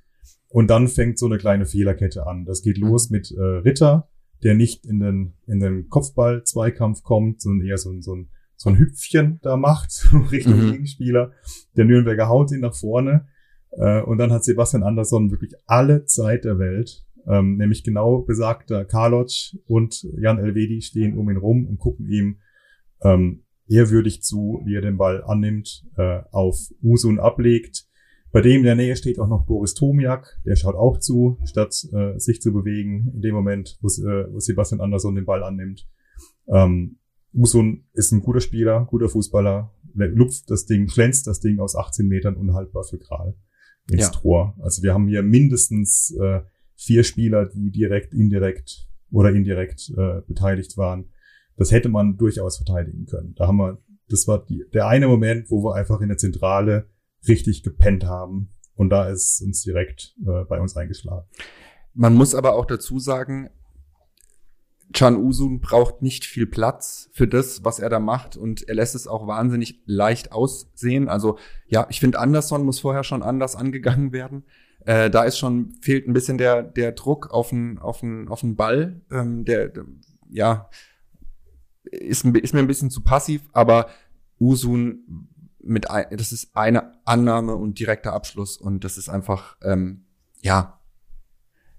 Und 0.48 0.68
dann 0.68 0.88
fängt 0.88 1.18
so 1.18 1.26
eine 1.26 1.38
kleine 1.38 1.64
Fehlerkette 1.64 2.26
an. 2.26 2.44
Das 2.44 2.62
geht 2.62 2.78
mhm. 2.78 2.88
los 2.88 3.10
mit 3.10 3.30
äh, 3.30 3.40
Ritter, 3.40 4.09
der 4.42 4.54
nicht 4.54 4.86
in 4.86 5.00
den, 5.00 5.34
in 5.46 5.60
den 5.60 5.88
Kopfball-Zweikampf 5.88 7.02
kommt, 7.02 7.40
sondern 7.40 7.66
eher 7.66 7.78
so, 7.78 8.00
so, 8.00 8.14
ein, 8.14 8.28
so 8.56 8.70
ein 8.70 8.78
Hüpfchen 8.78 9.38
da 9.42 9.56
macht, 9.56 10.08
Richtung 10.30 10.56
mhm. 10.56 10.72
Gegenspieler. 10.72 11.32
Der 11.76 11.84
Nürnberger 11.84 12.28
haut 12.28 12.52
ihn 12.52 12.60
nach 12.60 12.74
vorne 12.74 13.26
Äh, 13.72 14.02
und 14.02 14.18
dann 14.18 14.32
hat 14.32 14.42
Sebastian 14.42 14.82
Andersson 14.82 15.30
wirklich 15.30 15.54
alle 15.66 16.04
Zeit 16.04 16.44
der 16.44 16.58
Welt, 16.58 17.06
ähm, 17.28 17.56
nämlich 17.56 17.84
genau 17.84 18.22
besagter 18.22 18.84
Karloc 18.84 19.30
und 19.66 20.02
Jan 20.18 20.38
Elvedi 20.38 20.82
stehen 20.82 21.16
um 21.16 21.30
ihn 21.30 21.36
rum 21.36 21.68
und 21.68 21.78
gucken 21.78 22.08
ihm 22.08 22.38
ähm, 23.02 23.44
ehrwürdig 23.68 24.22
zu, 24.22 24.60
wie 24.64 24.74
er 24.74 24.82
den 24.82 24.96
Ball 24.96 25.22
annimmt, 25.24 25.86
äh, 25.96 26.20
auf 26.32 26.56
Usun 26.82 27.20
ablegt. 27.20 27.86
Bei 28.32 28.40
dem 28.40 28.58
in 28.58 28.64
der 28.64 28.76
Nähe 28.76 28.94
steht 28.94 29.18
auch 29.18 29.28
noch 29.28 29.44
Boris 29.44 29.74
Tomiak, 29.74 30.40
der 30.44 30.56
schaut 30.56 30.76
auch 30.76 30.98
zu, 30.98 31.38
statt 31.44 31.74
äh, 31.92 32.18
sich 32.18 32.40
zu 32.40 32.52
bewegen, 32.52 33.10
in 33.14 33.22
dem 33.22 33.34
Moment, 33.34 33.78
wo, 33.80 33.88
äh, 33.88 34.32
wo 34.32 34.38
Sebastian 34.38 34.80
Andersson 34.80 35.16
den 35.16 35.24
Ball 35.24 35.42
annimmt. 35.42 35.88
Ähm, 36.48 36.98
Usun 37.32 37.84
ist 37.92 38.12
ein 38.12 38.20
guter 38.20 38.40
Spieler, 38.40 38.86
guter 38.88 39.08
Fußballer, 39.08 39.72
lupft 39.94 40.50
das 40.50 40.66
Ding, 40.66 40.86
glänzt 40.86 41.26
das 41.26 41.40
Ding 41.40 41.60
aus 41.60 41.76
18 41.76 42.06
Metern 42.06 42.36
unhaltbar 42.36 42.84
für 42.84 42.98
Kral 42.98 43.34
ins 43.90 44.02
ja. 44.02 44.10
Tor. 44.10 44.54
Also 44.60 44.82
wir 44.82 44.94
haben 44.94 45.08
hier 45.08 45.22
mindestens 45.22 46.16
äh, 46.20 46.40
vier 46.76 47.04
Spieler, 47.04 47.46
die 47.46 47.70
direkt, 47.70 48.14
indirekt 48.14 48.88
oder 49.10 49.30
indirekt 49.30 49.92
äh, 49.96 50.22
beteiligt 50.26 50.76
waren. 50.76 51.10
Das 51.56 51.72
hätte 51.72 51.88
man 51.88 52.16
durchaus 52.16 52.56
verteidigen 52.56 53.06
können. 53.06 53.34
Da 53.34 53.48
haben 53.48 53.58
wir, 53.58 53.78
das 54.08 54.26
war 54.26 54.44
die, 54.44 54.64
der 54.72 54.86
eine 54.86 55.08
Moment, 55.08 55.50
wo 55.50 55.62
wir 55.64 55.74
einfach 55.74 56.00
in 56.00 56.08
der 56.08 56.18
Zentrale 56.18 56.88
richtig 57.28 57.62
gepennt 57.62 58.04
haben. 58.04 58.50
Und 58.74 58.90
da 58.90 59.08
ist 59.08 59.42
uns 59.42 59.62
direkt 59.62 60.14
äh, 60.22 60.44
bei 60.44 60.60
uns 60.60 60.76
eingeschlagen. 60.76 61.26
Man 61.92 62.14
muss 62.14 62.34
aber 62.34 62.54
auch 62.54 62.66
dazu 62.66 62.98
sagen, 62.98 63.50
Chan 64.92 65.16
Usun 65.16 65.60
braucht 65.60 66.02
nicht 66.02 66.24
viel 66.24 66.46
Platz 66.46 67.10
für 67.12 67.28
das, 67.28 67.64
was 67.64 67.78
er 67.78 67.90
da 67.90 68.00
macht 68.00 68.36
und 68.36 68.68
er 68.68 68.74
lässt 68.74 68.94
es 68.94 69.06
auch 69.06 69.26
wahnsinnig 69.26 69.82
leicht 69.86 70.32
aussehen. 70.32 71.08
Also 71.08 71.38
ja, 71.66 71.86
ich 71.90 72.00
finde, 72.00 72.18
Anderson 72.18 72.64
muss 72.64 72.80
vorher 72.80 73.04
schon 73.04 73.22
anders 73.22 73.54
angegangen 73.54 74.12
werden. 74.12 74.44
Äh, 74.86 75.10
da 75.10 75.24
ist 75.24 75.38
schon, 75.38 75.74
fehlt 75.80 76.08
ein 76.08 76.12
bisschen 76.12 76.38
der, 76.38 76.62
der 76.62 76.92
Druck 76.92 77.30
auf 77.30 77.50
den, 77.50 77.78
auf 77.78 78.00
den, 78.00 78.28
auf 78.28 78.40
den 78.40 78.56
Ball. 78.56 79.02
Ähm, 79.12 79.44
der, 79.44 79.68
der, 79.68 79.84
ja, 80.28 80.70
ist, 81.84 82.24
ist 82.24 82.54
mir 82.54 82.60
ein 82.60 82.66
bisschen 82.66 82.90
zu 82.90 83.02
passiv, 83.02 83.42
aber 83.52 83.88
Usun 84.40 85.28
mit, 85.62 85.90
ein, 85.90 86.06
das 86.16 86.32
ist 86.32 86.56
eine 86.56 86.94
Annahme 87.04 87.54
und 87.54 87.78
direkter 87.78 88.12
Abschluss 88.12 88.56
und 88.56 88.84
das 88.84 88.98
ist 88.98 89.08
einfach, 89.08 89.56
ähm, 89.62 90.04
ja, 90.40 90.80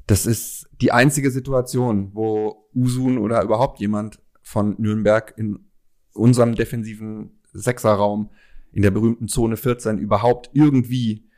das 0.08 0.26
ist 0.26 0.70
die 0.82 0.92
einzige 0.92 1.32
Situation, 1.32 2.12
wo 2.14 2.68
Usun 2.74 3.18
oder 3.18 3.42
überhaupt 3.44 3.80
jemand 3.80 4.20
von 4.42 4.76
Nürnberg 4.78 5.34
in 5.38 5.68
unserem 6.14 6.56
defensiven 6.56 7.40
Sechserraum 7.54 8.30
in 8.72 8.82
der 8.82 8.92
berühmten 8.92 9.28
Zone 9.28 9.58
14 9.58 9.98
überhaupt 9.98 10.50
irgendwie 10.54 11.30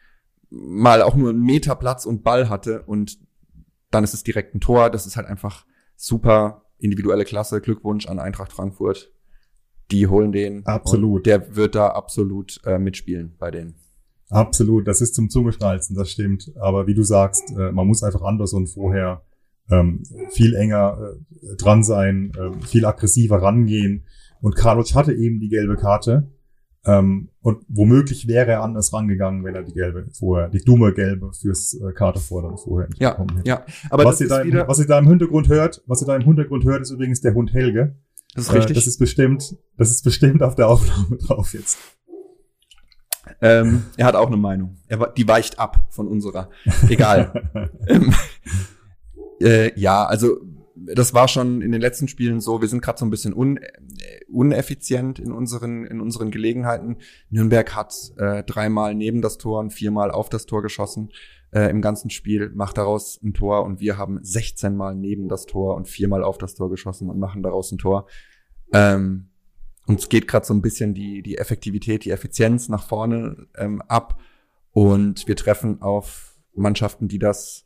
mal 0.49 1.01
auch 1.01 1.15
nur 1.15 1.29
einen 1.29 1.41
Meter 1.41 1.75
Platz 1.75 2.05
und 2.05 2.23
Ball 2.23 2.49
hatte 2.49 2.83
und 2.83 3.19
dann 3.89 4.03
ist 4.03 4.13
es 4.13 4.23
direkt 4.23 4.55
ein 4.55 4.61
Tor. 4.61 4.89
Das 4.89 5.05
ist 5.05 5.17
halt 5.17 5.27
einfach 5.27 5.65
super 5.95 6.65
individuelle 6.77 7.25
Klasse. 7.25 7.61
Glückwunsch 7.61 8.07
an 8.07 8.19
Eintracht 8.19 8.51
Frankfurt. 8.51 9.11
Die 9.91 10.07
holen 10.07 10.31
den. 10.31 10.65
Absolut. 10.65 11.25
der 11.25 11.55
wird 11.55 11.75
da 11.75 11.89
absolut 11.89 12.59
äh, 12.65 12.77
mitspielen 12.77 13.35
bei 13.37 13.51
denen. 13.51 13.75
Absolut, 14.29 14.87
das 14.87 15.01
ist 15.01 15.13
zum 15.13 15.29
Zungeschnalzen, 15.29 15.95
das 15.95 16.09
stimmt. 16.09 16.51
Aber 16.59 16.87
wie 16.87 16.95
du 16.95 17.03
sagst, 17.03 17.51
äh, 17.51 17.71
man 17.71 17.85
muss 17.85 18.01
einfach 18.01 18.23
anders 18.23 18.53
und 18.53 18.67
vorher 18.67 19.21
ähm, 19.69 20.03
viel 20.31 20.55
enger 20.55 20.97
äh, 20.99 21.55
dran 21.55 21.83
sein, 21.83 22.31
äh, 22.37 22.65
viel 22.65 22.85
aggressiver 22.85 23.41
rangehen. 23.41 24.05
Und 24.41 24.55
Karloc 24.55 24.93
hatte 24.95 25.13
eben 25.13 25.39
die 25.39 25.49
gelbe 25.49 25.75
Karte. 25.75 26.31
Ähm, 26.85 27.29
und 27.41 27.63
womöglich 27.69 28.27
wäre 28.27 28.51
er 28.51 28.63
anders 28.63 28.91
rangegangen, 28.91 29.45
wenn 29.45 29.55
er 29.55 29.63
die 29.63 29.73
gelbe 29.73 30.07
vorher, 30.11 30.49
die 30.49 30.59
dumme 30.59 30.93
gelbe 30.93 31.31
fürs 31.31 31.75
äh, 31.75 31.93
Karte 31.93 32.19
fordern 32.19 32.57
vorher 32.57 32.89
nicht 32.89 33.01
ja, 33.01 33.11
bekommen 33.11 33.37
hätte. 33.37 33.47
Ja, 33.47 33.65
aber 33.89 34.03
was 34.03 34.19
ihr, 34.19 34.27
da 34.27 34.41
im, 34.41 34.51
was 34.51 34.79
ihr 34.79 34.87
da 34.87 34.99
im 34.99 35.07
Hintergrund 35.07 35.47
hört, 35.47 35.81
was 35.87 36.01
ihr 36.01 36.07
da 36.07 36.15
im 36.15 36.23
Hintergrund 36.23 36.65
hört, 36.65 36.81
ist 36.81 36.91
übrigens 36.91 37.21
der 37.21 37.35
Hund 37.35 37.53
Helge. 37.53 37.95
Das 38.35 38.45
ist 38.45 38.53
richtig. 38.53 38.71
Äh, 38.71 38.73
das 38.73 38.87
ist 38.87 38.97
bestimmt, 38.97 39.55
das 39.77 39.91
ist 39.91 40.03
bestimmt 40.03 40.41
auf 40.43 40.55
der 40.55 40.67
Aufnahme 40.67 41.17
drauf 41.21 41.53
jetzt. 41.53 41.77
Ähm, 43.41 43.85
er 43.97 44.05
hat 44.05 44.15
auch 44.15 44.27
eine 44.27 44.37
Meinung. 44.37 44.77
Er, 44.87 45.07
die 45.07 45.27
weicht 45.27 45.59
ab 45.59 45.87
von 45.89 46.07
unserer. 46.07 46.49
Egal. 46.87 47.69
ähm, 47.87 48.13
äh, 49.39 49.79
ja, 49.79 50.05
also 50.05 50.37
das 50.75 51.13
war 51.13 51.27
schon 51.27 51.61
in 51.61 51.71
den 51.71 51.81
letzten 51.81 52.07
Spielen 52.07 52.39
so. 52.39 52.61
Wir 52.61 52.67
sind 52.67 52.81
gerade 52.81 52.97
so 52.97 53.05
ein 53.05 53.09
bisschen 53.09 53.33
un, 53.33 53.57
äh, 53.57 53.69
uneffizient 54.27 55.19
in 55.19 55.31
unseren 55.31 55.85
in 55.85 56.01
unseren 56.01 56.31
Gelegenheiten. 56.31 56.97
Nürnberg 57.29 57.75
hat 57.75 57.93
äh, 58.17 58.43
dreimal 58.43 58.95
neben 58.95 59.21
das 59.21 59.37
Tor 59.37 59.59
und 59.59 59.71
viermal 59.71 60.11
auf 60.11 60.29
das 60.29 60.45
Tor 60.45 60.61
geschossen 60.61 61.11
äh, 61.51 61.69
im 61.69 61.81
ganzen 61.81 62.09
Spiel, 62.09 62.51
macht 62.55 62.77
daraus 62.77 63.19
ein 63.23 63.33
Tor 63.33 63.63
und 63.63 63.79
wir 63.79 63.97
haben 63.97 64.19
16 64.21 64.75
Mal 64.75 64.95
neben 64.95 65.29
das 65.29 65.45
Tor 65.45 65.75
und 65.75 65.87
viermal 65.87 66.23
auf 66.23 66.37
das 66.37 66.55
Tor 66.55 66.69
geschossen 66.69 67.09
und 67.09 67.19
machen 67.19 67.43
daraus 67.43 67.71
ein 67.71 67.77
Tor. 67.77 68.07
Ähm, 68.73 69.29
uns 69.85 70.09
geht 70.09 70.27
gerade 70.27 70.45
so 70.45 70.53
ein 70.53 70.61
bisschen 70.61 70.93
die, 70.93 71.21
die 71.21 71.37
Effektivität, 71.37 72.05
die 72.05 72.11
Effizienz 72.11 72.69
nach 72.69 72.87
vorne 72.87 73.47
ähm, 73.55 73.81
ab. 73.87 74.19
Und 74.71 75.27
wir 75.27 75.35
treffen 75.35 75.81
auf 75.81 76.35
Mannschaften, 76.55 77.07
die 77.07 77.19
das 77.19 77.65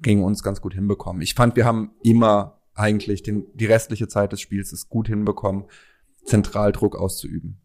gegen 0.00 0.24
uns 0.24 0.42
ganz 0.42 0.60
gut 0.60 0.74
hinbekommen. 0.74 1.22
Ich 1.22 1.34
fand, 1.34 1.56
wir 1.56 1.64
haben 1.64 1.92
immer 2.02 2.60
eigentlich 2.74 3.22
den, 3.22 3.46
die 3.54 3.66
restliche 3.66 4.08
Zeit 4.08 4.32
des 4.32 4.40
Spiels 4.40 4.72
es 4.72 4.88
gut 4.88 5.08
hinbekommen, 5.08 5.64
Zentraldruck 6.24 6.96
auszuüben 6.96 7.60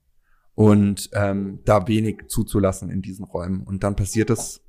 und 0.56 1.10
ähm, 1.14 1.60
da 1.66 1.88
wenig 1.88 2.28
zuzulassen 2.28 2.90
in 2.90 3.02
diesen 3.02 3.26
Räumen. 3.26 3.64
Und 3.64 3.84
dann 3.84 3.96
passiert 3.96 4.30
es 4.30 4.62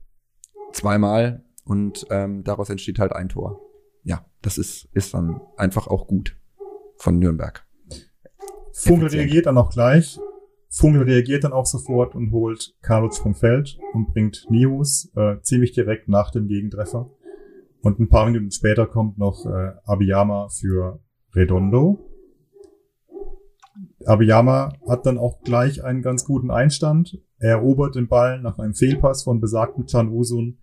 zweimal 0.73 1.45
und 1.65 2.07
ähm, 2.11 2.45
daraus 2.45 2.71
entsteht 2.71 2.99
halt 2.99 3.13
ein 3.13 3.29
Tor. 3.29 3.61
Ja, 4.03 4.25
das 4.41 4.59
ist, 4.59 4.89
ist 4.95 5.15
dann 5.15 5.41
einfach 5.57 5.87
auch 5.87 6.07
gut 6.07 6.37
von 6.97 7.19
Nürnberg. 7.19 7.65
Funkel 8.73 9.09
reagiert 9.09 9.47
dann 9.47 9.59
auch 9.59 9.71
gleich. 9.71 10.19
Funkel 10.71 11.03
reagiert 11.03 11.45
dann 11.45 11.53
auch 11.53 11.67
sofort 11.67 12.15
und 12.15 12.33
holt 12.33 12.75
Karlutz 12.81 13.19
vom 13.19 13.35
Feld 13.35 13.79
und 13.93 14.07
bringt 14.07 14.47
Nius 14.49 15.13
äh, 15.15 15.41
ziemlich 15.43 15.73
direkt 15.73 16.09
nach 16.09 16.31
dem 16.31 16.49
Gegentreffer. 16.49 17.11
Und 17.83 17.99
ein 17.99 18.09
paar 18.09 18.27
Minuten 18.27 18.51
später 18.53 18.87
kommt 18.87 19.19
noch 19.19 19.45
äh, 19.45 19.73
Abiyama 19.85 20.49
für 20.49 21.01
Redondo. 21.35 22.09
Abiyama 24.07 24.73
hat 24.89 25.07
dann 25.07 25.19
auch 25.19 25.43
gleich 25.43 25.85
einen 25.85 26.03
ganz 26.03 26.25
guten 26.25 26.51
Einstand. 26.51 27.21
Er 27.39 27.51
erobert 27.51 27.97
den 27.97 28.09
Ball 28.09 28.41
nach 28.41 28.59
einem 28.59 28.75
Fehlpass 28.75 29.25
von 29.25 29.41
besagten 29.41 29.87
Chan 29.87 30.11
Usun, 30.11 30.59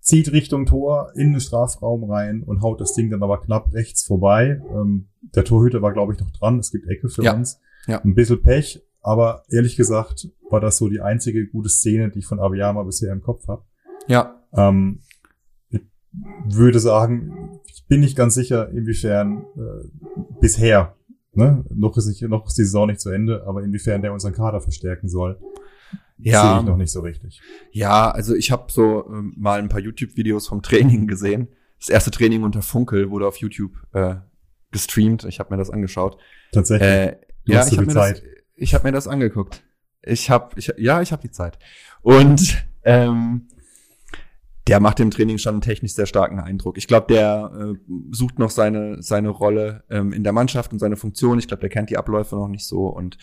zieht 0.00 0.32
Richtung 0.32 0.64
Tor 0.64 1.12
in 1.14 1.32
den 1.32 1.40
Strafraum 1.40 2.10
rein 2.10 2.42
und 2.42 2.62
haut 2.62 2.80
das 2.80 2.94
Ding 2.94 3.10
dann 3.10 3.22
aber 3.22 3.40
knapp 3.40 3.72
rechts 3.74 4.04
vorbei. 4.04 4.62
Ähm, 4.70 5.08
der 5.34 5.44
Torhüter 5.44 5.82
war, 5.82 5.92
glaube 5.92 6.14
ich, 6.14 6.20
noch 6.20 6.30
dran. 6.30 6.58
Es 6.58 6.70
gibt 6.70 6.88
Ecke 6.88 7.08
für 7.08 7.24
ja. 7.24 7.34
uns. 7.34 7.60
Ja. 7.86 8.02
Ein 8.02 8.14
bisschen 8.14 8.42
Pech, 8.42 8.82
aber 9.02 9.42
ehrlich 9.50 9.76
gesagt 9.76 10.28
war 10.48 10.60
das 10.60 10.78
so 10.78 10.88
die 10.88 11.00
einzige 11.00 11.46
gute 11.46 11.68
Szene, 11.68 12.10
die 12.10 12.20
ich 12.20 12.26
von 12.26 12.40
Abiyama 12.40 12.82
bisher 12.84 13.12
im 13.12 13.22
Kopf 13.22 13.48
habe. 13.48 13.64
Ja. 14.06 14.40
Ähm, 14.54 15.00
würde 16.46 16.80
sagen, 16.80 17.60
ich 17.66 17.86
bin 17.86 18.00
nicht 18.00 18.16
ganz 18.16 18.34
sicher, 18.34 18.70
inwiefern 18.70 19.44
äh, 19.56 20.20
bisher, 20.40 20.96
ne, 21.32 21.64
noch 21.70 21.96
ist, 21.96 22.06
nicht, 22.06 22.22
noch 22.22 22.46
ist 22.46 22.58
die 22.58 22.64
Saison 22.64 22.86
nicht 22.86 23.00
zu 23.00 23.10
Ende, 23.10 23.44
aber 23.46 23.62
inwiefern 23.62 24.02
der 24.02 24.12
unseren 24.12 24.32
Kader 24.32 24.60
verstärken 24.60 25.08
soll. 25.08 25.38
Ja. 26.18 26.42
Sehe 26.42 26.60
ich 26.60 26.66
noch 26.66 26.76
nicht 26.76 26.92
so 26.92 27.00
richtig. 27.00 27.40
Ja, 27.72 28.10
also 28.10 28.34
ich 28.34 28.50
habe 28.50 28.70
so 28.70 29.04
ähm, 29.08 29.34
mal 29.36 29.58
ein 29.58 29.68
paar 29.68 29.80
YouTube-Videos 29.80 30.48
vom 30.48 30.62
Training 30.62 31.06
gesehen. 31.06 31.48
Das 31.78 31.88
erste 31.88 32.10
Training 32.10 32.44
unter 32.44 32.62
Funkel 32.62 33.10
wurde 33.10 33.26
auf 33.26 33.36
YouTube 33.38 33.72
äh, 33.92 34.16
gestreamt. 34.70 35.24
Ich 35.24 35.40
habe 35.40 35.52
mir 35.52 35.58
das 35.58 35.70
angeschaut. 35.70 36.18
Tatsächlich. 36.52 36.88
Äh, 36.88 37.16
ja, 37.44 37.66
ich 37.66 37.76
habe 37.76 37.86
mir, 37.86 37.94
das, 37.94 38.22
ich 38.54 38.74
hab 38.74 38.84
mir 38.84 38.92
das 38.92 39.08
angeguckt. 39.08 39.62
Ich 40.02 40.30
habe, 40.30 40.58
ich, 40.58 40.72
ja, 40.78 41.02
ich 41.02 41.12
habe 41.12 41.22
die 41.22 41.30
Zeit. 41.30 41.58
Und 42.02 42.64
ähm, 42.84 43.48
der 44.66 44.80
macht 44.80 45.00
im 45.00 45.10
Training 45.10 45.38
schon 45.38 45.54
einen 45.54 45.60
technisch 45.60 45.92
sehr 45.92 46.06
starken 46.06 46.40
Eindruck. 46.40 46.78
Ich 46.78 46.86
glaube, 46.86 47.12
der 47.12 47.52
äh, 47.54 47.92
sucht 48.12 48.38
noch 48.38 48.50
seine 48.50 49.02
seine 49.02 49.28
Rolle 49.28 49.84
ähm, 49.90 50.12
in 50.12 50.24
der 50.24 50.32
Mannschaft 50.32 50.72
und 50.72 50.78
seine 50.78 50.96
Funktion. 50.96 51.38
Ich 51.38 51.48
glaube, 51.48 51.60
der 51.60 51.70
kennt 51.70 51.90
die 51.90 51.98
Abläufe 51.98 52.36
noch 52.36 52.48
nicht 52.48 52.66
so 52.66 52.86
und 52.86 53.18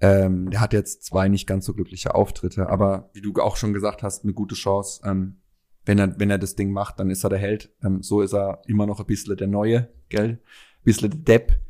ähm, 0.00 0.50
der 0.50 0.60
hat 0.60 0.72
jetzt 0.72 1.04
zwei 1.04 1.28
nicht 1.28 1.46
ganz 1.46 1.64
so 1.64 1.72
glückliche 1.72 2.14
Auftritte, 2.14 2.68
aber 2.68 3.10
wie 3.14 3.22
du 3.22 3.32
auch 3.40 3.56
schon 3.56 3.72
gesagt 3.72 4.02
hast, 4.02 4.24
eine 4.24 4.34
gute 4.34 4.54
Chance. 4.54 5.00
Ähm, 5.04 5.36
wenn 5.86 5.98
er, 5.98 6.18
wenn 6.18 6.30
er 6.30 6.38
das 6.38 6.56
Ding 6.56 6.72
macht, 6.72 6.98
dann 6.98 7.10
ist 7.10 7.24
er 7.24 7.30
der 7.30 7.38
Held. 7.38 7.72
Ähm, 7.82 8.02
so 8.02 8.20
ist 8.20 8.34
er 8.34 8.60
immer 8.66 8.86
noch 8.86 9.00
ein 9.00 9.06
bisschen 9.06 9.36
der 9.36 9.46
Neue, 9.46 9.88
gell? 10.08 10.28
Ein 10.28 10.84
bisschen 10.84 11.10
der 11.10 11.20
Depp. 11.20 11.60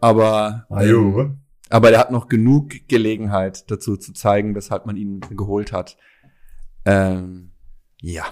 Aber, 0.00 0.66
ähm, 0.70 1.38
aber 1.68 1.90
der 1.90 1.98
hat 1.98 2.12
noch 2.12 2.28
genug 2.28 2.88
Gelegenheit 2.88 3.70
dazu 3.70 3.96
zu 3.96 4.12
zeigen, 4.12 4.54
weshalb 4.54 4.86
man 4.86 4.96
ihn 4.96 5.20
geholt 5.20 5.72
hat. 5.72 5.98
Ähm, 6.84 7.50
ja. 8.00 8.24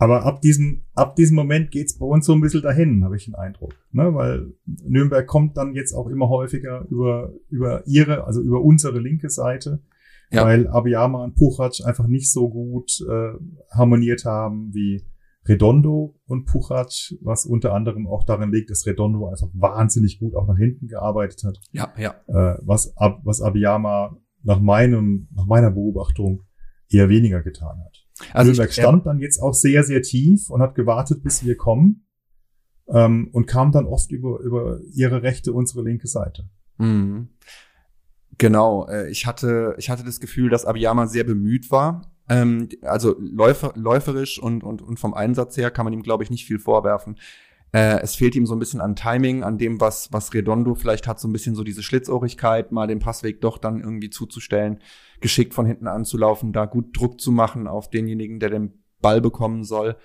Aber 0.00 0.24
ab 0.24 0.40
diesem, 0.40 0.84
ab 0.94 1.16
diesem 1.16 1.34
Moment 1.34 1.72
geht's 1.72 1.98
bei 1.98 2.06
uns 2.06 2.24
so 2.24 2.32
ein 2.32 2.40
bisschen 2.40 2.62
dahin, 2.62 3.04
habe 3.04 3.16
ich 3.16 3.24
den 3.24 3.34
Eindruck. 3.34 3.74
Ne? 3.90 4.14
Weil 4.14 4.52
Nürnberg 4.64 5.26
kommt 5.26 5.56
dann 5.56 5.74
jetzt 5.74 5.92
auch 5.92 6.06
immer 6.06 6.28
häufiger 6.28 6.86
über, 6.88 7.32
über 7.50 7.84
ihre, 7.86 8.24
also 8.24 8.40
über 8.40 8.62
unsere 8.62 9.00
linke 9.00 9.28
Seite. 9.28 9.82
ja. 10.30 10.44
weil 10.44 10.68
Abiyama 10.68 11.24
und 11.24 11.34
Puchac 11.34 11.84
einfach 11.84 12.06
nicht 12.06 12.30
so 12.30 12.48
gut 12.48 13.04
äh, 13.08 13.32
harmoniert 13.70 14.24
haben 14.24 14.72
wie 14.72 15.02
Redondo 15.48 16.14
und 16.26 16.44
Puchac, 16.44 16.92
was 17.22 17.46
unter 17.46 17.74
anderem 17.74 18.06
auch 18.06 18.24
darin 18.24 18.52
liegt, 18.52 18.70
dass 18.70 18.86
Redondo 18.86 19.28
einfach 19.28 19.48
wahnsinnig 19.54 20.20
gut 20.20 20.36
auch 20.36 20.46
nach 20.46 20.58
hinten 20.58 20.86
gearbeitet 20.86 21.42
hat. 21.44 21.58
Ja, 21.72 21.92
ja. 21.96 22.14
Äh, 22.28 22.58
was, 22.62 22.96
Ab, 22.96 23.20
was 23.24 23.40
Abiyama 23.40 24.16
nach 24.42 24.60
meinem, 24.60 25.28
nach 25.34 25.46
meiner 25.46 25.70
Beobachtung 25.70 26.42
eher 26.88 27.08
weniger 27.08 27.42
getan 27.42 27.80
hat. 27.84 27.97
Also 28.32 28.50
Nürnberg 28.50 28.72
stand 28.72 29.06
dann 29.06 29.18
jetzt 29.20 29.40
auch 29.40 29.54
sehr, 29.54 29.84
sehr 29.84 30.02
tief 30.02 30.50
und 30.50 30.60
hat 30.60 30.74
gewartet, 30.74 31.22
bis 31.22 31.44
wir 31.44 31.56
kommen 31.56 32.06
ähm, 32.88 33.28
und 33.32 33.46
kam 33.46 33.72
dann 33.72 33.86
oft 33.86 34.10
über, 34.10 34.40
über 34.40 34.80
ihre 34.92 35.22
rechte, 35.22 35.52
unsere 35.52 35.82
linke 35.82 36.06
Seite. 36.08 36.48
Mhm. 36.78 37.28
Genau, 38.38 38.86
äh, 38.88 39.10
ich 39.10 39.26
hatte, 39.26 39.74
ich 39.78 39.90
hatte 39.90 40.04
das 40.04 40.20
Gefühl, 40.20 40.48
dass 40.48 40.64
Abiyama 40.64 41.06
sehr 41.06 41.24
bemüht 41.24 41.70
war. 41.70 42.12
Ähm, 42.28 42.68
also 42.82 43.16
läufer, 43.18 43.72
läuferisch 43.74 44.38
und, 44.38 44.62
und, 44.62 44.82
und 44.82 44.98
vom 44.98 45.14
Einsatz 45.14 45.56
her 45.56 45.70
kann 45.70 45.84
man 45.84 45.92
ihm, 45.92 46.02
glaube 46.02 46.24
ich, 46.24 46.30
nicht 46.30 46.46
viel 46.46 46.58
vorwerfen. 46.58 47.16
Äh, 47.72 48.00
es 48.00 48.14
fehlt 48.14 48.34
ihm 48.34 48.46
so 48.46 48.54
ein 48.54 48.58
bisschen 48.58 48.80
an 48.80 48.96
Timing, 48.96 49.42
an 49.42 49.58
dem, 49.58 49.80
was, 49.80 50.12
was 50.12 50.32
Redondo 50.32 50.74
vielleicht 50.74 51.06
hat, 51.06 51.20
so 51.20 51.28
ein 51.28 51.32
bisschen 51.32 51.54
so 51.54 51.64
diese 51.64 51.82
Schlitzohrigkeit, 51.82 52.72
mal 52.72 52.86
den 52.86 52.98
Passweg 52.98 53.40
doch 53.40 53.58
dann 53.58 53.80
irgendwie 53.80 54.10
zuzustellen, 54.10 54.80
geschickt 55.20 55.54
von 55.54 55.66
hinten 55.66 55.86
anzulaufen, 55.86 56.52
da 56.52 56.64
gut 56.64 56.98
Druck 56.98 57.20
zu 57.20 57.30
machen 57.30 57.66
auf 57.66 57.90
denjenigen, 57.90 58.40
der 58.40 58.50
den 58.50 58.82
Ball 59.00 59.20
bekommen 59.20 59.64
soll. 59.64 59.96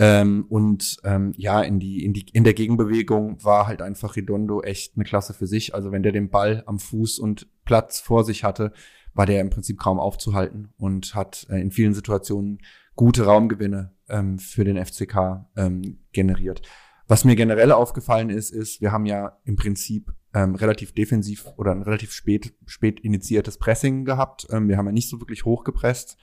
Ähm, 0.00 0.46
und 0.48 0.96
ähm, 1.04 1.32
ja, 1.36 1.62
in 1.62 1.78
die, 1.78 2.04
in 2.04 2.12
die, 2.12 2.26
in 2.32 2.42
der 2.42 2.54
Gegenbewegung 2.54 3.44
war 3.44 3.68
halt 3.68 3.80
einfach 3.80 4.16
Redondo 4.16 4.60
echt 4.60 4.96
eine 4.96 5.04
Klasse 5.04 5.34
für 5.34 5.46
sich. 5.46 5.74
Also 5.74 5.92
wenn 5.92 6.02
der 6.02 6.12
den 6.12 6.30
Ball 6.30 6.64
am 6.66 6.80
Fuß 6.80 7.20
und 7.20 7.46
Platz 7.64 8.00
vor 8.00 8.24
sich 8.24 8.42
hatte, 8.42 8.72
war 9.14 9.26
der 9.26 9.40
im 9.40 9.50
Prinzip 9.50 9.78
kaum 9.78 10.00
aufzuhalten 10.00 10.72
und 10.76 11.14
hat 11.14 11.46
äh, 11.48 11.60
in 11.60 11.70
vielen 11.70 11.94
Situationen 11.94 12.58
gute 12.96 13.24
Raumgewinne 13.24 13.92
ähm, 14.08 14.38
für 14.38 14.64
den 14.64 14.84
FCK 14.84 15.46
ähm, 15.56 16.00
generiert. 16.12 16.62
Was 17.06 17.24
mir 17.24 17.36
generell 17.36 17.70
aufgefallen 17.72 18.30
ist, 18.30 18.50
ist, 18.50 18.80
wir 18.80 18.90
haben 18.90 19.04
ja 19.04 19.38
im 19.44 19.56
Prinzip 19.56 20.12
ähm, 20.32 20.54
relativ 20.54 20.92
defensiv 20.92 21.46
oder 21.56 21.72
ein 21.72 21.82
relativ 21.82 22.12
spät, 22.12 22.54
spät 22.66 23.00
initiiertes 23.00 23.58
Pressing 23.58 24.04
gehabt. 24.04 24.46
Ähm, 24.50 24.68
wir 24.68 24.78
haben 24.78 24.86
ja 24.86 24.92
nicht 24.92 25.10
so 25.10 25.20
wirklich 25.20 25.44
hochgepresst. 25.44 26.16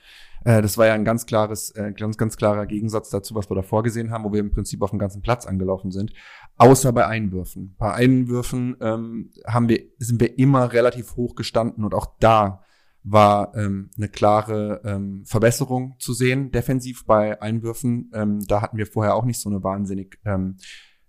Äh, 0.44 0.60
das 0.60 0.76
war 0.78 0.86
ja 0.86 0.94
ein 0.94 1.04
ganz 1.04 1.26
klares, 1.26 1.70
äh, 1.70 1.92
ganz, 1.92 2.18
ganz 2.18 2.36
klarer 2.36 2.66
Gegensatz 2.66 3.10
dazu, 3.10 3.34
was 3.34 3.48
wir 3.48 3.54
da 3.54 3.62
vorgesehen 3.62 4.10
haben, 4.10 4.24
wo 4.24 4.32
wir 4.32 4.40
im 4.40 4.50
Prinzip 4.50 4.82
auf 4.82 4.90
dem 4.90 4.98
ganzen 4.98 5.22
Platz 5.22 5.46
angelaufen 5.46 5.92
sind. 5.92 6.12
Außer 6.56 6.92
bei 6.92 7.06
Einwürfen. 7.06 7.74
Bei 7.78 7.94
Einwürfen 7.94 8.76
ähm, 8.80 9.30
haben 9.46 9.68
wir, 9.68 9.82
sind 9.98 10.20
wir 10.20 10.38
immer 10.38 10.72
relativ 10.72 11.16
hoch 11.16 11.36
gestanden 11.36 11.84
und 11.84 11.94
auch 11.94 12.06
da 12.18 12.64
war 13.04 13.54
ähm, 13.56 13.90
eine 13.96 14.08
klare 14.08 14.80
ähm, 14.84 15.24
Verbesserung 15.24 15.96
zu 15.98 16.12
sehen, 16.12 16.50
defensiv 16.50 17.04
bei 17.04 17.40
Einwürfen. 17.42 18.10
Ähm, 18.14 18.46
da 18.46 18.62
hatten 18.62 18.76
wir 18.76 18.86
vorher 18.86 19.14
auch 19.14 19.24
nicht 19.24 19.40
so 19.40 19.50
eine 19.50 19.62
wahnsinnig 19.62 20.18
ähm, 20.24 20.56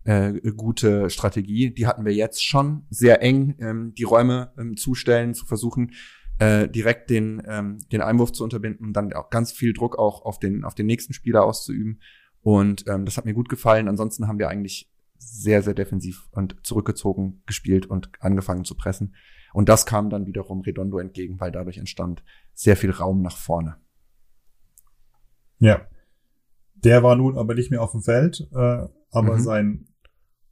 äh, 0.03 0.33
gute 0.55 1.09
Strategie. 1.09 1.73
Die 1.73 1.85
hatten 1.85 2.05
wir 2.05 2.13
jetzt 2.13 2.43
schon 2.43 2.85
sehr 2.89 3.21
eng, 3.21 3.55
ähm, 3.59 3.93
die 3.95 4.03
Räume 4.03 4.51
ähm, 4.57 4.75
zustellen, 4.75 5.33
zu 5.33 5.45
versuchen, 5.45 5.91
äh, 6.39 6.67
direkt 6.67 7.09
den, 7.09 7.43
ähm, 7.47 7.77
den 7.91 8.01
Einwurf 8.01 8.31
zu 8.31 8.43
unterbinden 8.43 8.87
und 8.87 8.93
dann 8.93 9.13
auch 9.13 9.29
ganz 9.29 9.51
viel 9.51 9.73
Druck 9.73 9.97
auch 9.99 10.23
auf 10.23 10.39
den, 10.39 10.63
auf 10.63 10.75
den 10.75 10.87
nächsten 10.87 11.13
Spieler 11.13 11.43
auszuüben. 11.43 12.01
Und 12.41 12.85
ähm, 12.87 13.05
das 13.05 13.17
hat 13.17 13.25
mir 13.25 13.33
gut 13.33 13.49
gefallen. 13.49 13.87
Ansonsten 13.87 14.27
haben 14.27 14.39
wir 14.39 14.49
eigentlich 14.49 14.91
sehr, 15.17 15.61
sehr 15.61 15.73
defensiv 15.73 16.27
und 16.31 16.57
zurückgezogen 16.63 17.43
gespielt 17.45 17.85
und 17.85 18.09
angefangen 18.19 18.65
zu 18.65 18.75
pressen. 18.75 19.15
Und 19.53 19.69
das 19.69 19.85
kam 19.85 20.09
dann 20.09 20.25
wiederum 20.25 20.61
Redondo 20.61 20.97
entgegen, 20.97 21.39
weil 21.39 21.51
dadurch 21.51 21.77
entstand 21.77 22.23
sehr 22.53 22.75
viel 22.75 22.91
Raum 22.91 23.21
nach 23.21 23.37
vorne. 23.37 23.77
Ja. 25.59 25.87
Der 26.75 27.03
war 27.03 27.15
nun 27.15 27.37
aber 27.37 27.55
nicht 27.55 27.71
mehr 27.71 27.81
auf 27.81 27.91
dem 27.91 28.01
Feld, 28.01 28.47
äh, 28.51 28.87
aber 29.11 29.35
mhm. 29.35 29.39
sein, 29.39 29.87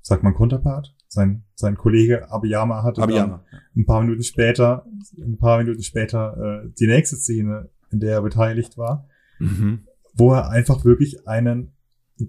sagt 0.02 0.24
man 0.24 0.34
Konterpart, 0.34 0.95
sein, 1.08 1.43
sein 1.56 1.76
Kollege 1.76 2.32
Abiyama 2.32 2.84
hatte 2.84 3.02
Abiyama. 3.02 3.43
ein 3.76 3.86
paar 3.86 4.02
Minuten 4.02 4.24
später, 4.24 4.86
ein 5.18 5.38
paar 5.38 5.58
Minuten 5.58 5.84
später 5.84 6.64
äh, 6.64 6.70
die 6.80 6.88
nächste 6.88 7.18
Szene, 7.18 7.70
in 7.89 7.99
der 7.99 8.14
er 8.14 8.22
beteiligt 8.22 8.78
war, 8.78 9.10
mhm. 9.39 9.88
wo 10.14 10.34
er 10.34 10.49
einfach 10.49 10.86
wirklich 10.86 11.28
einen 11.28 11.74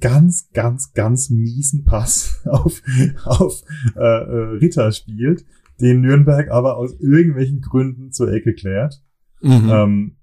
ganz, 0.01 0.51
ganz, 0.53 0.93
ganz 0.95 1.31
miesen 1.31 1.85
Pass 1.85 2.41
auf, 2.51 2.83
auf 3.25 3.63
äh, 3.95 4.01
äh, 4.01 4.57
Ritter 4.59 4.91
spielt, 4.91 5.45
den 5.83 6.01
Nürnberg 6.01 6.51
aber 6.51 6.77
aus 6.77 6.99
irgendwelchen 7.01 7.61
Gründen 7.61 8.13
zur 8.13 8.33
Ecke 8.33 8.55
klärt. 8.55 9.03
Mhm. 9.43 9.71
Ähm, 9.71 10.17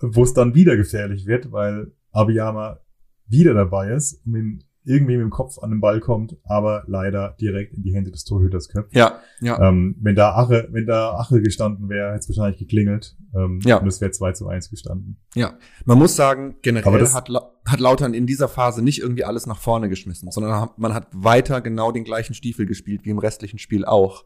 wo 0.00 0.22
es 0.22 0.32
dann 0.32 0.54
wieder 0.54 0.76
gefährlich 0.76 1.26
wird, 1.26 1.52
weil 1.52 1.92
Abiyama 2.12 2.80
wieder 3.26 3.54
dabei 3.54 3.90
ist 3.90 4.24
und 4.24 4.34
ihm 4.34 4.58
irgendwie 4.84 5.16
mit 5.16 5.24
dem 5.24 5.30
Kopf 5.30 5.58
an 5.58 5.70
den 5.70 5.80
Ball 5.80 6.00
kommt, 6.00 6.36
aber 6.44 6.84
leider 6.86 7.36
direkt 7.38 7.74
in 7.74 7.82
die 7.82 7.94
Hände 7.94 8.10
des 8.10 8.24
Torhüters 8.24 8.70
köpft. 8.70 8.96
Ja, 8.96 9.20
ja. 9.40 9.60
Ähm, 9.60 9.96
wenn 10.00 10.14
da 10.14 10.34
Ache, 10.34 10.68
wenn 10.70 10.86
da 10.86 11.14
Ache 11.18 11.42
gestanden 11.42 11.90
wäre, 11.90 12.12
hätte 12.12 12.20
es 12.20 12.28
wahrscheinlich 12.28 12.58
geklingelt. 12.58 13.14
Ähm, 13.34 13.60
ja. 13.64 13.76
Und 13.76 13.86
es 13.86 14.00
wäre 14.00 14.12
2 14.12 14.32
zu 14.32 14.48
1 14.48 14.70
gestanden. 14.70 15.18
Ja. 15.34 15.58
Man 15.84 15.98
muss 15.98 16.16
sagen, 16.16 16.56
generell 16.62 17.06
hat, 17.06 17.28
hat 17.66 17.80
Lautern 17.80 18.14
in 18.14 18.26
dieser 18.26 18.48
Phase 18.48 18.82
nicht 18.82 19.02
irgendwie 19.02 19.24
alles 19.24 19.46
nach 19.46 19.58
vorne 19.58 19.90
geschmissen, 19.90 20.30
sondern 20.30 20.70
man 20.78 20.94
hat 20.94 21.08
weiter 21.12 21.60
genau 21.60 21.92
den 21.92 22.04
gleichen 22.04 22.32
Stiefel 22.32 22.64
gespielt 22.64 23.04
wie 23.04 23.10
im 23.10 23.18
restlichen 23.18 23.58
Spiel 23.58 23.84
auch. 23.84 24.24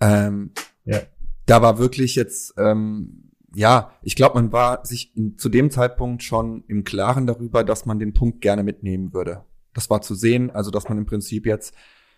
Ähm, 0.00 0.52
ja. 0.84 1.00
Da 1.46 1.62
war 1.62 1.78
wirklich 1.78 2.14
jetzt, 2.14 2.54
ähm, 2.58 3.32
ja, 3.54 3.92
ich 4.02 4.16
glaube, 4.16 4.34
man 4.34 4.52
war 4.52 4.84
sich 4.84 5.16
in, 5.16 5.38
zu 5.38 5.48
dem 5.48 5.70
Zeitpunkt 5.70 6.22
schon 6.22 6.64
im 6.68 6.84
Klaren 6.84 7.26
darüber, 7.26 7.64
dass 7.64 7.86
man 7.86 7.98
den 7.98 8.12
Punkt 8.12 8.40
gerne 8.40 8.62
mitnehmen 8.62 9.12
würde. 9.12 9.44
Das 9.72 9.90
war 9.90 10.02
zu 10.02 10.14
sehen, 10.14 10.50
also 10.50 10.70
dass 10.70 10.88
man 10.88 10.98
im 10.98 11.06
Prinzip 11.06 11.46
jetzt 11.46 11.74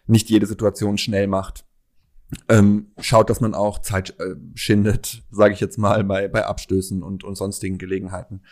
nicht 0.06 0.28
jede 0.30 0.46
Situation 0.46 0.98
schnell 0.98 1.26
macht. 1.26 1.64
Ähm, 2.48 2.92
schaut, 3.00 3.28
dass 3.28 3.40
man 3.40 3.54
auch 3.54 3.80
Zeit 3.80 4.18
äh, 4.20 4.36
schindet, 4.54 5.22
sage 5.30 5.54
ich 5.54 5.60
jetzt 5.60 5.78
mal, 5.78 6.04
bei, 6.04 6.28
bei 6.28 6.46
Abstößen 6.46 7.02
und, 7.02 7.24
und 7.24 7.34
sonstigen 7.36 7.78
Gelegenheiten. 7.78 8.42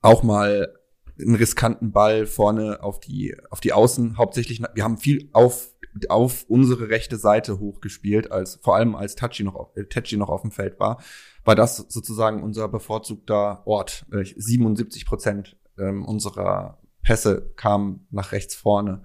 Auch 0.00 0.22
mal 0.22 0.74
einen 1.20 1.34
riskanten 1.34 1.92
Ball 1.92 2.26
vorne 2.26 2.82
auf 2.82 3.00
die, 3.00 3.36
auf 3.50 3.60
die 3.60 3.72
Außen, 3.72 4.16
hauptsächlich, 4.16 4.62
wir 4.74 4.84
haben 4.84 4.98
viel 4.98 5.28
auf 5.32 5.74
auf 6.08 6.44
unsere 6.48 6.90
rechte 6.90 7.16
Seite 7.16 7.58
hochgespielt, 7.58 8.30
als 8.30 8.60
vor 8.62 8.76
allem 8.76 8.94
als 8.94 9.16
Tachi 9.16 9.42
noch, 9.42 9.74
äh, 9.74 9.84
Tachi 9.84 10.16
noch 10.16 10.28
auf 10.28 10.42
dem 10.42 10.50
Feld 10.50 10.78
war, 10.78 11.02
war 11.44 11.54
das 11.54 11.76
sozusagen 11.76 12.42
unser 12.42 12.68
bevorzugter 12.68 13.66
Ort. 13.66 14.06
77 14.10 15.06
Prozent 15.06 15.56
ähm, 15.78 16.04
unserer 16.04 16.78
Pässe 17.02 17.52
kamen 17.56 18.06
nach 18.10 18.32
rechts 18.32 18.54
vorne, 18.54 19.02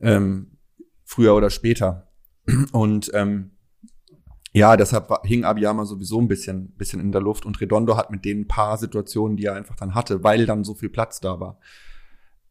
ähm, 0.00 0.58
früher 1.04 1.34
oder 1.34 1.50
später. 1.50 2.12
Und 2.72 3.10
ähm, 3.14 3.52
ja, 4.52 4.76
deshalb 4.76 5.08
hing 5.24 5.44
Abiyama 5.44 5.84
sowieso 5.84 6.20
ein 6.20 6.28
bisschen, 6.28 6.72
bisschen 6.72 7.00
in 7.00 7.12
der 7.12 7.20
Luft 7.20 7.46
und 7.46 7.60
Redondo 7.60 7.96
hat 7.96 8.10
mit 8.10 8.24
den 8.24 8.48
paar 8.48 8.78
Situationen, 8.78 9.36
die 9.36 9.44
er 9.44 9.54
einfach 9.54 9.76
dann 9.76 9.94
hatte, 9.94 10.24
weil 10.24 10.46
dann 10.46 10.64
so 10.64 10.74
viel 10.74 10.88
Platz 10.88 11.20
da 11.20 11.38
war, 11.38 11.58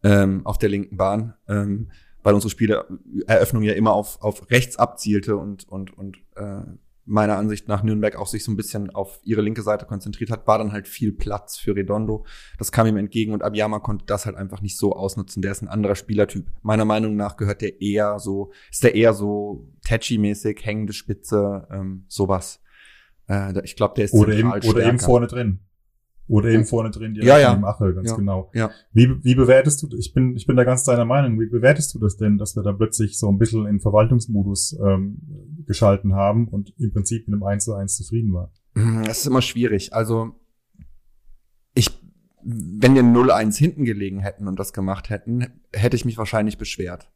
ähm, 0.04 0.45
auf 0.45 0.58
der 0.58 0.70
linken 0.70 0.95
Bahn, 0.95 1.34
ähm, 1.47 1.91
weil 2.24 2.34
unsere 2.34 2.52
Spieleröffnung 2.52 3.64
ja 3.64 3.74
immer 3.74 3.93
auf, 3.93 4.22
auf 4.22 4.50
rechts 4.50 4.78
abzielte 4.78 5.36
und, 5.36 5.68
und, 5.68 5.97
und 5.97 6.18
äh, 6.36 6.62
meiner 7.10 7.38
Ansicht 7.38 7.68
nach 7.68 7.84
Nürnberg 7.84 8.16
auch 8.16 8.28
sich 8.28 8.43
so 8.43 8.51
ein 8.51 8.55
bisschen 8.55 8.91
auf 8.91 9.20
ihre 9.24 9.41
linke 9.41 9.64
Seite 9.64 9.86
konzentriert 9.86 10.30
hat, 10.30 10.47
war 10.47 10.60
dann 10.60 10.72
halt 10.72 10.88
viel 10.88 11.12
Platz 11.12 11.57
für 11.57 11.76
Redondo. 11.76 12.26
Das 12.57 12.72
kam 12.72 12.86
ihm 12.88 12.97
entgegen 12.97 13.34
und 13.34 13.43
Abiyama 13.43 13.80
konnte 13.80 14.05
das 14.05 14.26
halt 14.26 14.36
einfach 14.36 14.62
nicht 14.62 14.78
so 14.78 14.93
ausnutzen. 14.93 15.41
Der 15.41 15.51
ist 15.51 15.62
ein 15.62 15.68
anderer 15.68 15.95
Spielertyp. 15.95 16.45
Meiner 16.62 16.86
Meinung 16.86 17.16
nach 17.16 17.36
gehört 17.36 17.62
der 17.62 17.82
eher 17.82 18.20
so, 18.20 18.51
ist 18.72 18.84
der 18.84 18.93
eher 18.95 19.14
so 19.14 19.68
Tatchy-mäßig, 19.86 20.64
hängende 20.64 20.93
Spitze, 20.93 21.68
ähm, 21.72 22.05
sowas. 22.07 22.62
Äh, 23.28 23.60
ich 23.64 23.76
glaube, 23.76 23.95
der 23.95 24.05
ist 24.05 24.14
oder 24.14 24.34
eben, 24.34 24.51
oder 24.51 24.86
eben 24.86 24.99
vorne 24.99 25.28
drin. 25.28 25.60
Oder 26.30 26.49
eben 26.49 26.63
vorne 26.63 26.91
drin 26.91 27.15
die 27.15 27.21
ja, 27.21 27.39
ja. 27.39 27.59
Ache, 27.63 27.91
ganz 27.95 28.11
ja. 28.11 28.15
genau. 28.15 28.51
Ja. 28.53 28.69
Wie, 28.93 29.23
wie 29.23 29.34
bewertest 29.34 29.82
du, 29.82 29.89
ich 29.97 30.13
bin, 30.13 30.36
ich 30.36 30.45
bin 30.45 30.55
da 30.55 30.63
ganz 30.63 30.84
deiner 30.84 31.03
Meinung, 31.03 31.39
wie 31.39 31.47
bewertest 31.47 31.95
du 31.95 31.99
das 31.99 32.17
denn, 32.17 32.38
dass 32.38 32.55
wir 32.55 32.61
da 32.61 32.71
plötzlich 32.71 33.17
so 33.17 33.30
ein 33.30 33.39
bisschen 33.39 33.65
in 33.65 33.80
Verwaltungsmodus 33.80 34.77
ähm, 34.86 35.17
geschalten 35.65 36.13
haben 36.13 36.47
und 36.47 36.71
im 36.77 36.93
Prinzip 36.93 37.27
mit 37.27 37.34
einem 37.34 37.43
1 37.43 37.65
zu 37.65 37.73
1 37.73 37.97
zufrieden 37.97 38.32
waren? 38.32 38.51
Mhm, 38.75 39.05
das 39.05 39.21
ist 39.21 39.25
immer 39.25 39.41
schwierig. 39.41 39.91
Also 39.93 40.36
ich, 41.73 41.89
wenn 42.43 42.93
wir 42.93 43.01
0-1 43.01 43.57
hinten 43.57 43.84
gelegen 43.84 44.19
hätten 44.19 44.47
und 44.47 44.59
das 44.59 44.71
gemacht 44.71 45.09
hätten, 45.09 45.47
hätte 45.73 45.95
ich 45.95 46.05
mich 46.05 46.19
wahrscheinlich 46.19 46.59
beschwert. 46.59 47.09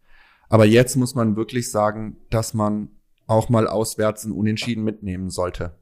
Aber 0.49 0.65
jetzt 0.65 0.95
muss 0.95 1.13
man 1.13 1.35
wirklich 1.35 1.69
sagen, 1.69 2.17
dass 2.31 2.55
man 2.55 2.89
auch 3.27 3.49
mal 3.49 3.67
auswärts 3.67 4.25
ein 4.25 4.31
Unentschieden 4.31 4.83
mitnehmen 4.83 5.29
sollte. 5.29 5.77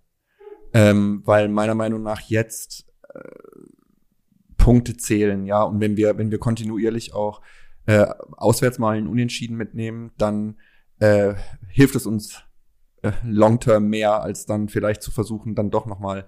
Ähm, 0.74 1.22
weil 1.26 1.48
meiner 1.48 1.76
Meinung 1.76 2.04
nach 2.04 2.22
jetzt 2.22 2.91
Punkte 4.58 4.96
zählen, 4.96 5.46
ja. 5.46 5.64
Und 5.64 5.80
wenn 5.80 5.98
wir, 5.98 6.18
wenn 6.18 6.32
wir 6.32 6.40
kontinuierlich 6.40 7.14
auch 7.14 7.42
äh, 7.88 8.06
auswärts 8.38 8.80
mal 8.80 8.98
einen 8.98 9.08
Unentschieden 9.08 9.58
mitnehmen, 9.58 10.12
dann 10.18 10.58
äh, 11.00 11.34
hilft 11.70 11.96
es 11.96 12.06
uns 12.06 12.44
äh, 13.02 13.12
long 13.24 13.60
term 13.60 13.90
mehr, 13.90 14.22
als 14.22 14.46
dann 14.46 14.70
vielleicht 14.70 15.02
zu 15.02 15.12
versuchen, 15.12 15.56
dann 15.56 15.72
doch 15.72 15.88
nochmal 15.88 16.28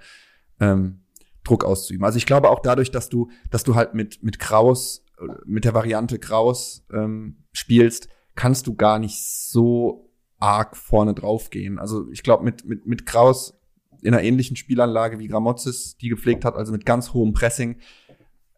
ähm, 0.60 1.04
Druck 1.44 1.64
auszuüben. 1.64 2.06
Also 2.06 2.18
ich 2.18 2.26
glaube 2.26 2.50
auch 2.50 2.60
dadurch, 2.62 2.90
dass 2.90 3.10
du, 3.10 3.30
dass 3.52 3.64
du 3.64 3.76
halt 3.76 3.94
mit, 3.94 4.24
mit 4.24 4.40
Kraus, 4.40 5.06
mit 5.46 5.66
der 5.66 5.74
Variante 5.74 6.18
Kraus 6.18 6.86
ähm, 6.92 7.44
spielst, 7.52 8.10
kannst 8.36 8.66
du 8.66 8.76
gar 8.76 8.98
nicht 8.98 9.24
so 9.24 10.10
arg 10.40 10.76
vorne 10.76 11.14
drauf 11.14 11.50
gehen. 11.50 11.80
Also 11.80 12.10
ich 12.10 12.24
glaube, 12.24 12.44
mit, 12.44 12.66
mit, 12.66 12.88
mit 12.88 13.06
Kraus 13.06 13.60
in 14.04 14.14
einer 14.14 14.24
ähnlichen 14.24 14.56
Spielanlage 14.56 15.20
wie 15.20 15.28
Gramozis 15.28 15.98
die 15.98 16.10
gepflegt 16.10 16.46
hat, 16.46 16.56
also 16.56 16.72
mit 16.72 16.86
ganz 16.86 17.14
hohem 17.14 17.34
Pressing, 17.34 17.78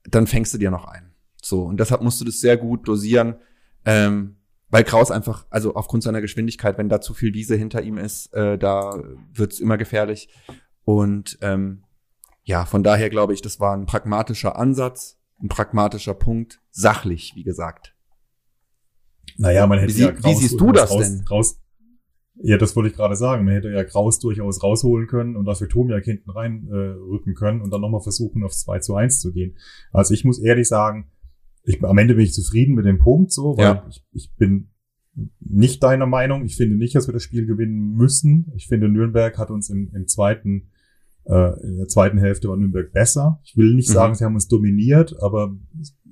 dann 0.03 0.27
fängst 0.27 0.53
du 0.53 0.57
dir 0.57 0.71
noch 0.71 0.85
ein. 0.85 1.11
So, 1.41 1.63
und 1.63 1.79
deshalb 1.79 2.01
musst 2.01 2.19
du 2.21 2.25
das 2.25 2.39
sehr 2.39 2.57
gut 2.57 2.87
dosieren, 2.87 3.35
ähm, 3.85 4.37
weil 4.69 4.83
Kraus 4.83 5.11
einfach, 5.11 5.45
also 5.49 5.75
aufgrund 5.75 6.03
seiner 6.03 6.21
Geschwindigkeit, 6.21 6.77
wenn 6.77 6.89
da 6.89 7.01
zu 7.01 7.13
viel 7.13 7.33
Wiese 7.33 7.55
hinter 7.55 7.81
ihm 7.83 7.97
ist, 7.97 8.33
äh, 8.33 8.57
da 8.57 8.99
wird's 9.33 9.59
immer 9.59 9.77
gefährlich. 9.77 10.29
Und 10.83 11.37
ähm, 11.41 11.83
ja, 12.43 12.65
von 12.65 12.83
daher 12.83 13.09
glaube 13.09 13.33
ich, 13.33 13.41
das 13.41 13.59
war 13.59 13.75
ein 13.75 13.85
pragmatischer 13.85 14.57
Ansatz, 14.57 15.19
ein 15.41 15.49
pragmatischer 15.49 16.13
Punkt, 16.13 16.61
sachlich, 16.71 17.33
wie 17.35 17.43
gesagt. 17.43 17.95
Naja, 19.37 19.67
man 19.67 19.79
hätte 19.79 19.95
wie, 19.95 20.01
ja 20.01 20.11
Kraus 20.11 20.25
wie 20.25 20.35
siehst 20.35 20.59
du 20.59 20.71
das 20.71 20.91
raus, 20.91 21.01
denn? 21.01 21.25
Raus, 21.29 21.59
ja, 22.41 22.57
das 22.57 22.75
wollte 22.75 22.89
ich 22.89 22.95
gerade 22.95 23.15
sagen. 23.15 23.45
Man 23.45 23.53
hätte 23.53 23.69
ja 23.71 23.83
Kraus 23.83 24.19
durchaus 24.19 24.61
rausholen 24.61 25.07
können 25.07 25.35
und 25.35 25.45
dafür 25.45 25.69
Tomiak 25.69 26.03
hinten 26.03 26.29
rein 26.31 26.67
äh, 26.71 27.33
können 27.33 27.61
und 27.61 27.71
dann 27.71 27.81
nochmal 27.81 28.01
versuchen, 28.01 28.43
aufs 28.43 28.61
2 28.63 28.79
zu 28.79 28.95
1 28.95 29.19
zu 29.21 29.31
gehen. 29.31 29.55
Also 29.91 30.13
ich 30.13 30.25
muss 30.25 30.39
ehrlich 30.39 30.67
sagen, 30.67 31.09
ich, 31.63 31.83
am 31.83 31.97
Ende 31.97 32.15
bin 32.15 32.23
ich 32.25 32.33
zufrieden 32.33 32.75
mit 32.75 32.85
dem 32.85 32.99
Punkt 32.99 33.31
so, 33.31 33.57
weil 33.57 33.63
Ja. 33.65 33.85
ich, 33.89 34.03
ich 34.11 34.35
bin 34.37 34.69
nicht 35.39 35.81
deiner 35.81 36.05
Meinung. 36.05 36.43
Ich 36.45 36.57
finde 36.57 36.75
nicht, 36.75 36.93
dass 36.95 37.07
wir 37.07 37.13
das 37.13 37.23
Spiel 37.23 37.45
gewinnen 37.45 37.95
müssen. 37.95 38.51
Ich 38.55 38.67
finde, 38.67 38.89
Nürnberg 38.89 39.37
hat 39.37 39.49
uns 39.49 39.69
im, 39.69 39.89
im 39.95 40.07
zweiten, 40.07 40.71
äh, 41.23 41.59
in 41.65 41.77
der 41.77 41.87
zweiten 41.87 42.17
Hälfte 42.17 42.49
war 42.49 42.57
Nürnberg 42.57 42.91
besser. 42.91 43.39
Ich 43.45 43.55
will 43.55 43.73
nicht 43.75 43.87
Mhm. 43.89 43.93
sagen, 43.93 44.15
sie 44.15 44.25
haben 44.25 44.35
uns 44.35 44.49
dominiert, 44.49 45.15
aber 45.21 45.55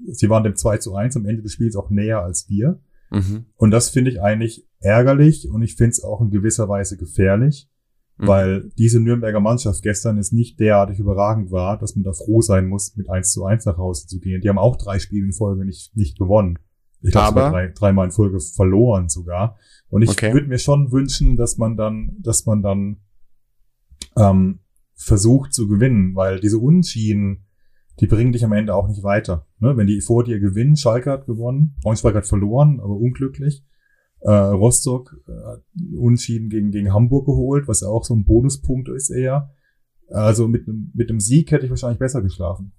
sie 0.07 0.29
waren 0.29 0.43
dem 0.43 0.55
2 0.55 0.77
zu 0.77 0.95
1 0.95 1.17
am 1.17 1.25
Ende 1.25 1.41
des 1.41 1.51
Spiels 1.51 1.75
auch 1.75 1.89
näher 1.89 2.21
als 2.23 2.49
wir. 2.49 2.79
Mhm. 3.11 3.45
Und 3.57 3.71
das 3.71 3.89
finde 3.89 4.09
ich 4.09 4.21
eigentlich 4.21 4.67
ärgerlich 4.83 5.49
und 5.49 5.61
ich 5.61 5.75
finde 5.75 5.91
es 5.91 6.03
auch 6.03 6.21
in 6.21 6.29
gewisser 6.29 6.67
Weise 6.69 6.97
gefährlich, 6.97 7.69
Mhm. 8.17 8.27
weil 8.27 8.69
diese 8.77 8.99
Nürnberger 8.99 9.39
Mannschaft 9.39 9.81
gestern 9.81 10.17
ist 10.19 10.33
nicht 10.33 10.59
derartig 10.59 10.99
überragend 10.99 11.49
war, 11.51 11.79
dass 11.79 11.95
man 11.95 12.03
da 12.03 12.13
froh 12.13 12.41
sein 12.41 12.67
muss, 12.67 12.95
mit 12.95 13.09
1 13.09 13.31
zu 13.31 13.43
1 13.45 13.65
nach 13.65 13.77
Hause 13.77 14.05
zu 14.07 14.19
gehen. 14.19 14.41
Die 14.41 14.49
haben 14.49 14.59
auch 14.59 14.75
drei 14.75 14.99
Spiele 14.99 15.25
in 15.25 15.33
Folge 15.33 15.65
nicht, 15.65 15.95
nicht 15.97 16.17
gewonnen. 16.19 16.59
Ich 17.01 17.11
glaube, 17.11 17.39
drei, 17.39 17.67
dreimal 17.69 18.05
in 18.05 18.11
Folge 18.11 18.39
verloren 18.39 19.09
sogar. 19.09 19.57
Und 19.89 20.03
ich 20.03 20.09
Okay. 20.11 20.31
würde 20.31 20.47
mir 20.47 20.59
schon 20.59 20.91
wünschen, 20.91 21.35
dass 21.37 21.57
man 21.57 21.75
dann, 21.75 22.15
dass 22.19 22.45
man 22.45 22.61
dann 22.61 22.97
ähm, 24.15 24.59
versucht 24.95 25.53
zu 25.53 25.67
gewinnen, 25.67 26.15
weil 26.15 26.39
diese 26.39 26.59
Unentschieden, 26.59 27.45
die 27.99 28.07
bringen 28.07 28.31
dich 28.31 28.45
am 28.45 28.53
Ende 28.53 28.73
auch 28.75 28.87
nicht 28.87 29.03
weiter. 29.03 29.47
Ne? 29.59 29.75
Wenn 29.75 29.87
die 29.87 30.01
vor 30.01 30.23
dir 30.23 30.39
gewinnen, 30.39 30.77
Schalke 30.77 31.11
hat 31.11 31.25
gewonnen, 31.25 31.75
Braunschweig 31.81 32.15
hat 32.15 32.27
verloren, 32.27 32.79
aber 32.79 32.95
unglücklich. 32.95 33.63
Äh, 34.23 34.31
Rostock 34.31 35.17
äh, 35.27 35.95
Unentschieden 35.95 36.49
gegen, 36.49 36.71
gegen 36.71 36.93
Hamburg 36.93 37.25
geholt, 37.25 37.67
was 37.67 37.81
ja 37.81 37.87
auch 37.87 38.05
so 38.05 38.15
ein 38.15 38.25
Bonuspunkt 38.25 38.89
ist 38.89 39.09
eher. 39.09 39.53
Also 40.09 40.47
mit 40.47 40.67
einem 40.67 40.91
mit 40.93 41.09
einem 41.09 41.19
Sieg 41.19 41.51
hätte 41.51 41.65
ich 41.65 41.69
wahrscheinlich 41.69 41.99
besser 41.99 42.21
geschlafen. 42.21 42.71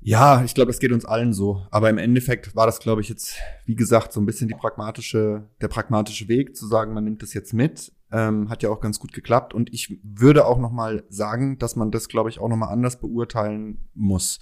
Ja, 0.00 0.44
ich 0.44 0.54
glaube, 0.54 0.70
das 0.70 0.78
geht 0.78 0.92
uns 0.92 1.04
allen 1.04 1.32
so. 1.32 1.66
Aber 1.72 1.90
im 1.90 1.98
Endeffekt 1.98 2.54
war 2.54 2.64
das, 2.66 2.78
glaube 2.78 3.00
ich, 3.00 3.08
jetzt, 3.08 3.38
wie 3.64 3.74
gesagt, 3.74 4.12
so 4.12 4.20
ein 4.20 4.26
bisschen 4.26 4.46
die 4.46 4.54
pragmatische, 4.54 5.48
der 5.60 5.66
pragmatische 5.66 6.28
Weg, 6.28 6.54
zu 6.54 6.68
sagen, 6.68 6.94
man 6.94 7.02
nimmt 7.02 7.22
das 7.22 7.34
jetzt 7.34 7.52
mit. 7.52 7.92
Ähm, 8.12 8.48
hat 8.48 8.62
ja 8.62 8.70
auch 8.70 8.80
ganz 8.80 9.00
gut 9.00 9.12
geklappt. 9.12 9.52
Und 9.52 9.74
ich 9.74 9.98
würde 10.04 10.46
auch 10.46 10.60
noch 10.60 10.70
mal 10.70 11.02
sagen, 11.08 11.58
dass 11.58 11.74
man 11.74 11.90
das, 11.90 12.06
glaube 12.06 12.30
ich, 12.30 12.38
auch 12.38 12.48
noch 12.48 12.56
mal 12.56 12.68
anders 12.68 13.00
beurteilen 13.00 13.88
muss 13.94 14.38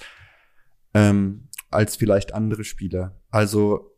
ähm, 0.93 1.49
als 1.71 1.97
vielleicht 1.97 2.35
andere 2.35 2.65
Spieler. 2.65 3.19
Also 3.31 3.94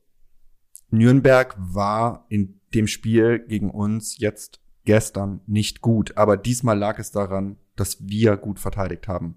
Nürnberg 0.90 1.54
war 1.58 2.26
in 2.28 2.60
dem 2.74 2.86
Spiel 2.86 3.38
gegen 3.46 3.70
uns 3.70 4.18
jetzt 4.18 4.60
gestern 4.84 5.40
nicht 5.46 5.80
gut, 5.80 6.16
aber 6.16 6.36
diesmal 6.36 6.78
lag 6.78 6.98
es 6.98 7.10
daran, 7.10 7.56
dass 7.74 8.06
wir 8.06 8.36
gut 8.36 8.58
verteidigt 8.60 9.08
haben. 9.08 9.36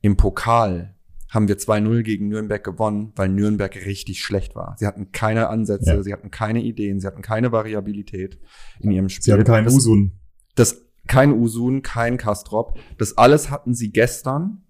Im 0.00 0.16
Pokal 0.16 0.94
haben 1.30 1.48
wir 1.48 1.58
2-0 1.58 2.02
gegen 2.02 2.28
Nürnberg 2.28 2.62
gewonnen, 2.64 3.12
weil 3.16 3.28
Nürnberg 3.28 3.74
richtig 3.84 4.22
schlecht 4.22 4.54
war. 4.54 4.76
Sie 4.78 4.86
hatten 4.86 5.12
keine 5.12 5.48
Ansätze, 5.48 5.90
Ja. 5.94 6.02
sie 6.02 6.12
hatten 6.12 6.30
keine 6.30 6.62
Ideen, 6.62 7.00
sie 7.00 7.06
hatten 7.06 7.20
keine 7.22 7.52
Variabilität 7.52 8.38
in 8.80 8.90
ihrem 8.92 9.08
Spiel. 9.08 9.24
Sie 9.24 9.32
haben 9.32 9.44
keinen 9.44 9.66
Usun. 9.66 10.12
das 10.54 10.84
kein 11.06 11.32
Usun, 11.32 11.82
kein 11.82 12.16
Kastrop. 12.16 12.78
Das 12.98 13.16
alles 13.18 13.50
hatten 13.50 13.74
sie 13.74 13.90
gestern 13.90 14.62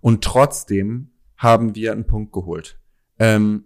und 0.00 0.22
trotzdem 0.24 1.10
haben 1.36 1.74
wir 1.74 1.92
einen 1.92 2.06
Punkt 2.06 2.32
geholt. 2.32 2.78
Ähm, 3.18 3.64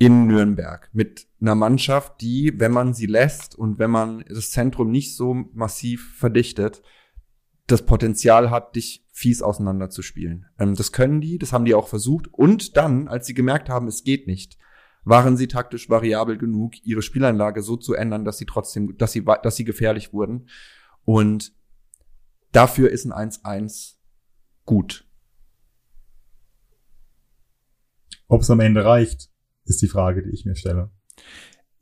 in 0.00 0.26
Nürnberg 0.26 0.88
mit 0.94 1.26
einer 1.42 1.54
Mannschaft, 1.54 2.22
die, 2.22 2.58
wenn 2.58 2.72
man 2.72 2.94
sie 2.94 3.04
lässt 3.04 3.54
und 3.54 3.78
wenn 3.78 3.90
man 3.90 4.24
das 4.26 4.50
Zentrum 4.50 4.90
nicht 4.90 5.14
so 5.14 5.34
massiv 5.34 6.16
verdichtet, 6.16 6.82
das 7.66 7.84
Potenzial 7.84 8.50
hat, 8.50 8.76
dich 8.76 9.06
fies 9.12 9.42
auseinanderzuspielen. 9.42 10.46
Ähm, 10.58 10.74
das 10.74 10.92
können 10.92 11.20
die, 11.20 11.36
das 11.36 11.52
haben 11.52 11.66
die 11.66 11.74
auch 11.74 11.86
versucht. 11.86 12.32
Und 12.32 12.78
dann, 12.78 13.08
als 13.08 13.26
sie 13.26 13.34
gemerkt 13.34 13.68
haben, 13.68 13.88
es 13.88 14.02
geht 14.02 14.26
nicht, 14.26 14.56
waren 15.04 15.36
sie 15.36 15.48
taktisch 15.48 15.90
variabel 15.90 16.38
genug, 16.38 16.82
ihre 16.82 17.02
Spieleinlage 17.02 17.60
so 17.60 17.76
zu 17.76 17.92
ändern, 17.92 18.24
dass 18.24 18.38
sie 18.38 18.46
trotzdem, 18.46 18.96
dass 18.96 19.12
sie, 19.12 19.22
dass 19.42 19.56
sie 19.56 19.64
gefährlich 19.64 20.14
wurden. 20.14 20.48
Und 21.04 21.52
dafür 22.52 22.90
ist 22.90 23.04
ein 23.04 23.30
1-1 23.30 23.96
gut. 24.64 25.06
Ob 28.28 28.40
es 28.40 28.50
am 28.50 28.60
Ende 28.60 28.82
reicht, 28.82 29.29
ist 29.70 29.80
die 29.82 29.88
Frage, 29.88 30.22
die 30.22 30.30
ich 30.30 30.44
mir 30.44 30.54
stelle. 30.56 30.90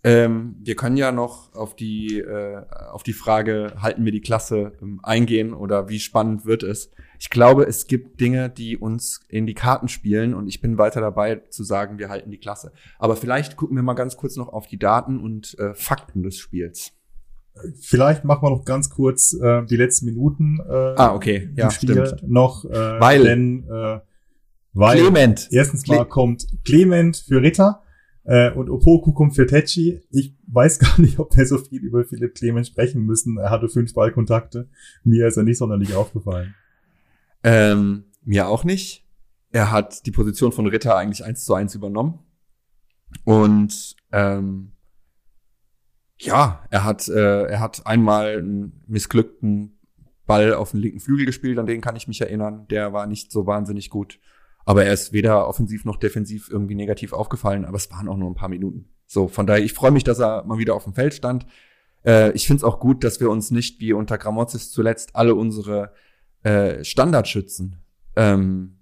Ähm, 0.05 0.55
wir 0.62 0.76
können 0.76 0.97
ja 0.97 1.11
noch 1.11 1.53
auf 1.55 1.74
die, 1.74 2.20
äh, 2.20 2.62
auf 2.93 3.03
die 3.03 3.12
Frage, 3.12 3.72
halten 3.80 4.05
wir 4.05 4.12
die 4.12 4.20
Klasse 4.20 4.72
ähm, 4.80 5.01
eingehen 5.03 5.53
oder 5.53 5.89
wie 5.89 5.99
spannend 5.99 6.47
wird 6.47 6.62
es? 6.62 6.93
Ich 7.18 7.30
glaube, 7.30 7.64
es 7.64 7.89
gibt 7.89 8.20
Dinge, 8.20 8.49
die 8.49 8.76
uns 8.76 9.20
in 9.28 9.45
die 9.47 9.55
Karten 9.55 9.89
spielen 9.89 10.34
und 10.34 10.47
ich 10.47 10.61
bin 10.61 10.78
weiter 10.78 11.01
dabei 11.01 11.43
zu 11.51 11.64
sagen, 11.64 11.99
wir 11.99 12.11
halten 12.11 12.30
die 12.30 12.39
Klasse. 12.39 12.70
Aber 13.01 13.16
vielleicht 13.16 13.57
gucken 13.57 13.74
wir 13.76 13.82
mal 13.82 13.95
ganz 13.95 14.16
kurz 14.16 14.36
noch 14.36 14.49
auf 14.53 14.68
die 14.68 14.78
Daten 14.78 15.18
und 15.18 15.59
äh, 15.59 15.74
Fakten 15.74 16.22
des 16.22 16.39
Spiels. 16.39 16.93
Vielleicht 17.80 18.24
machen 18.24 18.43
wir 18.45 18.51
noch 18.51 18.64
ganz 18.64 18.89
kurz 18.91 19.32
äh, 19.34 19.64
die 19.64 19.76
letzten 19.76 20.07
Minuten 20.07 20.61
äh, 20.61 20.72
Ah, 20.97 21.12
okay. 21.12 21.51
Ja, 21.57 21.72
stimmt. 21.72 22.22
noch, 22.22 22.64
äh, 22.64 22.70
Weil- 23.01 23.24
denn 23.24 23.64
äh, 23.68 23.99
weil 24.73 24.99
Clement. 25.01 25.49
erstens 25.51 25.87
mal 25.87 26.01
Cle- 26.03 26.09
kommt 26.09 26.47
Clement 26.64 27.16
für 27.16 27.41
Ritter 27.43 27.83
äh, 28.25 28.51
und 28.53 28.69
Opoku 28.71 29.12
kommt 29.12 29.35
für 29.35 29.47
Tetschi. 29.47 30.01
Ich 30.11 30.35
weiß 30.47 30.79
gar 30.81 31.01
nicht, 31.01 31.19
ob 31.19 31.37
wir 31.37 31.47
so 31.47 31.59
viel 31.59 31.81
über 31.83 32.05
Philipp 32.05 32.35
Clement 32.35 32.66
sprechen 32.66 33.05
müssen. 33.05 33.39
Er 33.39 33.51
hatte 33.51 33.69
fünf 33.69 33.93
Ballkontakte. 33.95 34.69
Mir 35.05 35.27
ist 35.27 35.37
er 35.37 35.43
nicht 35.45 35.59
sonderlich 35.59 35.95
aufgefallen. 35.95 36.55
Ähm, 37.43 38.05
mir 38.25 38.49
auch 38.49 38.64
nicht. 38.64 39.05
Er 39.51 39.71
hat 39.71 40.05
die 40.07 40.11
Position 40.11 40.53
von 40.53 40.66
Ritter 40.66 40.97
eigentlich 40.97 41.25
eins 41.25 41.45
zu 41.45 41.55
eins 41.55 41.75
übernommen. 41.75 42.19
Und 43.25 43.97
ähm, 44.12 44.73
ja, 46.19 46.64
er 46.71 46.85
hat, 46.85 47.09
äh, 47.09 47.45
er 47.45 47.61
hat 47.61 47.87
einmal 47.87 48.39
einen 48.39 48.83
missglückten 48.87 49.79
Ball 50.27 50.53
auf 50.53 50.73
den 50.73 50.81
linken 50.81 51.01
Flügel 51.01 51.25
gespielt, 51.25 51.59
an 51.59 51.66
den 51.66 51.81
kann 51.81 51.97
ich 51.97 52.09
mich 52.09 52.21
erinnern. 52.21 52.66
Der 52.69 52.93
war 52.93 53.07
nicht 53.07 53.33
so 53.33 53.47
wahnsinnig 53.47 53.89
gut. 53.89 54.19
Aber 54.69 54.85
er 54.85 54.93
ist 54.93 55.14
weder 55.14 55.49
offensiv 55.49 55.87
noch 55.87 55.97
defensiv 55.97 56.51
irgendwie 56.51 56.75
negativ 56.75 57.14
aufgefallen, 57.14 57.64
aber 57.64 57.79
es 57.79 57.91
waren 57.91 58.07
auch 58.07 58.19
nur 58.19 58.31
ein 58.31 58.35
paar 58.35 58.51
Minuten. 58.51 58.91
So, 59.07 59.27
von 59.27 59.47
daher, 59.47 59.64
ich 59.64 59.73
freue 59.73 59.93
mich, 59.93 60.05
dass 60.05 60.19
er 60.19 60.45
mal 60.45 60.59
wieder 60.59 60.75
auf 60.75 60.85
dem 60.85 60.93
Feld 60.93 61.14
stand. 61.14 61.47
Äh, 62.05 62.33
ich 62.33 62.47
finde 62.47 62.59
es 62.59 62.64
auch 62.64 62.79
gut, 62.79 63.03
dass 63.03 63.19
wir 63.19 63.31
uns 63.31 63.51
nicht 63.51 63.81
wie 63.81 63.95
unter 63.95 64.19
Gramozis 64.19 64.71
zuletzt 64.71 65.16
alle 65.16 65.35
unsere 65.35 65.95
äh, 66.43 66.85
Standardschützen 66.85 67.77
ähm, 68.14 68.77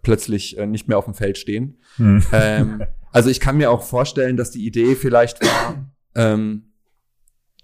plötzlich 0.00 0.58
äh, 0.58 0.66
nicht 0.68 0.86
mehr 0.86 0.96
auf 0.96 1.06
dem 1.06 1.14
Feld 1.14 1.38
stehen. 1.38 1.80
Hm. 1.96 2.22
Ähm, 2.30 2.84
also 3.10 3.28
ich 3.28 3.40
kann 3.40 3.56
mir 3.56 3.72
auch 3.72 3.82
vorstellen, 3.82 4.36
dass 4.36 4.52
die 4.52 4.64
Idee 4.64 4.94
vielleicht 4.94 5.44
war, 5.44 5.90
ähm, 6.14 6.70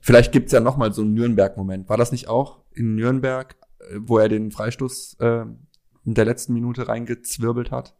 vielleicht 0.01 0.33
gibt's 0.33 0.51
ja 0.51 0.59
noch 0.59 0.77
mal 0.77 0.93
so 0.93 1.03
einen 1.03 1.15
Nürnberg-Moment. 1.15 1.89
War 1.89 1.97
das 1.97 2.11
nicht 2.11 2.27
auch 2.27 2.65
in 2.73 2.97
Nürnberg, 2.97 3.55
äh, 3.79 3.99
wo 4.01 4.19
er 4.19 4.29
den 4.29 4.51
Freistoß 4.51 5.19
äh, 5.21 5.45
in 6.05 6.15
der 6.15 6.25
letzten 6.25 6.53
Minute 6.55 6.89
reingezwirbelt 6.89 7.71
hat? 7.71 7.97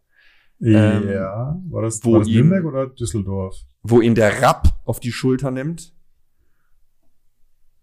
Ähm, 0.61 1.09
ja, 1.09 1.61
war 1.71 1.83
das, 1.83 2.05
wo 2.05 2.13
war 2.13 2.19
das 2.21 2.29
ihm- 2.29 2.49
Nürnberg 2.49 2.65
oder 2.65 2.87
Düsseldorf? 2.89 3.57
Wo 3.83 4.01
ihn 4.01 4.15
der 4.15 4.43
Rapp 4.43 4.69
auf 4.85 5.01
die 5.01 5.11
Schulter 5.13 5.51
nimmt? 5.51 5.93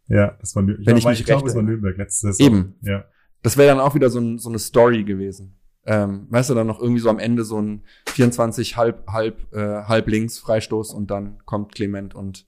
Ja, 0.08 0.38
das 0.40 0.56
war 0.56 0.64
Nürnberg. 0.64 0.88
Wenn 0.88 0.98
ich 0.98 1.04
glaube, 1.04 1.18
mich 1.18 1.26
glaube, 1.26 1.48
es 1.50 1.56
war. 1.56 1.62
Nürnberg 1.62 1.98
letzte 1.98 2.32
Saison. 2.34 2.46
Eben. 2.46 2.76
Ja. 2.82 3.06
Das 3.42 3.58
wäre 3.58 3.70
dann 3.70 3.80
auch 3.80 3.96
wieder 3.96 4.10
so, 4.10 4.20
ein, 4.20 4.38
so 4.40 4.50
eine 4.50 4.60
Story 4.60 5.04
gewesen. 5.04 5.56
Ähm, 5.86 6.28
weißt 6.30 6.50
du, 6.50 6.56
dann 6.56 6.68
noch 6.68 6.80
irgendwie 6.80 7.00
so 7.00 7.10
am 7.10 7.20
Ende 7.20 7.44
so 7.44 7.62
ein 7.62 7.84
24 8.08 8.76
halb, 8.78 9.08
halb, 9.08 9.54
äh, 9.54 9.84
halb 9.84 10.08
links 10.08 10.38
Freistoß 10.40 10.94
und 10.94 11.10
dann 11.10 11.38
kommt 11.46 11.74
Clement 11.74 12.16
und 12.16 12.46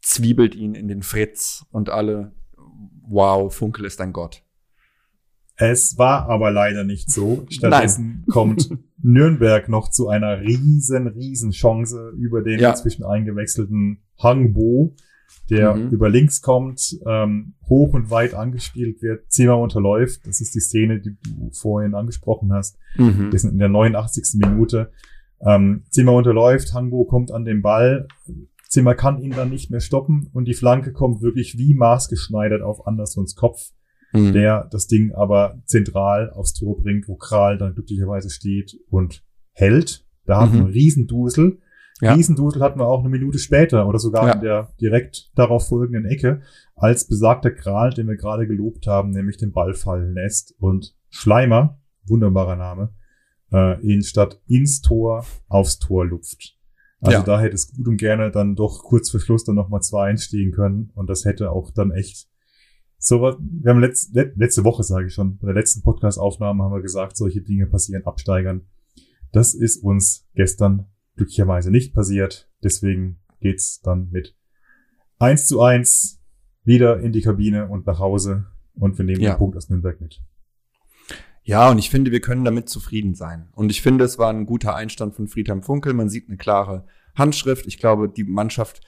zwiebelt 0.00 0.54
ihn 0.54 0.74
in 0.74 0.88
den 0.88 1.02
Fritz 1.02 1.66
und 1.70 1.90
alle, 1.90 2.32
wow, 3.02 3.52
Funkel 3.54 3.84
ist 3.84 4.00
ein 4.00 4.12
Gott. 4.12 4.42
Es 5.64 5.96
war 5.98 6.28
aber 6.28 6.50
leider 6.50 6.82
nicht 6.84 7.10
so. 7.10 7.46
Stattdessen 7.50 8.24
kommt 8.28 8.68
Nürnberg 9.02 9.68
noch 9.68 9.90
zu 9.90 10.08
einer 10.08 10.40
riesen, 10.40 11.06
riesen 11.06 11.50
Chance 11.52 12.12
über 12.18 12.42
den 12.42 12.58
Ja. 12.60 12.70
inzwischen 12.70 13.04
eingewechselten 13.04 14.02
Hangbo, 14.20 14.94
der 15.50 15.74
Mhm. 15.74 15.90
über 15.90 16.08
links 16.08 16.40
kommt, 16.42 16.98
ähm, 17.06 17.54
hoch 17.68 17.94
und 17.94 18.10
weit 18.10 18.34
angespielt 18.34 19.02
wird, 19.02 19.30
Zimmer 19.30 19.58
unterläuft. 19.58 20.26
Das 20.26 20.40
ist 20.40 20.54
die 20.54 20.60
Szene, 20.60 21.00
die 21.00 21.16
du 21.22 21.50
vorhin 21.52 21.94
angesprochen 21.94 22.52
hast. 22.52 22.76
Mhm. 22.96 23.30
Wir 23.32 23.38
sind 23.38 23.52
in 23.52 23.58
der 23.58 23.68
89. 23.68 24.38
Minute. 24.38 24.90
Ähm, 25.44 25.84
Zimmer 25.90 26.12
unterläuft, 26.12 26.72
Hangbo 26.74 27.04
kommt 27.04 27.30
an 27.32 27.44
den 27.44 27.62
Ball. 27.62 28.06
Zimmer 28.68 28.94
kann 28.94 29.20
ihn 29.20 29.32
dann 29.32 29.50
nicht 29.50 29.70
mehr 29.70 29.80
stoppen 29.80 30.28
und 30.32 30.46
die 30.46 30.54
Flanke 30.54 30.92
kommt 30.92 31.20
wirklich 31.22 31.58
wie 31.58 31.74
maßgeschneidert 31.74 32.62
auf 32.62 32.86
Andersons 32.86 33.34
Kopf 33.36 33.70
Mhm. 34.12 34.32
der 34.32 34.68
das 34.70 34.86
Ding 34.86 35.12
aber 35.12 35.60
zentral 35.64 36.30
aufs 36.30 36.52
Tor 36.54 36.76
bringt, 36.80 37.08
wo 37.08 37.16
Kral 37.16 37.58
dann 37.58 37.74
glücklicherweise 37.74 38.30
steht 38.30 38.78
und 38.90 39.24
hält. 39.52 40.04
Da 40.26 40.40
hatten 40.40 40.52
Mhm. 40.52 40.56
wir 40.58 40.64
einen 40.64 40.72
Riesendusel. 40.72 41.58
Ja. 42.00 42.14
Riesendusel 42.14 42.60
hatten 42.62 42.78
wir 42.80 42.86
auch 42.86 43.00
eine 43.00 43.08
Minute 43.08 43.38
später 43.38 43.86
oder 43.88 43.98
sogar 43.98 44.26
Ja. 44.26 44.32
in 44.34 44.40
der 44.40 44.68
direkt 44.80 45.30
darauf 45.36 45.68
folgenden 45.68 46.04
Ecke, 46.04 46.42
als 46.74 47.06
besagter 47.06 47.50
Kral, 47.52 47.90
den 47.90 48.08
wir 48.08 48.16
gerade 48.16 48.46
gelobt 48.46 48.86
haben, 48.86 49.10
nämlich 49.10 49.36
den 49.36 49.52
Ball 49.52 49.72
fallen 49.74 50.14
lässt 50.14 50.54
und 50.58 50.96
Schleimer, 51.10 51.78
wunderbarer 52.06 52.56
Name, 52.56 52.92
äh, 53.52 53.80
ihn 53.82 54.02
statt 54.02 54.40
ins 54.46 54.80
Tor 54.80 55.24
aufs 55.48 55.78
Tor 55.78 56.04
lupft. 56.06 56.58
Also 57.00 57.18
Ja. 57.18 57.22
da 57.24 57.40
hätte 57.40 57.54
es 57.54 57.72
gut 57.72 57.86
und 57.88 57.96
gerne 57.98 58.30
dann 58.30 58.56
doch 58.56 58.82
kurz 58.82 59.10
vor 59.10 59.20
Schluss 59.20 59.44
dann 59.44 59.54
nochmal 59.56 59.82
zwei 59.82 60.10
entstehen 60.10 60.52
können 60.52 60.90
und 60.94 61.08
das 61.10 61.24
hätte 61.24 61.50
auch 61.50 61.70
dann 61.70 61.90
echt 61.92 62.28
so 63.04 63.20
was, 63.20 63.36
wir 63.40 63.70
haben 63.72 63.80
letz, 63.80 64.10
let, 64.12 64.36
letzte 64.36 64.62
Woche, 64.62 64.84
sage 64.84 65.08
ich 65.08 65.14
schon, 65.14 65.36
bei 65.38 65.46
der 65.46 65.56
letzten 65.56 65.82
Podcast-Aufnahme 65.82 66.62
haben 66.62 66.72
wir 66.72 66.82
gesagt, 66.82 67.16
solche 67.16 67.42
Dinge 67.42 67.66
passieren 67.66 68.06
Absteigern. 68.06 68.68
Das 69.32 69.54
ist 69.54 69.82
uns 69.82 70.28
gestern 70.34 70.86
glücklicherweise 71.16 71.72
nicht 71.72 71.94
passiert. 71.94 72.48
Deswegen 72.62 73.18
geht's 73.40 73.80
dann 73.80 74.08
mit 74.10 74.36
1 75.18 75.48
zu 75.48 75.60
1 75.60 76.20
wieder 76.62 77.00
in 77.00 77.10
die 77.12 77.22
Kabine 77.22 77.68
und 77.68 77.86
nach 77.86 77.98
Hause 77.98 78.46
und 78.74 78.96
wir 78.98 79.04
nehmen 79.04 79.20
Ja. 79.20 79.34
den 79.34 79.38
Punkt 79.38 79.56
aus 79.56 79.68
Nürnberg 79.68 80.00
mit. 80.00 80.22
Ja, 81.42 81.70
und 81.70 81.78
ich 81.78 81.90
finde, 81.90 82.12
wir 82.12 82.20
können 82.20 82.44
damit 82.44 82.68
zufrieden 82.68 83.16
sein. 83.16 83.48
Und 83.52 83.70
ich 83.70 83.82
finde, 83.82 84.04
es 84.04 84.16
war 84.16 84.30
ein 84.30 84.46
guter 84.46 84.76
Einstand 84.76 85.16
von 85.16 85.26
Friedhelm 85.26 85.64
Funkel. 85.64 85.92
Man 85.92 86.08
sieht 86.08 86.28
eine 86.28 86.36
klare 86.36 86.86
Handschrift. 87.16 87.66
Ich 87.66 87.78
glaube, 87.78 88.08
die 88.08 88.22
Mannschaft, 88.22 88.80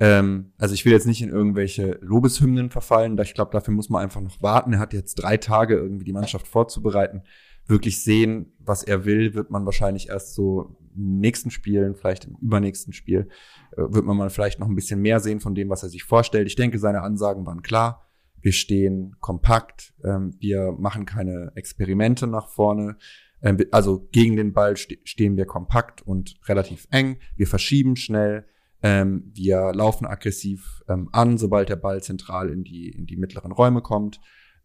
ähm, 0.00 0.52
also 0.56 0.74
ich 0.74 0.86
will 0.86 0.92
jetzt 0.92 1.06
nicht 1.06 1.20
in 1.20 1.28
irgendwelche 1.28 1.98
Lobeshymnen 2.00 2.70
verfallen. 2.70 3.18
Ich 3.18 3.34
glaube, 3.34 3.52
dafür 3.52 3.74
muss 3.74 3.90
man 3.90 4.02
einfach 4.02 4.22
noch 4.22 4.42
warten. 4.42 4.72
Er 4.72 4.78
hat 4.78 4.94
jetzt 4.94 5.16
drei 5.16 5.36
Tage 5.36 5.76
irgendwie 5.76 6.06
die 6.06 6.14
Mannschaft 6.14 6.48
vorzubereiten. 6.48 7.22
Wirklich 7.66 8.02
sehen, 8.02 8.54
was 8.58 8.82
er 8.82 9.04
will, 9.04 9.34
wird 9.34 9.50
man 9.50 9.66
wahrscheinlich 9.66 10.08
erst 10.08 10.34
so 10.34 10.78
im 10.96 11.20
nächsten 11.20 11.50
Spielen, 11.50 11.94
vielleicht 11.94 12.24
im 12.24 12.36
übernächsten 12.40 12.94
Spiel, 12.94 13.28
äh, 13.72 13.82
wird 13.88 14.06
man 14.06 14.16
mal 14.16 14.30
vielleicht 14.30 14.58
noch 14.58 14.68
ein 14.68 14.74
bisschen 14.74 15.02
mehr 15.02 15.20
sehen 15.20 15.38
von 15.38 15.54
dem, 15.54 15.68
was 15.68 15.82
er 15.82 15.90
sich 15.90 16.02
vorstellt. 16.02 16.46
Ich 16.46 16.56
denke, 16.56 16.78
seine 16.78 17.02
Ansagen 17.02 17.44
waren 17.44 17.62
klar. 17.62 18.06
Wir 18.40 18.52
stehen 18.52 19.16
kompakt, 19.20 19.92
ähm, 20.02 20.34
wir 20.38 20.72
machen 20.72 21.04
keine 21.04 21.52
Experimente 21.56 22.26
nach 22.26 22.48
vorne. 22.48 22.96
Ähm, 23.42 23.58
also 23.70 24.08
gegen 24.12 24.36
den 24.36 24.54
Ball 24.54 24.78
ste 24.78 24.98
stehen 25.04 25.36
wir 25.36 25.44
kompakt 25.44 26.00
und 26.00 26.40
relativ 26.48 26.88
eng. 26.90 27.18
Wir 27.36 27.46
verschieben 27.46 27.96
schnell. 27.96 28.46
Ähm, 28.82 29.30
wir 29.34 29.72
laufen 29.74 30.06
aggressiv 30.06 30.82
ähm, 30.88 31.08
an, 31.12 31.38
sobald 31.38 31.68
der 31.68 31.76
Ball 31.76 32.02
zentral 32.02 32.50
in 32.50 32.64
die, 32.64 32.88
in 32.88 33.06
die 33.06 33.16
mittleren 33.16 33.52
Räume 33.52 33.82
kommt. 33.82 34.20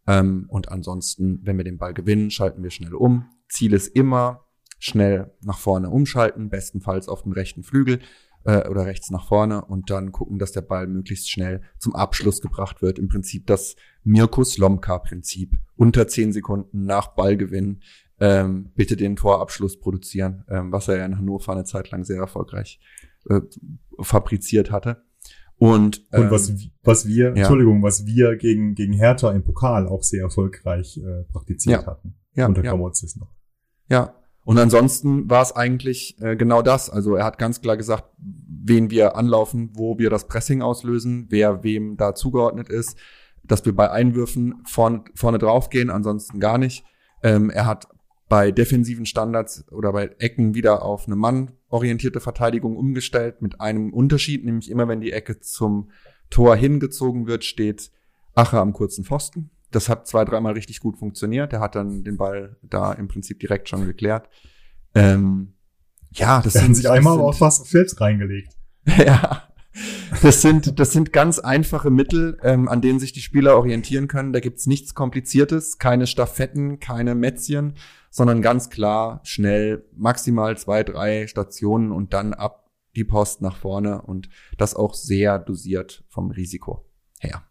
Ähm, 0.08 0.46
und 0.50 0.70
ansonsten, 0.70 1.40
wenn 1.44 1.58
wir 1.58 1.64
den 1.64 1.78
Ball 1.78 1.94
gewinnen, 1.94 2.32
schalten 2.32 2.64
wir 2.64 2.70
schnell 2.70 2.94
um. 2.94 3.26
Ziel 3.50 3.74
ist 3.74 3.88
immer 3.88 4.46
schnell 4.80 5.32
nach 5.42 5.58
vorne 5.58 5.90
umschalten, 5.90 6.50
bestenfalls 6.50 7.08
auf 7.08 7.24
den 7.24 7.34
rechten 7.34 7.64
Flügel 7.64 8.00
äh, 8.46 8.68
oder 8.70 8.86
rechts 8.86 9.10
nach 9.10 9.28
vorne 9.28 9.66
und 9.66 9.90
dann 9.90 10.12
gucken, 10.12 10.40
dass 10.40 10.52
der 10.52 10.62
Ball 10.62 10.88
möglichst 10.88 11.30
schnell 11.30 11.62
zum 11.78 11.96
Abschluss 11.96 12.42
gebracht 12.42 12.82
wird. 12.82 13.00
Im 13.00 13.08
Prinzip 13.08 13.48
das 13.48 13.76
Mirko 14.04 14.44
Slomka-Prinzip. 14.44 15.58
Unter 15.76 16.08
zehn 16.08 16.32
Sekunden 16.32 16.86
nach 16.86 17.16
Ballgewinn 17.16 17.82
ähm, 18.20 18.72
bitte 18.76 18.96
den 18.96 19.18
Torabschluss 19.18 19.80
produzieren, 19.80 20.46
ähm, 20.50 20.72
was 20.72 20.88
er 20.88 20.98
ja 20.98 21.06
in 21.06 21.18
Hannover 21.18 21.52
eine 21.52 21.66
Zeit 21.66 21.92
lang 21.92 22.06
sehr 22.06 22.20
erfolgreich 22.20 22.80
äh, 23.30 23.42
fabriziert 24.02 24.72
hatte. 24.72 25.04
Und, 25.58 26.02
Und 26.12 26.24
ähm, 26.26 26.32
was, 26.32 26.54
was 26.84 27.08
wir, 27.08 27.30
ja. 27.30 27.36
Entschuldigung, 27.36 27.82
was 27.82 28.06
wir 28.06 28.36
gegen, 28.36 28.76
gegen 28.76 28.94
Hertha 28.94 29.32
im 29.32 29.44
Pokal 29.44 29.88
auch 29.88 30.04
sehr 30.04 30.24
erfolgreich 30.24 30.98
äh, 30.98 31.24
praktiziert 31.32 31.82
Ja. 31.82 31.88
hatten. 31.88 32.16
ja, 32.36 32.48
unter 32.48 32.64
ja. 32.64 32.72
Gramozis 32.72 33.16
noch. 33.16 33.32
Ja, 33.90 34.16
und 34.46 34.60
ansonsten 34.60 35.28
war 35.30 35.42
es 35.42 35.54
eigentlich 35.54 36.22
äh, 36.22 36.36
genau 36.36 36.62
das. 36.62 36.90
Also 36.90 37.16
er 37.16 37.26
hat 37.26 37.40
ganz 37.40 37.62
klar 37.62 37.78
gesagt, 37.78 38.06
wen 38.18 38.92
wir 38.92 39.16
anlaufen, 39.16 39.72
wo 39.74 39.98
wir 39.98 40.12
das 40.12 40.28
Pressing 40.28 40.62
auslösen, 40.62 41.26
wer 41.30 41.64
wem 41.64 41.98
da 41.98 42.14
zugeordnet 42.14 42.70
ist, 42.70 42.96
dass 43.44 43.66
wir 43.66 43.76
bei 43.76 43.90
Einwürfen 43.90 44.62
vorn, 44.68 45.06
vorne 45.16 45.40
drauf 45.40 45.70
gehen, 45.70 45.90
ansonsten 45.90 46.40
gar 46.40 46.60
nicht. 46.60 46.86
Ähm, 47.24 47.50
er 47.50 47.66
hat 47.66 47.88
bei 48.36 48.52
defensiven 48.52 49.06
Standards 49.06 49.64
oder 49.72 49.94
bei 49.94 50.14
Ecken 50.20 50.56
wieder 50.56 50.84
auf 50.84 51.08
eine 51.08 51.16
mannorientierte 51.16 52.20
Verteidigung 52.20 52.76
umgestellt, 52.76 53.42
mit 53.42 53.62
einem 53.62 53.94
Unterschied, 53.94 54.44
nämlich 54.44 54.70
immer 54.70 54.90
wenn 54.90 55.00
die 55.00 55.14
Ecke 55.14 55.40
zum 55.40 55.90
Tor 56.30 56.58
hingezogen 56.58 57.28
wird, 57.28 57.46
steht 57.46 57.92
Ache 58.34 58.60
am 58.60 58.74
kurzen 58.74 59.06
Pfosten. 59.06 59.52
Das 59.72 59.88
hat 59.88 60.06
zwei, 60.06 60.26
dreimal 60.26 60.52
richtig 60.52 60.82
gut 60.82 60.98
funktioniert. 60.98 61.54
Er 61.54 61.62
hat 61.62 61.76
dann 61.76 62.04
den 62.04 62.18
Ball 62.18 62.58
da 62.62 62.92
im 62.92 63.08
Prinzip 63.08 63.40
direkt 63.40 63.70
schon 63.70 63.86
geklärt. 63.86 64.28
Ähm, 64.94 65.54
ja, 66.12 66.42
das 66.42 66.56
sind 66.56 66.76
sich 66.76 66.90
einmal 66.90 67.18
auch 67.18 67.32
sind, 67.32 67.40
fast 67.40 67.68
selbst 67.68 68.02
reingelegt. 68.02 68.52
ja, 68.98 69.44
das 70.22 70.42
sind 70.42 70.78
das 70.78 70.92
sind 70.92 71.14
ganz 71.14 71.40
einfache 71.40 71.90
Mittel, 71.90 72.38
ähm, 72.44 72.68
an 72.68 72.82
denen 72.82 73.00
sich 73.00 73.14
die 73.14 73.22
Spieler 73.22 73.56
orientieren 73.56 74.10
können. 74.10 74.34
Da 74.34 74.42
gibt's 74.42 74.68
nichts 74.68 74.94
Kompliziertes, 74.94 75.78
keine 75.78 76.06
Staffetten, 76.06 76.82
keine 76.82 77.16
Mätzchen, 77.16 77.76
sondern 78.16 78.42
ganz 78.42 78.70
klar 78.70 79.20
schnell 79.24 79.84
maximal 79.94 80.58
zwei, 80.58 80.86
drei 80.86 81.28
Stationen 81.28 81.92
und 81.92 82.14
dann 82.14 82.34
ab 82.34 82.72
die 82.96 83.04
Post 83.04 83.42
nach 83.42 83.58
vorne 83.58 84.04
und 84.04 84.30
das 84.58 84.74
auch 84.74 84.94
sehr 84.94 85.38
dosiert 85.38 86.06
vom 86.08 86.32
Risiko 86.32 86.86
her. 87.20 87.44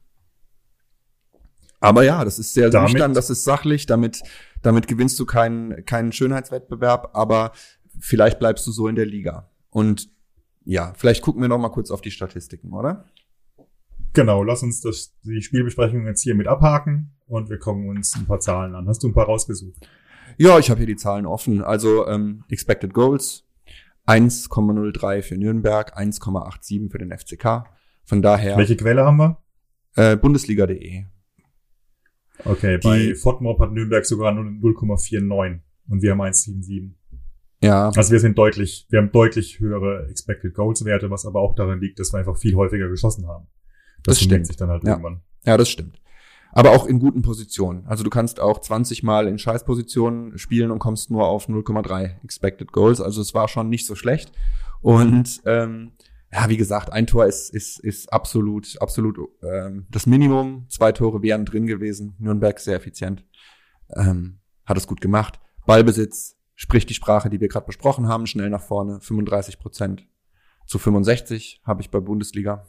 Aber 1.81 2.03
ja, 2.03 2.25
das 2.25 2.39
ist 2.39 2.55
sehr 2.55 2.71
Damit- 2.71 2.93
nüchtern, 2.93 3.13
das 3.13 3.29
ist 3.29 3.45
sachlich, 3.45 3.85
damit, 3.85 4.23
damit 4.63 4.89
gewinnst 4.89 5.21
du 5.21 5.27
keinen, 5.27 5.85
keinen 5.85 6.13
Schönheitswettbewerb, 6.13 7.11
aber 7.13 7.53
vielleicht 8.01 8.39
bleibst 8.39 8.67
du 8.67 8.73
so 8.73 8.89
in 8.89 8.97
der 8.97 9.05
Liga. 9.05 9.51
Und 9.69 10.09
ja, 10.65 10.95
vielleicht 10.97 11.21
gucken 11.21 11.43
wir 11.43 11.49
noch 11.49 11.59
mal 11.59 11.69
kurz 11.69 11.91
auf 11.91 12.01
die 12.01 12.11
Statistiken, 12.11 12.73
oder? 12.73 13.05
Genau, 14.15 14.43
lass 14.43 14.63
uns 14.63 14.81
das, 14.81 15.13
die 15.25 15.43
Spielbesprechung 15.43 16.07
jetzt 16.07 16.23
hier 16.23 16.35
mit 16.35 16.47
abhaken 16.47 17.13
und 17.27 17.51
wir 17.51 17.59
kommen 17.59 17.87
uns 17.91 18.15
ein 18.17 18.25
paar 18.25 18.41
Zahlen 18.41 18.75
an. 18.75 18.89
Hast 18.89 19.03
du 19.03 19.09
ein 19.09 19.13
paar 19.13 19.27
rausgesucht? 19.27 19.87
Ja, 20.39 20.59
ich 20.59 20.71
habe 20.71 20.79
hier 20.79 20.87
die 20.87 20.97
Zahlen 20.97 21.27
offen. 21.27 21.63
Also 21.63 22.07
ähm, 22.07 22.45
Expected 22.49 22.93
Goals 22.95 23.45
1,03 24.07 25.23
für 25.23 25.37
Nürnberg, 25.37 25.97
1,87 25.99 26.91
für 26.91 26.99
den 26.99 27.11
FCK. 27.17 27.65
Von 28.05 28.21
daher 28.23 28.57
Welche 28.59 28.77
Quelle 28.77 29.05
haben 29.05 29.17
wir? 29.17 29.39
äh, 29.97 30.17
Bundesliga.de. 30.17 31.05
Okay, 32.45 32.79
Die- 32.79 32.87
bei 32.87 33.15
FODMOB 33.15 33.61
hat 33.61 33.73
Nürnberg 33.73 34.05
sogar 34.05 34.33
nur 34.33 34.45
0,49 34.45 35.61
und 35.89 36.03
wir 36.03 36.11
haben 36.11 36.21
1,77. 36.21 36.91
Ja, 37.63 37.89
Also 37.91 38.13
wir 38.13 38.21
sind 38.21 38.37
deutlich, 38.37 38.87
wir 38.91 38.99
haben 38.99 39.11
deutlich 39.13 39.59
höhere 39.61 40.07
Expected 40.11 40.53
Goals 40.55 40.85
Werte, 40.85 41.11
was 41.11 41.25
aber 41.25 41.41
auch 41.41 41.55
daran 41.55 41.81
liegt, 41.81 41.99
dass 41.99 42.13
wir 42.13 42.19
einfach 42.19 42.37
viel 42.37 42.55
häufiger 42.57 42.89
geschossen 42.89 43.27
haben. 43.27 43.47
Das 44.03 44.19
summiert 44.19 44.33
stimmt. 44.41 44.47
sich 44.49 44.57
dann 44.57 44.69
halt 44.69 44.85
Ja. 44.85 44.91
irgendwann. 44.91 45.23
ja, 45.47 45.57
das 45.57 45.71
stimmt. 45.71 45.99
Aber 46.57 46.71
auch 46.71 46.87
in 46.87 47.01
guten 47.01 47.23
Positionen. 47.23 47.85
Also 47.87 48.05
du 48.05 48.11
kannst 48.11 48.39
auch 48.39 48.61
20 48.61 49.03
Mal 49.03 49.27
in 49.27 49.39
Scheißpositionen 49.39 50.39
spielen 50.39 50.71
und 50.71 50.79
kommst 50.79 51.11
nur 51.11 51.27
auf 51.27 51.49
0,3 51.49 52.23
Expected 52.23 52.71
Goals. 52.71 53.01
Also 53.01 53.21
es 53.21 53.35
war 53.35 53.49
schon 53.49 53.69
nicht 53.69 53.87
so 53.87 53.97
schlecht. 53.97 54.31
Und 54.81 55.43
ähm, 55.47 55.93
ja, 56.33 56.49
wie 56.49 56.57
gesagt, 56.57 56.93
ein 56.93 57.09
Tor 57.09 57.27
ist, 57.27 57.53
ist, 57.53 57.81
ist 57.81 58.13
absolut, 58.13 58.81
absolut 58.81 59.19
ähm, 59.43 59.87
das 59.91 60.07
Minimum. 60.07 60.67
Zwei 60.69 60.93
Tore 60.93 61.23
wären 61.23 61.45
drin 61.45 61.67
gewesen. 61.67 62.15
Nürnberg 62.21 62.61
sehr 62.61 62.77
effizient. 62.77 63.25
Ähm, 63.97 64.39
hat 64.65 64.77
es 64.77 64.87
gut 64.87 65.01
gemacht. 65.01 65.41
Ballbesitz 65.67 66.37
spricht 66.55 66.89
die 66.89 66.95
Sprache, 66.95 67.31
die 67.31 67.41
wir 67.41 67.49
gerade 67.49 67.67
besprochen 67.67 68.07
haben, 68.07 68.29
schnell 68.29 68.49
nach 68.49 68.63
vorne. 68.63 69.01
35 69.01 69.59
Prozent 69.59 70.07
zu 70.67 70.79
65 70.79 71.63
habe 71.65 71.83
ich 71.83 71.91
bei 71.91 71.99
Bundesliga. 71.99 72.65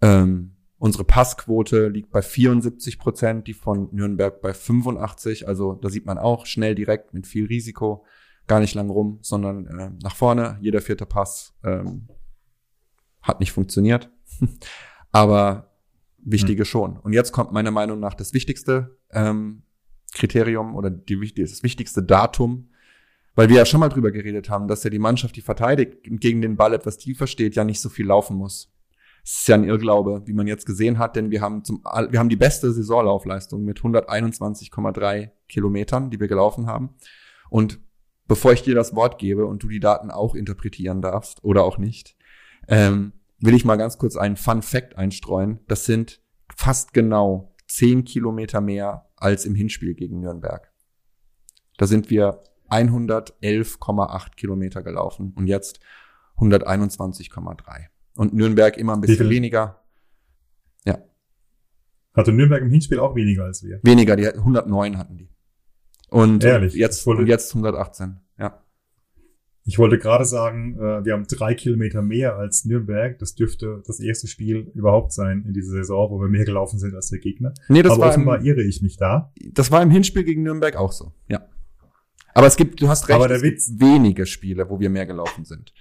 Ähm, 0.00 0.53
unsere 0.84 1.04
Passquote 1.04 1.88
liegt 1.88 2.10
bei 2.10 2.20
74 2.20 2.98
Prozent, 2.98 3.46
die 3.46 3.54
von 3.54 3.88
Nürnberg 3.90 4.42
bei 4.42 4.52
85. 4.52 5.48
Also 5.48 5.72
da 5.72 5.88
sieht 5.88 6.04
man 6.04 6.18
auch 6.18 6.44
schnell 6.44 6.74
direkt 6.74 7.14
mit 7.14 7.26
viel 7.26 7.46
Risiko, 7.46 8.04
gar 8.46 8.60
nicht 8.60 8.74
lang 8.74 8.90
rum, 8.90 9.18
sondern 9.22 9.66
äh, 9.66 9.90
nach 10.02 10.14
vorne. 10.14 10.58
Jeder 10.60 10.82
vierte 10.82 11.06
Pass 11.06 11.54
ähm, 11.64 12.10
hat 13.22 13.40
nicht 13.40 13.50
funktioniert, 13.50 14.10
aber 15.10 15.70
wichtige 16.18 16.66
schon. 16.66 16.98
Und 16.98 17.14
jetzt 17.14 17.32
kommt 17.32 17.50
meiner 17.50 17.70
Meinung 17.70 17.98
nach 17.98 18.12
das 18.12 18.34
Wichtigste. 18.34 18.98
Ähm, 19.10 19.62
Kriterium 20.12 20.74
oder 20.74 20.90
die, 20.90 21.32
das 21.34 21.62
wichtigste 21.62 22.02
Datum, 22.02 22.68
weil 23.34 23.48
wir 23.48 23.56
ja 23.56 23.64
schon 23.64 23.80
mal 23.80 23.88
drüber 23.88 24.10
geredet 24.10 24.50
haben, 24.50 24.68
dass 24.68 24.84
ja 24.84 24.90
die 24.90 24.98
Mannschaft, 24.98 25.34
die 25.34 25.40
verteidigt 25.40 26.00
gegen 26.02 26.42
den 26.42 26.56
Ball 26.56 26.74
etwas 26.74 26.98
tiefer 26.98 27.26
steht, 27.26 27.56
ja 27.56 27.64
nicht 27.64 27.80
so 27.80 27.88
viel 27.88 28.04
laufen 28.04 28.36
muss. 28.36 28.73
Es 29.24 29.38
ist 29.38 29.48
ja 29.48 29.54
ein 29.54 29.64
Irrglaube, 29.64 30.22
wie 30.26 30.34
man 30.34 30.46
jetzt 30.46 30.66
gesehen 30.66 30.98
hat, 30.98 31.16
denn 31.16 31.30
wir 31.30 31.40
haben 31.40 31.64
zum, 31.64 31.82
wir 31.82 32.18
haben 32.18 32.28
die 32.28 32.36
beste 32.36 32.70
Saisonlaufleistung 32.72 33.64
mit 33.64 33.80
121,3 33.80 35.30
Kilometern, 35.48 36.10
die 36.10 36.20
wir 36.20 36.28
gelaufen 36.28 36.66
haben. 36.66 36.90
Und 37.48 37.80
bevor 38.28 38.52
ich 38.52 38.62
dir 38.62 38.74
das 38.74 38.94
Wort 38.94 39.18
gebe 39.18 39.46
und 39.46 39.62
du 39.62 39.68
die 39.68 39.80
Daten 39.80 40.10
auch 40.10 40.34
interpretieren 40.34 41.00
darfst 41.00 41.42
oder 41.42 41.64
auch 41.64 41.78
nicht, 41.78 42.16
ähm, 42.68 43.14
will 43.38 43.54
ich 43.54 43.64
mal 43.64 43.76
ganz 43.76 43.96
kurz 43.96 44.16
einen 44.16 44.36
Fun 44.36 44.60
Fact 44.60 44.96
einstreuen. 44.96 45.60
Das 45.68 45.86
sind 45.86 46.20
fast 46.54 46.92
genau 46.92 47.54
10 47.68 48.04
Kilometer 48.04 48.60
mehr 48.60 49.08
als 49.16 49.46
im 49.46 49.54
Hinspiel 49.54 49.94
gegen 49.94 50.20
Nürnberg. 50.20 50.70
Da 51.78 51.86
sind 51.86 52.10
wir 52.10 52.42
111,8 52.68 54.36
Kilometer 54.36 54.82
gelaufen 54.82 55.32
und 55.34 55.46
jetzt 55.46 55.80
121,3. 56.36 57.86
Und 58.16 58.34
Nürnberg 58.34 58.76
immer 58.76 58.94
ein 58.94 59.00
bisschen 59.00 59.28
weniger. 59.28 59.82
Ja. 60.84 60.98
Hatte 62.14 62.32
Nürnberg 62.32 62.62
im 62.62 62.70
Hinspiel 62.70 62.98
auch 63.00 63.14
weniger 63.14 63.44
als 63.44 63.62
wir? 63.62 63.80
Weniger, 63.82 64.16
die 64.16 64.28
109 64.28 64.98
hatten 64.98 65.16
die. 65.16 65.28
Und 66.10 66.44
Ehrlich, 66.44 66.74
jetzt, 66.74 67.06
und 67.06 67.26
jetzt 67.26 67.50
118, 67.54 68.20
ja. 68.38 68.62
Ich 69.66 69.78
wollte 69.78 69.98
gerade 69.98 70.26
sagen, 70.26 70.76
äh, 70.76 71.04
wir 71.04 71.14
haben 71.14 71.26
drei 71.26 71.54
Kilometer 71.54 72.02
mehr 72.02 72.36
als 72.36 72.66
Nürnberg. 72.66 73.18
Das 73.18 73.34
dürfte 73.34 73.82
das 73.86 73.98
erste 73.98 74.28
Spiel 74.28 74.70
überhaupt 74.74 75.12
sein 75.12 75.42
in 75.46 75.54
dieser 75.54 75.72
Saison, 75.72 76.10
wo 76.10 76.20
wir 76.20 76.28
mehr 76.28 76.44
gelaufen 76.44 76.78
sind 76.78 76.94
als 76.94 77.08
der 77.08 77.18
Gegner. 77.18 77.54
Nee, 77.68 77.82
das 77.82 77.92
Aber 77.92 78.02
war 78.02 78.08
offenbar 78.10 78.40
im, 78.40 78.44
irre 78.44 78.62
ich 78.62 78.82
mich 78.82 78.98
da. 78.98 79.32
Das 79.52 79.70
war 79.70 79.82
im 79.82 79.90
Hinspiel 79.90 80.22
gegen 80.24 80.42
Nürnberg 80.42 80.76
auch 80.76 80.92
so, 80.92 81.12
ja. 81.28 81.48
Aber 82.34 82.46
es 82.46 82.56
gibt, 82.56 82.82
du 82.82 82.88
hast 82.88 83.08
recht, 83.08 83.16
Aber 83.16 83.28
der 83.28 83.38
es 83.38 83.42
Witz, 83.42 83.68
gibt 83.68 83.80
wenige 83.80 84.26
Spiele, 84.26 84.68
wo 84.68 84.78
wir 84.80 84.90
mehr 84.90 85.06
gelaufen 85.06 85.44
sind. 85.44 85.72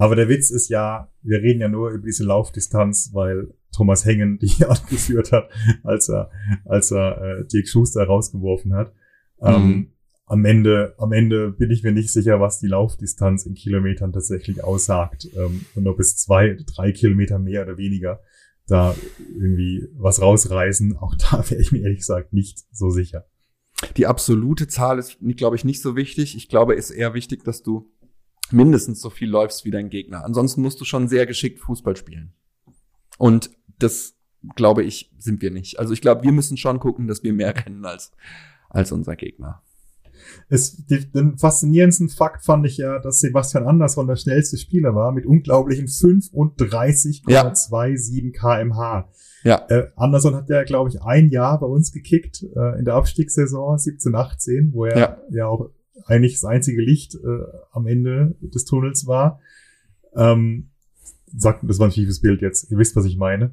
Aber 0.00 0.16
der 0.16 0.30
Witz 0.30 0.48
ist 0.48 0.70
ja, 0.70 1.12
wir 1.20 1.42
reden 1.42 1.60
ja 1.60 1.68
nur 1.68 1.90
über 1.90 2.06
diese 2.06 2.24
Laufdistanz, 2.24 3.10
weil 3.12 3.52
Thomas 3.70 4.06
Hengen 4.06 4.38
die 4.38 4.64
angeführt 4.66 5.30
hat, 5.30 5.50
als 5.84 6.08
er, 6.08 6.30
als 6.64 6.90
er 6.90 7.20
äh, 7.20 7.46
Dirk 7.46 7.68
Schuster 7.68 8.04
rausgeworfen 8.04 8.72
hat. 8.72 8.94
Ähm, 9.42 9.52
mhm. 9.52 9.70
Ähm, 9.70 9.92
am 10.24 10.44
Ende, 10.46 10.94
am 10.96 11.12
Ende 11.12 11.50
bin 11.50 11.70
ich 11.70 11.82
mir 11.82 11.92
nicht 11.92 12.10
sicher, 12.10 12.40
was 12.40 12.60
die 12.60 12.68
Laufdistanz 12.68 13.44
in 13.44 13.52
Kilometern 13.52 14.10
tatsächlich 14.10 14.64
aussagt 14.64 15.28
ähm, 15.36 15.66
und 15.74 15.86
ob 15.86 16.00
es 16.00 16.16
zwei, 16.16 16.56
drei 16.74 16.92
Kilometer 16.92 17.38
mehr 17.38 17.64
oder 17.64 17.76
weniger 17.76 18.20
da 18.68 18.94
irgendwie 19.18 19.86
was 19.98 20.22
rausreißen. 20.22 20.96
Auch 20.96 21.14
da 21.16 21.44
wäre 21.50 21.60
ich 21.60 21.72
mir 21.72 21.82
ehrlich 21.82 21.98
gesagt 21.98 22.32
nicht 22.32 22.60
so 22.72 22.88
sicher. 22.88 23.26
Die 23.98 24.06
absolute 24.06 24.66
Zahl 24.66 24.98
ist, 24.98 25.18
glaube 25.36 25.56
ich, 25.56 25.64
nicht 25.66 25.82
so 25.82 25.94
wichtig. 25.94 26.36
Ich 26.38 26.48
glaube, 26.48 26.74
es 26.74 26.88
ist 26.88 26.96
eher 26.96 27.12
wichtig, 27.12 27.44
dass 27.44 27.62
du 27.62 27.90
mindestens 28.52 29.00
so 29.00 29.10
viel 29.10 29.28
läufst 29.28 29.64
wie 29.64 29.70
dein 29.70 29.90
Gegner. 29.90 30.24
Ansonsten 30.24 30.62
musst 30.62 30.80
du 30.80 30.84
schon 30.84 31.08
sehr 31.08 31.26
geschickt 31.26 31.60
Fußball 31.60 31.96
spielen. 31.96 32.32
Und 33.18 33.50
das, 33.78 34.14
glaube 34.56 34.82
ich, 34.84 35.12
sind 35.18 35.42
wir 35.42 35.50
nicht. 35.50 35.78
Also 35.78 35.92
ich 35.92 36.00
glaube, 36.00 36.22
wir 36.22 36.32
müssen 36.32 36.56
schon 36.56 36.80
gucken, 36.80 37.06
dass 37.06 37.22
wir 37.22 37.32
mehr 37.32 37.54
rennen 37.66 37.84
als, 37.84 38.12
als 38.68 38.92
unser 38.92 39.16
Gegner. 39.16 39.62
Es, 40.48 40.84
den 40.86 41.38
faszinierendsten 41.38 42.08
Fakt 42.08 42.44
fand 42.44 42.66
ich 42.66 42.76
ja, 42.76 42.98
dass 42.98 43.20
Sebastian 43.20 43.66
Andersson 43.66 44.06
der 44.06 44.16
schnellste 44.16 44.58
Spieler 44.58 44.94
war 44.94 45.12
mit 45.12 45.26
unglaublichen 45.26 45.86
35,27 45.86 47.22
ja. 47.28 47.52
kmh. 48.32 49.08
Ja. 49.42 49.66
Äh, 49.68 49.90
Anderson 49.96 50.34
hat 50.34 50.50
ja, 50.50 50.64
glaube 50.64 50.90
ich, 50.90 51.00
ein 51.02 51.30
Jahr 51.30 51.58
bei 51.60 51.66
uns 51.66 51.92
gekickt 51.92 52.42
äh, 52.42 52.78
in 52.78 52.84
der 52.84 52.94
Abstiegssaison 52.94 53.78
17, 53.78 54.14
18, 54.14 54.72
wo 54.72 54.84
er 54.84 54.98
ja, 54.98 55.16
ja 55.30 55.46
auch 55.46 55.70
eigentlich 56.06 56.34
das 56.34 56.44
einzige 56.44 56.82
Licht 56.82 57.14
äh, 57.14 57.44
am 57.72 57.86
Ende 57.86 58.34
des 58.40 58.64
Tunnels 58.64 59.06
war. 59.06 59.40
Ähm, 60.14 60.70
sagt, 61.36 61.60
das 61.62 61.78
war 61.78 61.88
ein 61.88 61.92
schiefes 61.92 62.20
Bild 62.20 62.42
jetzt. 62.42 62.70
Ihr 62.70 62.78
wisst, 62.78 62.96
was 62.96 63.04
ich 63.04 63.16
meine. 63.16 63.52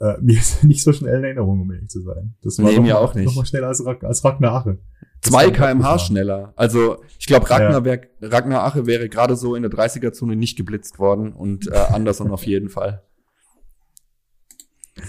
Äh, 0.00 0.14
mir 0.20 0.38
ist 0.38 0.64
nicht 0.64 0.82
so 0.82 0.92
schnell 0.92 1.18
in 1.18 1.24
Erinnerung, 1.24 1.60
um 1.60 1.72
ehrlich 1.72 1.88
zu 1.88 2.00
sein. 2.00 2.34
Das 2.42 2.58
war 2.58 2.70
nee, 2.70 2.80
mir 2.80 2.98
auch 2.98 3.14
nicht. 3.14 3.26
Noch 3.26 3.36
mal 3.36 3.46
schneller 3.46 3.68
als, 3.68 3.84
als 3.84 4.24
Ragnar 4.24 4.54
Ache. 4.54 4.78
Zwei 5.20 5.50
kmh 5.50 5.98
schneller. 5.98 6.52
Also 6.54 7.02
ich 7.18 7.26
glaube, 7.26 7.50
Ragnar, 7.50 7.84
ja. 7.84 7.98
Ragnar 8.22 8.64
Ache 8.64 8.86
wäre 8.86 9.08
gerade 9.08 9.36
so 9.36 9.56
in 9.56 9.62
der 9.62 9.72
30er-Zone 9.72 10.36
nicht 10.36 10.56
geblitzt 10.56 10.98
worden 11.00 11.32
und 11.32 11.66
äh, 11.66 11.74
Anderson 11.74 12.30
auf 12.30 12.44
jeden 12.46 12.68
Fall. 12.68 13.02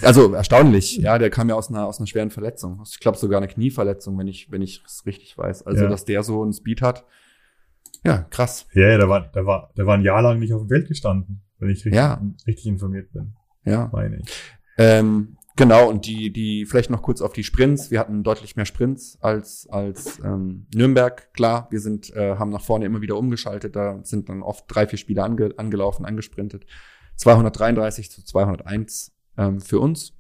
Also 0.02 0.34
erstaunlich, 0.34 0.98
ja, 0.98 1.18
der 1.18 1.30
kam 1.30 1.50
ja 1.50 1.56
aus 1.56 1.70
einer, 1.70 1.86
aus 1.86 2.00
einer 2.00 2.08
schweren 2.08 2.32
Verletzung. 2.32 2.82
Ich 2.90 3.00
glaube 3.00 3.18
sogar 3.18 3.38
eine 3.38 3.48
Knieverletzung, 3.48 4.18
wenn 4.18 4.28
ich, 4.28 4.52
wenn 4.52 4.62
ich 4.62 4.84
es 4.86 5.06
richtig 5.06 5.38
weiß. 5.38 5.66
Also, 5.66 5.84
ja. 5.84 5.90
dass 5.90 6.06
der 6.06 6.24
so 6.24 6.42
einen 6.44 6.54
Speed 6.54 6.82
hat. 6.82 7.06
Ja, 8.04 8.26
krass. 8.30 8.68
Ja, 8.74 8.90
ja, 8.90 8.98
der 8.98 9.10
war, 9.10 9.32
der 9.32 9.46
war, 9.46 9.72
der 9.78 9.86
war 9.86 9.96
ein 9.96 10.04
Jahr 10.04 10.22
lang 10.22 10.40
nicht 10.40 10.54
auf 10.54 10.62
dem 10.62 10.70
Welt 10.70 10.88
gestanden, 10.88 11.42
wenn 11.58 11.70
ich 11.70 11.86
richtig, 11.86 11.96
ja. 11.96 12.22
richtig 12.48 12.68
informiert 12.68 13.12
bin. 13.12 13.34
Ja. 13.66 13.90
Meine 13.92 14.20
ich. 14.20 14.30
Ähm, 14.78 15.38
genau, 15.58 15.90
und 15.90 16.06
die, 16.06 16.32
die, 16.32 16.66
vielleicht 16.66 16.90
noch 16.90 17.02
kurz 17.02 17.22
auf 17.22 17.34
die 17.34 17.44
Sprints. 17.44 17.92
Wir 17.92 18.00
hatten 18.00 18.24
deutlich 18.24 18.56
mehr 18.56 18.66
Sprints 18.66 19.18
als, 19.22 19.68
als 19.70 20.20
ähm, 20.24 20.68
Nürnberg. 20.74 21.34
Klar, 21.34 21.68
wir 21.72 21.82
sind, 21.82 22.16
äh, 22.16 22.36
haben 22.36 22.52
nach 22.52 22.62
vorne 22.62 22.86
immer 22.86 23.02
wieder 23.02 23.18
umgeschaltet. 23.18 23.76
Da 23.76 24.00
sind 24.04 24.30
dann 24.30 24.42
oft 24.42 24.64
drei, 24.68 24.88
vier 24.88 24.98
Spieler 24.98 25.26
ange, 25.26 25.54
angelaufen, 25.58 26.06
angesprintet. 26.06 26.66
233 27.18 28.10
zu 28.10 28.24
201 28.24 29.12
ähm, 29.40 29.62
für 29.62 29.80
uns. 29.80 30.14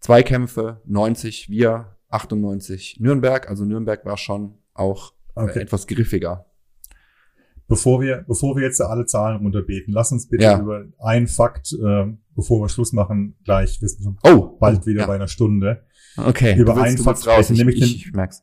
Zweikämpfe, 0.00 0.80
90 0.86 1.50
wir, 1.50 1.96
98 2.08 2.98
Nürnberg. 3.00 3.48
Also 3.48 3.64
Nürnberg 3.64 4.04
war 4.04 4.16
schon 4.16 4.54
auch 4.74 5.12
äh, 5.36 5.42
okay. 5.42 5.60
etwas 5.60 5.86
griffiger. 5.86 6.46
Bevor 7.68 8.00
wir, 8.00 8.24
bevor 8.28 8.56
wir 8.56 8.62
jetzt 8.62 8.80
alle 8.80 9.06
Zahlen 9.06 9.38
runterbeten, 9.38 9.92
lass 9.92 10.12
uns 10.12 10.28
bitte 10.28 10.44
ja. 10.44 10.60
über 10.60 10.84
einen 10.98 11.26
Fakt, 11.26 11.72
äh, 11.72 12.06
bevor 12.36 12.60
wir 12.60 12.68
Schluss 12.68 12.92
machen, 12.92 13.36
gleich, 13.44 13.80
wir 13.80 13.88
sind 13.88 14.04
schon 14.04 14.18
oh, 14.22 14.56
bald 14.58 14.82
oh, 14.82 14.86
wieder 14.86 15.00
ja. 15.00 15.06
bei 15.06 15.16
einer 15.16 15.28
Stunde. 15.28 15.84
Okay. 16.16 16.56
Über 16.56 16.76
einen 16.80 16.96
Fakt 16.96 17.20
sprechen, 17.20 17.54
ich, 17.54 17.58
nämlich 17.58 17.82
ich, 17.82 18.06
ich 18.06 18.12
merk's. 18.12 18.42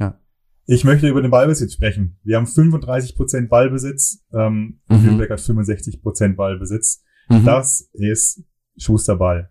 Ja. 0.00 0.18
Ich 0.66 0.82
möchte 0.82 1.08
über 1.08 1.22
den 1.22 1.30
Ballbesitz 1.30 1.74
sprechen. 1.74 2.18
Wir 2.24 2.36
haben 2.36 2.46
35 2.46 3.16
Prozent 3.16 3.48
Ballbesitz. 3.48 4.24
Ähm, 4.32 4.80
mhm. 4.88 5.04
Nürnberg 5.04 5.30
hat 5.30 5.40
65 5.40 6.02
Prozent 6.02 6.36
Ballbesitz. 6.36 7.04
Mhm. 7.28 7.44
Das 7.44 7.88
ist 7.92 8.42
Schusterball. 8.76 9.50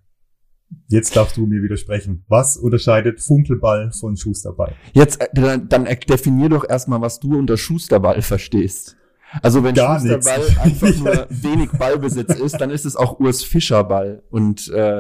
Jetzt 0.88 1.16
darfst 1.16 1.38
du 1.38 1.46
mir 1.46 1.62
widersprechen. 1.62 2.24
Was 2.28 2.58
unterscheidet 2.58 3.22
Funkelball 3.22 3.92
von 3.92 4.18
Schusterball? 4.18 4.74
Jetzt, 4.94 5.22
äh, 5.22 5.28
dann, 5.34 5.70
dann 5.70 5.86
definier 5.86 6.50
doch 6.50 6.68
erstmal, 6.68 7.02
was 7.02 7.20
du 7.20 7.38
unter 7.38 7.58
Schusterball 7.58 8.22
verstehst. 8.22 8.98
Also 9.42 9.64
wenn 9.64 9.74
Gar 9.74 10.00
Schusterball 10.00 10.40
nix. 10.40 10.58
einfach 10.60 10.96
nur 10.98 11.28
wenig 11.30 11.72
Ballbesitz 11.72 12.36
ist, 12.36 12.62
dann 12.62 12.70
ist 12.70 12.86
es 12.86 12.96
auch 12.96 13.20
Urs 13.20 13.44
Fischer 13.44 13.84
Ball 13.84 14.24
und 14.30 14.70
äh, 14.70 15.00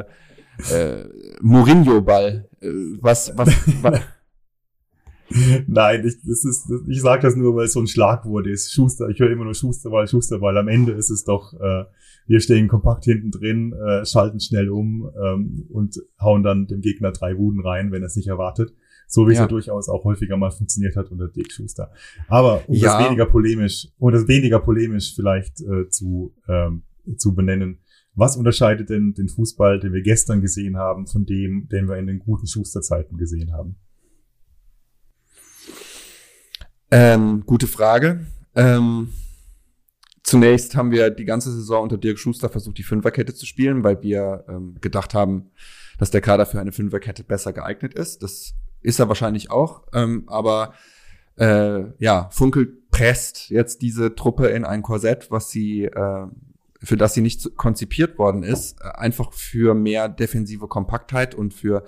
äh, 0.71 1.05
Mourinho 1.41 2.01
Ball. 2.01 2.49
Äh, 2.61 2.69
was, 2.99 3.31
was, 3.35 3.49
was 3.81 3.99
Nein, 5.67 6.05
ich, 6.05 6.15
das 6.23 6.45
ist, 6.45 6.71
ich 6.87 7.01
sage 7.01 7.23
das 7.23 7.35
nur, 7.35 7.55
weil 7.55 7.65
es 7.65 7.73
so 7.73 7.79
ein 7.79 7.87
Schlagwort 7.87 8.47
ist. 8.47 8.71
Schuster, 8.71 9.09
ich 9.09 9.19
höre 9.19 9.31
immer 9.31 9.45
nur 9.45 9.55
Schusterball, 9.55 10.07
Schusterball. 10.07 10.57
Am 10.57 10.67
Ende 10.67 10.93
ist 10.93 11.09
es 11.09 11.23
doch, 11.23 11.53
äh, 11.53 11.85
wir 12.25 12.39
stehen 12.39 12.67
kompakt 12.67 13.03
hinten 13.05 13.31
drin, 13.31 13.73
äh, 13.73 14.05
schalten 14.05 14.39
schnell 14.39 14.69
um 14.69 15.09
ähm, 15.21 15.65
und 15.69 15.95
hauen 16.19 16.43
dann 16.43 16.67
dem 16.67 16.81
Gegner 16.81 17.11
drei 17.11 17.37
Wuden 17.37 17.61
rein, 17.61 17.91
wenn 17.91 18.01
er 18.01 18.07
es 18.07 18.15
nicht 18.15 18.27
erwartet. 18.27 18.73
So 19.07 19.27
wie 19.27 19.33
ja. 19.33 19.33
es 19.33 19.39
ja 19.39 19.47
durchaus 19.47 19.89
auch 19.89 20.05
häufiger 20.05 20.37
mal 20.37 20.51
funktioniert 20.51 20.95
hat 20.95 21.11
unter 21.11 21.27
Dick 21.27 21.51
Schuster. 21.51 21.91
Aber 22.27 22.67
um 22.67 22.75
ja. 22.75 22.97
das 22.97 23.07
weniger 23.07 23.25
polemisch, 23.25 23.89
um 23.99 24.11
das 24.11 24.27
weniger 24.27 24.59
polemisch 24.59 25.13
vielleicht 25.15 25.61
äh, 25.61 25.89
zu, 25.89 26.33
ähm, 26.47 26.83
zu 27.17 27.35
benennen, 27.35 27.79
was 28.15 28.37
unterscheidet 28.37 28.89
denn 28.89 29.13
den 29.13 29.27
Fußball, 29.27 29.79
den 29.79 29.91
wir 29.91 30.01
gestern 30.01 30.41
gesehen 30.41 30.77
haben, 30.77 31.07
von 31.07 31.25
dem, 31.25 31.67
den 31.69 31.87
wir 31.87 31.97
in 31.97 32.07
den 32.07 32.19
guten 32.19 32.47
Schusterzeiten 32.47 33.17
gesehen 33.17 33.53
haben? 33.53 33.75
Ähm, 36.91 37.43
gute 37.45 37.65
Frage. 37.65 38.27
Ähm, 38.55 39.09
zunächst 40.23 40.75
haben 40.75 40.91
wir 40.91 41.09
die 41.09 41.25
ganze 41.25 41.51
Saison 41.51 41.83
unter 41.83 41.97
Dirk 41.97 42.17
Schuster 42.17 42.49
versucht, 42.49 42.77
die 42.77 42.83
Fünferkette 42.83 43.33
zu 43.33 43.45
spielen, 43.45 43.83
weil 43.83 44.01
wir 44.01 44.45
ähm, 44.47 44.77
gedacht 44.81 45.13
haben, 45.13 45.51
dass 45.97 46.11
der 46.11 46.21
Kader 46.21 46.45
für 46.45 46.59
eine 46.59 46.71
Fünferkette 46.71 47.23
besser 47.23 47.53
geeignet 47.53 47.93
ist. 47.93 48.23
Das 48.23 48.53
ist 48.81 48.99
er 48.99 49.07
wahrscheinlich 49.07 49.51
auch. 49.51 49.83
Ähm, 49.93 50.23
aber 50.27 50.73
äh, 51.37 51.83
ja, 51.99 52.29
Funkel 52.31 52.77
presst 52.91 53.49
jetzt 53.49 53.81
diese 53.81 54.15
Truppe 54.15 54.47
in 54.47 54.65
ein 54.65 54.81
Korsett, 54.81 55.31
was 55.31 55.49
sie 55.49 55.85
äh, 55.85 56.27
für 56.83 56.97
das 56.97 57.13
sie 57.13 57.21
nicht 57.21 57.55
konzipiert 57.55 58.19
worden 58.19 58.43
ist, 58.43 58.79
äh, 58.81 58.89
einfach 58.89 59.31
für 59.33 59.73
mehr 59.73 60.09
defensive 60.09 60.67
Kompaktheit 60.67 61.33
und 61.33 61.53
für 61.53 61.83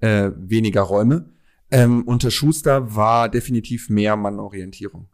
äh, 0.00 0.30
weniger 0.36 0.82
Räume. 0.82 1.30
Ähm, 1.70 2.04
unter 2.04 2.30
Schuster 2.30 2.94
war 2.94 3.28
definitiv 3.28 3.90
mehr 3.90 4.16
Mannorientierung 4.16 5.08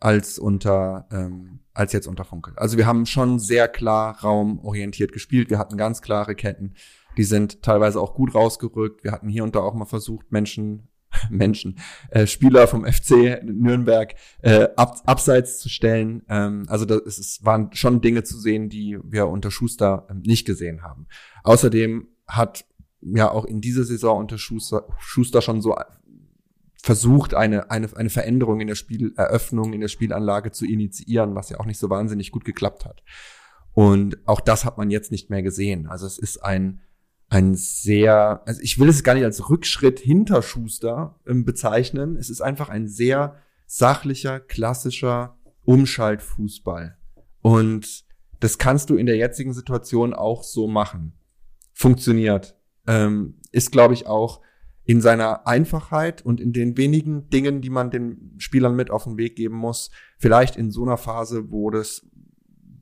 als 0.00 0.38
unter 0.38 1.06
ähm, 1.12 1.60
als 1.72 1.92
jetzt 1.92 2.06
unter 2.06 2.24
Funkel. 2.24 2.54
Also 2.56 2.76
wir 2.76 2.86
haben 2.86 3.06
schon 3.06 3.38
sehr 3.38 3.68
klar 3.68 4.20
raumorientiert 4.22 5.12
gespielt. 5.12 5.50
Wir 5.50 5.58
hatten 5.58 5.76
ganz 5.76 6.02
klare 6.02 6.34
Ketten. 6.34 6.74
Die 7.16 7.24
sind 7.24 7.62
teilweise 7.62 8.00
auch 8.00 8.14
gut 8.14 8.34
rausgerückt. 8.34 9.04
Wir 9.04 9.12
hatten 9.12 9.28
hier 9.28 9.44
und 9.44 9.54
da 9.54 9.60
auch 9.60 9.74
mal 9.74 9.84
versucht, 9.84 10.32
Menschen 10.32 10.90
Menschen, 11.30 11.78
äh, 12.10 12.26
Spieler 12.26 12.68
vom 12.68 12.84
FC 12.84 13.42
Nürnberg 13.42 14.14
äh, 14.42 14.68
ab, 14.76 15.00
abseits 15.06 15.58
zu 15.58 15.68
stellen. 15.68 16.22
Ähm, 16.28 16.64
also 16.68 16.84
das 16.84 17.18
es 17.18 17.44
waren 17.44 17.72
schon 17.72 18.00
Dinge 18.00 18.22
zu 18.22 18.38
sehen, 18.38 18.68
die 18.68 18.98
wir 19.02 19.28
unter 19.28 19.50
Schuster 19.50 20.06
ähm, 20.10 20.22
nicht 20.24 20.46
gesehen 20.46 20.82
haben. 20.82 21.06
Außerdem 21.42 22.08
hat 22.26 22.64
ja 23.00 23.30
auch 23.30 23.44
in 23.44 23.60
dieser 23.60 23.84
Saison 23.84 24.18
unter 24.18 24.38
Schuster, 24.38 24.86
Schuster 24.98 25.42
schon 25.42 25.62
so 25.62 25.74
versucht, 26.82 27.34
eine, 27.34 27.70
eine, 27.70 27.94
eine 27.96 28.10
Veränderung 28.10 28.60
in 28.60 28.66
der 28.66 28.74
Spieleröffnung, 28.74 29.72
in 29.72 29.80
der 29.80 29.88
Spielanlage 29.88 30.50
zu 30.50 30.64
initiieren, 30.64 31.34
was 31.34 31.50
ja 31.50 31.60
auch 31.60 31.66
nicht 31.66 31.78
so 31.78 31.90
wahnsinnig 31.90 32.30
gut 32.30 32.44
geklappt 32.44 32.84
hat. 32.84 33.02
Und 33.72 34.18
auch 34.26 34.40
das 34.40 34.64
hat 34.64 34.78
man 34.78 34.90
jetzt 34.90 35.12
nicht 35.12 35.30
mehr 35.30 35.42
gesehen. 35.42 35.86
Also 35.86 36.06
es 36.06 36.18
ist 36.18 36.42
ein, 36.42 36.80
ein 37.28 37.54
sehr, 37.54 38.42
also 38.46 38.60
ich 38.62 38.78
will 38.78 38.88
es 38.88 39.04
gar 39.04 39.14
nicht 39.14 39.24
als 39.24 39.50
Rückschritt 39.50 40.00
hinter 40.00 40.42
Schuster 40.42 41.20
ähm, 41.26 41.44
bezeichnen. 41.44 42.16
Es 42.16 42.30
ist 42.30 42.40
einfach 42.40 42.68
ein 42.68 42.88
sehr 42.88 43.36
sachlicher, 43.66 44.40
klassischer 44.40 45.36
Umschaltfußball. 45.64 46.96
Und 47.42 48.04
das 48.40 48.58
kannst 48.58 48.90
du 48.90 48.96
in 48.96 49.06
der 49.06 49.16
jetzigen 49.16 49.52
Situation 49.52 50.14
auch 50.14 50.42
so 50.42 50.66
machen. 50.66 51.12
Funktioniert. 51.72 52.56
Ähm, 52.86 53.34
ist, 53.52 53.70
glaube 53.70 53.94
ich, 53.94 54.06
auch 54.06 54.40
in 54.90 55.00
seiner 55.00 55.46
Einfachheit 55.46 56.26
und 56.26 56.40
in 56.40 56.52
den 56.52 56.76
wenigen 56.76 57.30
Dingen, 57.30 57.60
die 57.60 57.70
man 57.70 57.92
den 57.92 58.34
Spielern 58.38 58.74
mit 58.74 58.90
auf 58.90 59.04
den 59.04 59.18
Weg 59.18 59.36
geben 59.36 59.54
muss, 59.54 59.92
vielleicht 60.18 60.56
in 60.56 60.72
so 60.72 60.82
einer 60.82 60.96
Phase, 60.96 61.52
wo 61.52 61.70
das 61.70 62.10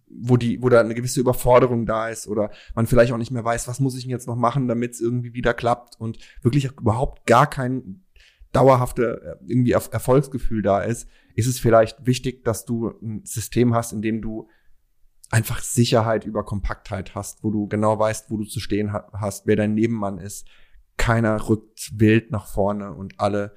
wo 0.09 0.39
die, 0.39 0.63
wo 0.63 0.71
da 0.71 0.81
eine 0.81 0.95
gewisse 0.95 1.21
Überforderung 1.21 1.85
da 1.85 2.09
ist 2.09 2.27
oder 2.27 2.51
man 2.75 2.87
vielleicht 2.87 3.13
auch 3.13 3.19
nicht 3.19 3.31
mehr 3.31 3.45
weiß, 3.45 3.69
was 3.69 3.79
muss 3.79 3.95
ich 3.95 4.05
denn 4.05 4.11
jetzt 4.11 4.27
noch 4.27 4.37
machen, 4.37 4.69
damit 4.69 4.93
es 4.93 5.03
irgendwie 5.03 5.35
wieder 5.35 5.53
klappt 5.53 6.01
und 6.01 6.19
wirklich 6.41 6.71
überhaupt 6.81 7.27
gar 7.27 7.47
kein 7.47 8.07
dauerhafte 8.53 9.39
äh, 9.43 9.45
irgendwie 9.47 9.73
Erfolgsgefühl 9.73 10.63
da 10.63 10.81
ist, 10.81 11.11
ist 11.35 11.47
es 11.47 11.61
vielleicht 11.61 12.07
wichtig, 12.07 12.43
dass 12.43 12.65
du 12.65 12.89
ein 13.03 13.21
System 13.27 13.75
hast, 13.75 13.93
in 13.93 14.01
dem 14.01 14.23
du 14.23 14.49
einfach 15.29 15.61
Sicherheit 15.61 16.25
über 16.25 16.43
Kompaktheit 16.43 17.15
hast, 17.15 17.45
wo 17.45 17.51
du 17.51 17.69
genau 17.69 17.99
weißt, 17.99 18.31
wo 18.31 18.39
du 18.39 18.45
zu 18.45 18.61
stehen 18.61 18.95
hast, 18.95 19.47
wer 19.47 19.57
dein 19.57 19.75
Nebenmann 19.75 20.17
ist. 20.17 20.49
Keiner 20.99 21.49
rückt 21.49 21.99
wild 21.99 22.31
nach 22.31 22.47
vorne 22.47 22.93
und 22.93 23.19
alle 23.19 23.55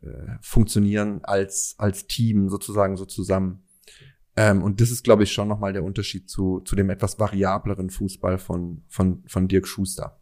äh, 0.00 0.38
funktionieren 0.40 1.20
als, 1.24 1.74
als 1.76 2.06
Team 2.06 2.48
sozusagen 2.48 2.96
so 2.96 3.04
zusammen. 3.04 3.64
Ähm, 4.36 4.62
und 4.62 4.80
das 4.80 4.90
ist, 4.90 5.04
glaube 5.04 5.22
ich, 5.22 5.32
schon 5.32 5.48
nochmal 5.48 5.72
der 5.72 5.84
Unterschied 5.84 6.28
zu, 6.28 6.60
zu 6.60 6.74
dem 6.74 6.90
etwas 6.90 7.18
variableren 7.18 7.90
Fußball 7.90 8.38
von, 8.38 8.82
von, 8.88 9.22
von 9.26 9.46
Dirk 9.46 9.66
Schuster. 9.66 10.20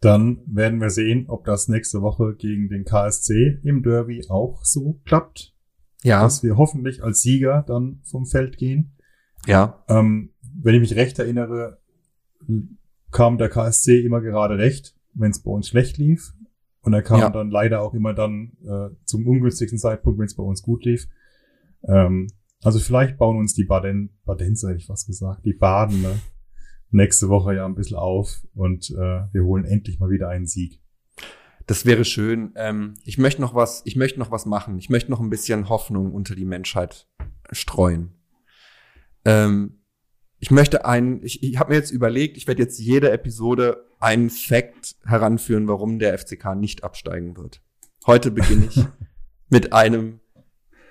Dann 0.00 0.42
werden 0.46 0.80
wir 0.80 0.90
sehen, 0.90 1.26
ob 1.28 1.44
das 1.44 1.68
nächste 1.68 2.00
Woche 2.00 2.34
gegen 2.34 2.68
den 2.70 2.84
KSC 2.84 3.60
im 3.62 3.82
Derby 3.82 4.24
auch 4.28 4.64
so 4.64 5.00
klappt. 5.04 5.54
Ja. 6.02 6.22
Dass 6.22 6.42
wir 6.42 6.56
hoffentlich 6.56 7.04
als 7.04 7.20
Sieger 7.20 7.62
dann 7.66 8.00
vom 8.04 8.24
Feld 8.24 8.56
gehen. 8.56 8.96
Ja. 9.46 9.84
Ähm, 9.88 10.32
wenn 10.40 10.74
ich 10.74 10.80
mich 10.80 10.96
recht 10.96 11.18
erinnere, 11.18 11.80
kam 13.10 13.38
der 13.38 13.48
KSC 13.48 14.00
immer 14.00 14.20
gerade 14.20 14.58
recht, 14.58 14.94
wenn 15.14 15.30
es 15.30 15.42
bei 15.42 15.50
uns 15.50 15.68
schlecht 15.68 15.98
lief. 15.98 16.32
Und 16.82 16.94
er 16.94 17.02
kam 17.02 17.20
ja. 17.20 17.30
dann 17.30 17.50
leider 17.50 17.82
auch 17.82 17.92
immer 17.92 18.14
dann 18.14 18.52
äh, 18.64 18.94
zum 19.04 19.26
ungünstigsten 19.26 19.78
Zeitpunkt, 19.78 20.18
wenn 20.18 20.26
es 20.26 20.36
bei 20.36 20.42
uns 20.42 20.62
gut 20.62 20.84
lief. 20.84 21.08
Ähm, 21.82 22.28
also 22.62 22.78
vielleicht 22.78 23.18
bauen 23.18 23.38
uns 23.38 23.54
die 23.54 23.64
Baden, 23.64 24.18
Badenser 24.24 24.68
hätte 24.68 24.78
ich 24.78 24.86
fast 24.86 25.06
gesagt, 25.06 25.44
die 25.44 25.52
Baden 25.52 26.02
ne, 26.02 26.20
nächste 26.90 27.28
Woche 27.28 27.54
ja 27.54 27.66
ein 27.66 27.74
bisschen 27.74 27.96
auf 27.96 28.46
und 28.54 28.90
äh, 28.90 29.22
wir 29.32 29.44
holen 29.44 29.64
endlich 29.64 29.98
mal 29.98 30.10
wieder 30.10 30.28
einen 30.28 30.46
Sieg. 30.46 30.80
Das 31.66 31.86
wäre 31.86 32.04
schön. 32.04 32.52
Ähm, 32.56 32.94
ich 33.04 33.16
möchte 33.18 33.40
noch 33.40 33.54
was, 33.54 33.82
ich 33.84 33.96
möchte 33.96 34.18
noch 34.18 34.30
was 34.30 34.44
machen. 34.44 34.78
Ich 34.78 34.90
möchte 34.90 35.10
noch 35.10 35.20
ein 35.20 35.30
bisschen 35.30 35.68
Hoffnung 35.68 36.12
unter 36.12 36.34
die 36.34 36.44
Menschheit 36.44 37.08
streuen. 37.52 38.14
Ähm, 39.24 39.79
ich 40.40 40.50
möchte 40.50 40.86
einen, 40.86 41.22
ich, 41.22 41.42
ich 41.42 41.58
habe 41.58 41.70
mir 41.70 41.76
jetzt 41.76 41.90
überlegt, 41.90 42.38
ich 42.38 42.48
werde 42.48 42.62
jetzt 42.62 42.78
jede 42.78 43.10
Episode 43.10 43.84
einen 44.00 44.30
Fact 44.30 44.96
heranführen, 45.04 45.68
warum 45.68 45.98
der 45.98 46.18
FCK 46.18 46.56
nicht 46.56 46.82
absteigen 46.82 47.36
wird. 47.36 47.62
Heute 48.06 48.30
beginne 48.30 48.66
ich 48.66 48.82
mit 49.50 49.74
einem 49.74 50.20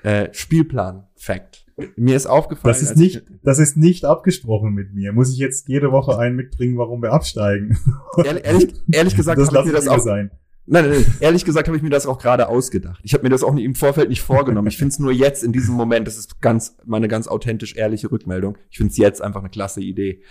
äh, 0.04 0.30
Spielplan-Fact. 0.32 1.66
Mir 1.96 2.16
ist 2.16 2.28
aufgefallen. 2.28 2.74
Das 2.74 2.84
ist 2.84 2.98
nicht, 2.98 3.24
das 3.42 3.58
ist 3.58 3.76
nicht 3.76 4.06
abgesprochen 4.06 4.74
mit 4.74 4.94
mir. 4.94 5.14
Muss 5.14 5.32
ich 5.32 5.40
jetzt 5.40 5.68
jede 5.68 5.92
Woche 5.92 6.18
einen 6.20 6.36
mitbringen, 6.36 6.78
warum 6.78 7.02
wir 7.02 7.12
absteigen? 7.12 7.78
Ehrlich, 8.18 8.46
ehrlich, 8.46 8.74
ehrlich 8.92 9.16
gesagt, 9.18 9.40
das 9.40 9.48
habe 9.48 9.60
ich 9.60 9.66
mir 9.66 9.72
das 9.72 9.88
auch. 9.88 10.00
Sein. 10.00 10.32
Nein, 10.72 10.88
nein, 10.88 11.02
nein, 11.02 11.16
ehrlich 11.20 11.46
gesagt 11.46 11.68
habe 11.68 11.78
ich 11.78 11.82
mir 11.82 11.90
das 11.90 12.06
auch 12.06 12.20
gerade 12.20 12.48
ausgedacht. 12.48 13.02
Ich 13.04 13.16
habe 13.16 13.24
mir 13.24 13.30
das 13.30 13.42
auch 13.42 13.56
im 13.56 13.74
Vorfeld 13.74 14.10
nicht 14.10 14.22
vorgenommen. 14.22 14.68
Ich 14.68 14.78
finde 14.78 14.94
es 14.94 15.00
nur 15.00 15.12
jetzt 15.12 15.44
in 15.44 15.52
diesem 15.52 15.74
Moment, 15.74 16.06
das 16.06 16.16
ist 16.16 16.42
ganz 16.42 16.78
meine 16.86 17.08
ganz 17.08 17.28
authentisch 17.28 17.76
ehrliche 17.76 18.12
Rückmeldung. 18.12 18.56
Ich 18.70 18.78
finde 18.78 18.92
es 18.92 18.98
jetzt 18.98 19.20
einfach 19.20 19.40
eine 19.40 19.50
klasse 19.50 19.82
Idee. 19.82 20.22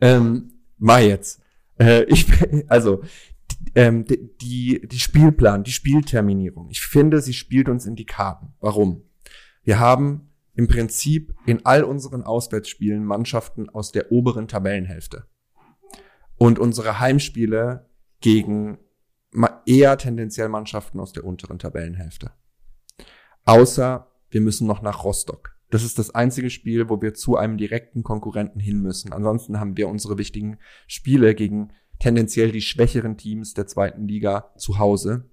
Ähm, 0.00 0.52
mal 0.78 1.02
jetzt. 1.02 1.40
Äh, 1.80 2.04
ich, 2.04 2.26
also 2.68 3.02
ähm, 3.74 4.04
die, 4.40 4.86
die 4.86 5.00
Spielplan, 5.00 5.64
die 5.64 5.72
Spielterminierung. 5.72 6.68
Ich 6.70 6.80
finde, 6.80 7.20
sie 7.20 7.34
spielt 7.34 7.68
uns 7.68 7.84
in 7.84 7.96
die 7.96 8.06
Karten. 8.06 8.54
Warum? 8.60 9.02
Wir 9.64 9.80
haben 9.80 10.30
im 10.54 10.68
Prinzip 10.68 11.34
in 11.44 11.66
all 11.66 11.82
unseren 11.82 12.22
Auswärtsspielen 12.22 13.04
Mannschaften 13.04 13.68
aus 13.68 13.90
der 13.90 14.12
oberen 14.12 14.46
Tabellenhälfte. 14.46 15.24
Und 16.36 16.60
unsere 16.60 17.00
Heimspiele 17.00 17.88
gegen 18.20 18.78
eher 19.66 19.98
tendenziell 19.98 20.48
Mannschaften 20.48 21.00
aus 21.00 21.12
der 21.12 21.24
unteren 21.24 21.58
Tabellenhälfte. 21.58 22.32
Außer 23.44 24.10
wir 24.30 24.40
müssen 24.40 24.66
noch 24.66 24.82
nach 24.82 25.04
Rostock. 25.04 25.56
Das 25.70 25.84
ist 25.84 25.98
das 25.98 26.14
einzige 26.14 26.50
Spiel, 26.50 26.88
wo 26.88 27.00
wir 27.02 27.14
zu 27.14 27.36
einem 27.36 27.58
direkten 27.58 28.02
Konkurrenten 28.02 28.60
hin 28.60 28.80
müssen. 28.80 29.12
Ansonsten 29.12 29.60
haben 29.60 29.76
wir 29.76 29.88
unsere 29.88 30.16
wichtigen 30.16 30.58
Spiele 30.86 31.34
gegen 31.34 31.72
tendenziell 31.98 32.52
die 32.52 32.62
schwächeren 32.62 33.16
Teams 33.16 33.54
der 33.54 33.66
zweiten 33.66 34.06
Liga 34.06 34.52
zu 34.56 34.78
Hause. 34.78 35.30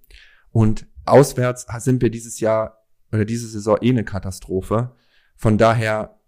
Und 0.52 0.88
auswärts 1.06 1.68
sind 1.80 2.02
wir 2.02 2.10
dieses 2.10 2.40
Jahr 2.40 2.86
oder 3.12 3.26
diese 3.26 3.48
Saison 3.48 3.78
eh 3.82 3.90
eine 3.90 4.04
Katastrophe. 4.04 4.96
Von 5.36 5.58
daher 5.58 6.20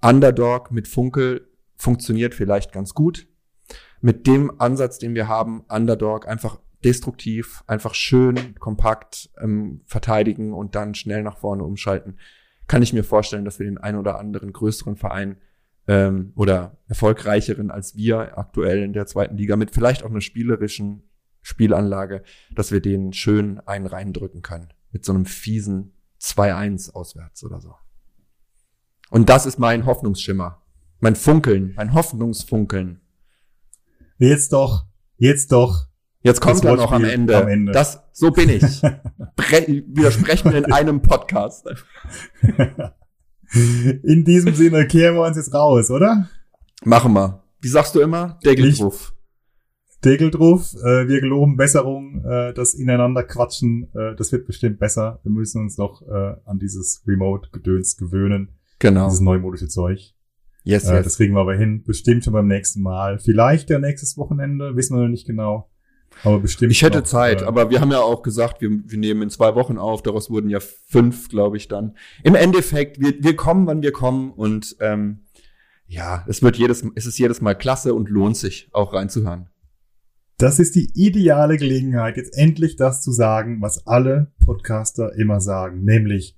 Underdog 0.00 0.70
mit 0.70 0.88
Funkel 0.88 1.48
funktioniert 1.76 2.34
vielleicht 2.34 2.72
ganz 2.72 2.94
gut. 2.94 3.28
Mit 4.00 4.26
dem 4.26 4.60
Ansatz, 4.60 4.98
den 4.98 5.14
wir 5.14 5.28
haben, 5.28 5.64
Underdog 5.68 6.26
einfach 6.26 6.60
destruktiv, 6.84 7.64
einfach 7.66 7.94
schön, 7.94 8.54
kompakt 8.58 9.30
ähm, 9.40 9.82
verteidigen 9.86 10.52
und 10.52 10.74
dann 10.74 10.94
schnell 10.94 11.22
nach 11.22 11.38
vorne 11.38 11.64
umschalten, 11.64 12.18
kann 12.66 12.82
ich 12.82 12.92
mir 12.92 13.04
vorstellen, 13.04 13.44
dass 13.44 13.58
wir 13.58 13.66
den 13.66 13.78
einen 13.78 13.98
oder 13.98 14.18
anderen 14.18 14.52
größeren 14.52 14.96
Verein 14.96 15.38
ähm, 15.88 16.32
oder 16.36 16.78
erfolgreicheren 16.86 17.70
als 17.70 17.96
wir 17.96 18.38
aktuell 18.38 18.82
in 18.82 18.92
der 18.92 19.06
zweiten 19.06 19.36
Liga 19.36 19.56
mit 19.56 19.72
vielleicht 19.72 20.04
auch 20.04 20.10
einer 20.10 20.20
spielerischen 20.20 21.02
Spielanlage, 21.40 22.22
dass 22.54 22.70
wir 22.70 22.80
den 22.80 23.12
schön 23.12 23.58
einen 23.60 23.86
reindrücken 23.86 24.42
können. 24.42 24.68
Mit 24.92 25.04
so 25.04 25.12
einem 25.12 25.24
fiesen 25.24 25.94
2-1 26.20 26.92
auswärts 26.92 27.42
oder 27.42 27.60
so. 27.60 27.74
Und 29.10 29.28
das 29.28 29.46
ist 29.46 29.58
mein 29.58 29.86
Hoffnungsschimmer. 29.86 30.62
Mein 31.00 31.16
Funkeln, 31.16 31.72
mein 31.76 31.94
Hoffnungsfunkeln. 31.94 33.00
Jetzt 34.18 34.52
doch, 34.52 34.86
jetzt 35.16 35.52
doch. 35.52 35.87
Jetzt 36.22 36.40
kommt 36.40 36.64
er 36.64 36.76
noch 36.76 36.92
am 36.92 37.04
Ende. 37.04 37.36
am 37.36 37.48
Ende. 37.48 37.72
Das, 37.72 38.02
so 38.12 38.30
bin 38.30 38.48
ich. 38.48 38.62
widersprechen 38.82 40.52
in 40.52 40.72
einem 40.72 41.00
Podcast. 41.00 41.68
in 43.52 44.24
diesem 44.24 44.54
Sinne 44.54 44.86
kehren 44.86 45.14
wir 45.14 45.22
uns 45.22 45.36
jetzt 45.36 45.54
raus, 45.54 45.90
oder? 45.90 46.28
Machen 46.84 47.12
wir. 47.12 47.42
Wie 47.60 47.68
sagst 47.68 47.94
du 47.94 48.00
immer? 48.00 48.38
Deckel 48.44 48.72
drauf. 48.72 49.14
Deckel 50.04 50.30
drauf. 50.30 50.74
Äh, 50.74 51.08
wir 51.08 51.20
geloben 51.20 51.56
Besserung, 51.56 52.24
äh, 52.24 52.52
das 52.52 52.74
ineinander 52.74 53.24
quatschen, 53.24 53.88
äh, 53.94 54.14
das 54.16 54.30
wird 54.32 54.46
bestimmt 54.46 54.78
besser. 54.78 55.20
Wir 55.22 55.32
müssen 55.32 55.62
uns 55.62 55.76
noch 55.78 56.02
äh, 56.02 56.36
an 56.44 56.58
dieses 56.58 57.02
Remote-Gedöns 57.06 57.96
gewöhnen. 57.96 58.58
Genau. 58.78 59.06
Dieses 59.06 59.20
neumodische 59.20 59.68
Zeug. 59.68 60.14
Yes, 60.62 60.84
äh, 60.84 60.96
yes. 60.96 61.04
Das 61.04 61.16
kriegen 61.16 61.34
wir 61.34 61.40
aber 61.40 61.56
hin. 61.56 61.82
Bestimmt 61.84 62.24
schon 62.24 62.32
beim 62.32 62.46
nächsten 62.46 62.82
Mal. 62.82 63.18
Vielleicht 63.18 63.70
der 63.70 63.78
nächstes 63.80 64.16
Wochenende, 64.16 64.76
wissen 64.76 64.96
wir 64.96 65.02
noch 65.02 65.08
nicht 65.08 65.26
genau. 65.26 65.70
Aber 66.24 66.40
bestimmt. 66.40 66.72
Ich 66.72 66.82
hätte 66.82 66.98
noch, 66.98 67.04
Zeit, 67.04 67.42
äh, 67.42 67.44
aber 67.44 67.70
wir 67.70 67.80
haben 67.80 67.90
ja 67.90 68.00
auch 68.00 68.22
gesagt, 68.22 68.60
wir, 68.60 68.70
wir 68.70 68.98
nehmen 68.98 69.22
in 69.22 69.30
zwei 69.30 69.54
Wochen 69.54 69.78
auf. 69.78 70.02
Daraus 70.02 70.30
wurden 70.30 70.50
ja 70.50 70.60
fünf, 70.60 71.28
glaube 71.28 71.56
ich, 71.56 71.68
dann. 71.68 71.96
Im 72.22 72.34
Endeffekt, 72.34 73.00
wir, 73.00 73.14
wir 73.20 73.36
kommen, 73.36 73.66
wann 73.66 73.82
wir 73.82 73.92
kommen 73.92 74.32
und 74.32 74.76
ähm, 74.80 75.24
ja, 75.86 76.24
es 76.28 76.42
wird 76.42 76.56
jedes, 76.56 76.84
es 76.94 77.06
ist 77.06 77.18
jedes 77.18 77.40
Mal 77.40 77.54
klasse 77.54 77.94
und 77.94 78.10
lohnt 78.10 78.36
sich 78.36 78.68
auch 78.72 78.92
reinzuhören. 78.92 79.48
Das 80.36 80.60
ist 80.60 80.76
die 80.76 80.92
ideale 80.94 81.56
Gelegenheit, 81.56 82.16
jetzt 82.16 82.36
endlich 82.36 82.76
das 82.76 83.02
zu 83.02 83.10
sagen, 83.10 83.60
was 83.60 83.86
alle 83.86 84.30
Podcaster 84.38 85.14
immer 85.16 85.40
sagen, 85.40 85.82
nämlich, 85.82 86.36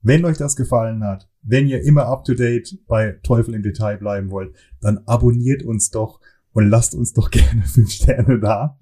wenn 0.00 0.24
euch 0.24 0.38
das 0.38 0.56
gefallen 0.56 1.04
hat, 1.04 1.28
wenn 1.42 1.66
ihr 1.66 1.82
immer 1.82 2.06
up 2.06 2.24
to 2.24 2.32
date 2.34 2.78
bei 2.86 3.18
Teufel 3.22 3.54
im 3.54 3.62
Detail 3.62 3.98
bleiben 3.98 4.30
wollt, 4.30 4.54
dann 4.80 4.98
abonniert 5.06 5.62
uns 5.62 5.90
doch 5.90 6.20
und 6.54 6.70
lasst 6.70 6.94
uns 6.94 7.12
doch 7.12 7.30
gerne 7.30 7.62
fünf 7.62 7.90
Sterne 7.90 8.38
da. 8.40 8.78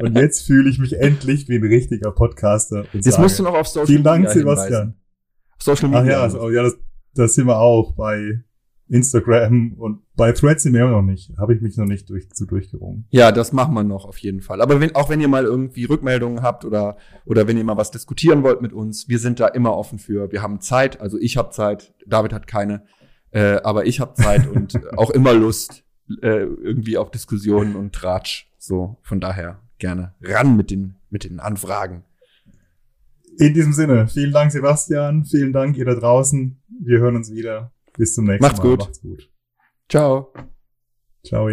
und 0.00 0.14
jetzt 0.16 0.42
fühle 0.42 0.68
ich 0.68 0.78
mich 0.78 0.98
endlich 0.98 1.48
wie 1.48 1.56
ein 1.56 1.62
richtiger 1.62 2.10
Podcaster. 2.10 2.80
Und 2.80 2.94
jetzt 2.94 3.04
sage, 3.04 3.22
musst 3.22 3.38
du 3.38 3.44
noch 3.44 3.54
auf 3.54 3.66
Social 3.66 3.86
Vielen 3.86 4.02
Dank, 4.02 4.28
Sebastian. 4.28 4.94
Social 5.58 5.88
Media. 5.88 6.02
Ach 6.02 6.06
ja, 6.06 6.20
also, 6.22 6.50
ja, 6.50 6.62
das, 6.64 6.76
das 7.14 7.34
sind 7.34 7.46
wir 7.46 7.58
auch 7.58 7.94
bei 7.94 8.40
Instagram 8.88 9.74
und 9.78 10.02
bei 10.14 10.32
Threads 10.32 10.64
sind 10.64 10.74
wir 10.74 10.84
auch 10.84 10.90
noch 10.90 11.02
nicht. 11.02 11.32
Habe 11.38 11.54
ich 11.54 11.62
mich 11.62 11.76
noch 11.76 11.86
nicht 11.86 12.10
durch, 12.10 12.30
zu 12.30 12.44
durchgerungen. 12.44 13.06
Ja, 13.10 13.32
das 13.32 13.52
machen 13.52 13.74
wir 13.74 13.84
noch 13.84 14.04
auf 14.04 14.18
jeden 14.18 14.42
Fall. 14.42 14.60
Aber 14.60 14.80
wenn, 14.80 14.94
auch 14.94 15.08
wenn 15.08 15.20
ihr 15.20 15.28
mal 15.28 15.44
irgendwie 15.44 15.84
Rückmeldungen 15.84 16.42
habt 16.42 16.64
oder, 16.64 16.96
oder 17.24 17.48
wenn 17.48 17.56
ihr 17.56 17.64
mal 17.64 17.78
was 17.78 17.90
diskutieren 17.92 18.42
wollt 18.42 18.60
mit 18.60 18.72
uns, 18.72 19.08
wir 19.08 19.18
sind 19.18 19.40
da 19.40 19.46
immer 19.48 19.74
offen 19.74 19.98
für. 19.98 20.30
Wir 20.32 20.42
haben 20.42 20.60
Zeit, 20.60 21.00
also 21.00 21.16
ich 21.18 21.36
habe 21.36 21.50
Zeit, 21.50 21.94
David 22.06 22.34
hat 22.34 22.46
keine, 22.46 22.84
äh, 23.30 23.56
aber 23.62 23.86
ich 23.86 24.00
habe 24.00 24.14
Zeit 24.14 24.46
und 24.48 24.78
auch 24.98 25.10
immer 25.10 25.32
Lust 25.32 25.84
äh, 26.22 26.44
irgendwie 26.44 26.98
auf 26.98 27.10
Diskussionen 27.10 27.76
und 27.76 27.94
Tratsch. 27.94 28.46
So, 28.58 28.96
von 29.02 29.20
daher 29.20 29.60
gerne 29.78 30.14
ran 30.22 30.56
mit 30.56 30.70
den, 30.70 30.96
mit 31.10 31.24
den 31.24 31.40
Anfragen. 31.40 32.04
In 33.38 33.52
diesem 33.52 33.72
Sinne, 33.72 34.06
vielen 34.06 34.32
Dank, 34.32 34.52
Sebastian. 34.52 35.24
Vielen 35.24 35.52
Dank, 35.52 35.76
ihr 35.76 35.84
da 35.84 35.94
draußen. 35.94 36.62
Wir 36.80 37.00
hören 37.00 37.16
uns 37.16 37.32
wieder. 37.32 37.72
Bis 37.96 38.14
zum 38.14 38.26
nächsten 38.26 38.44
Macht's 38.44 38.58
Mal. 38.58 38.68
Gut. 38.68 38.78
Macht's 38.80 39.00
gut. 39.00 39.30
Ciao. 39.88 40.32
Ciao. 41.24 41.48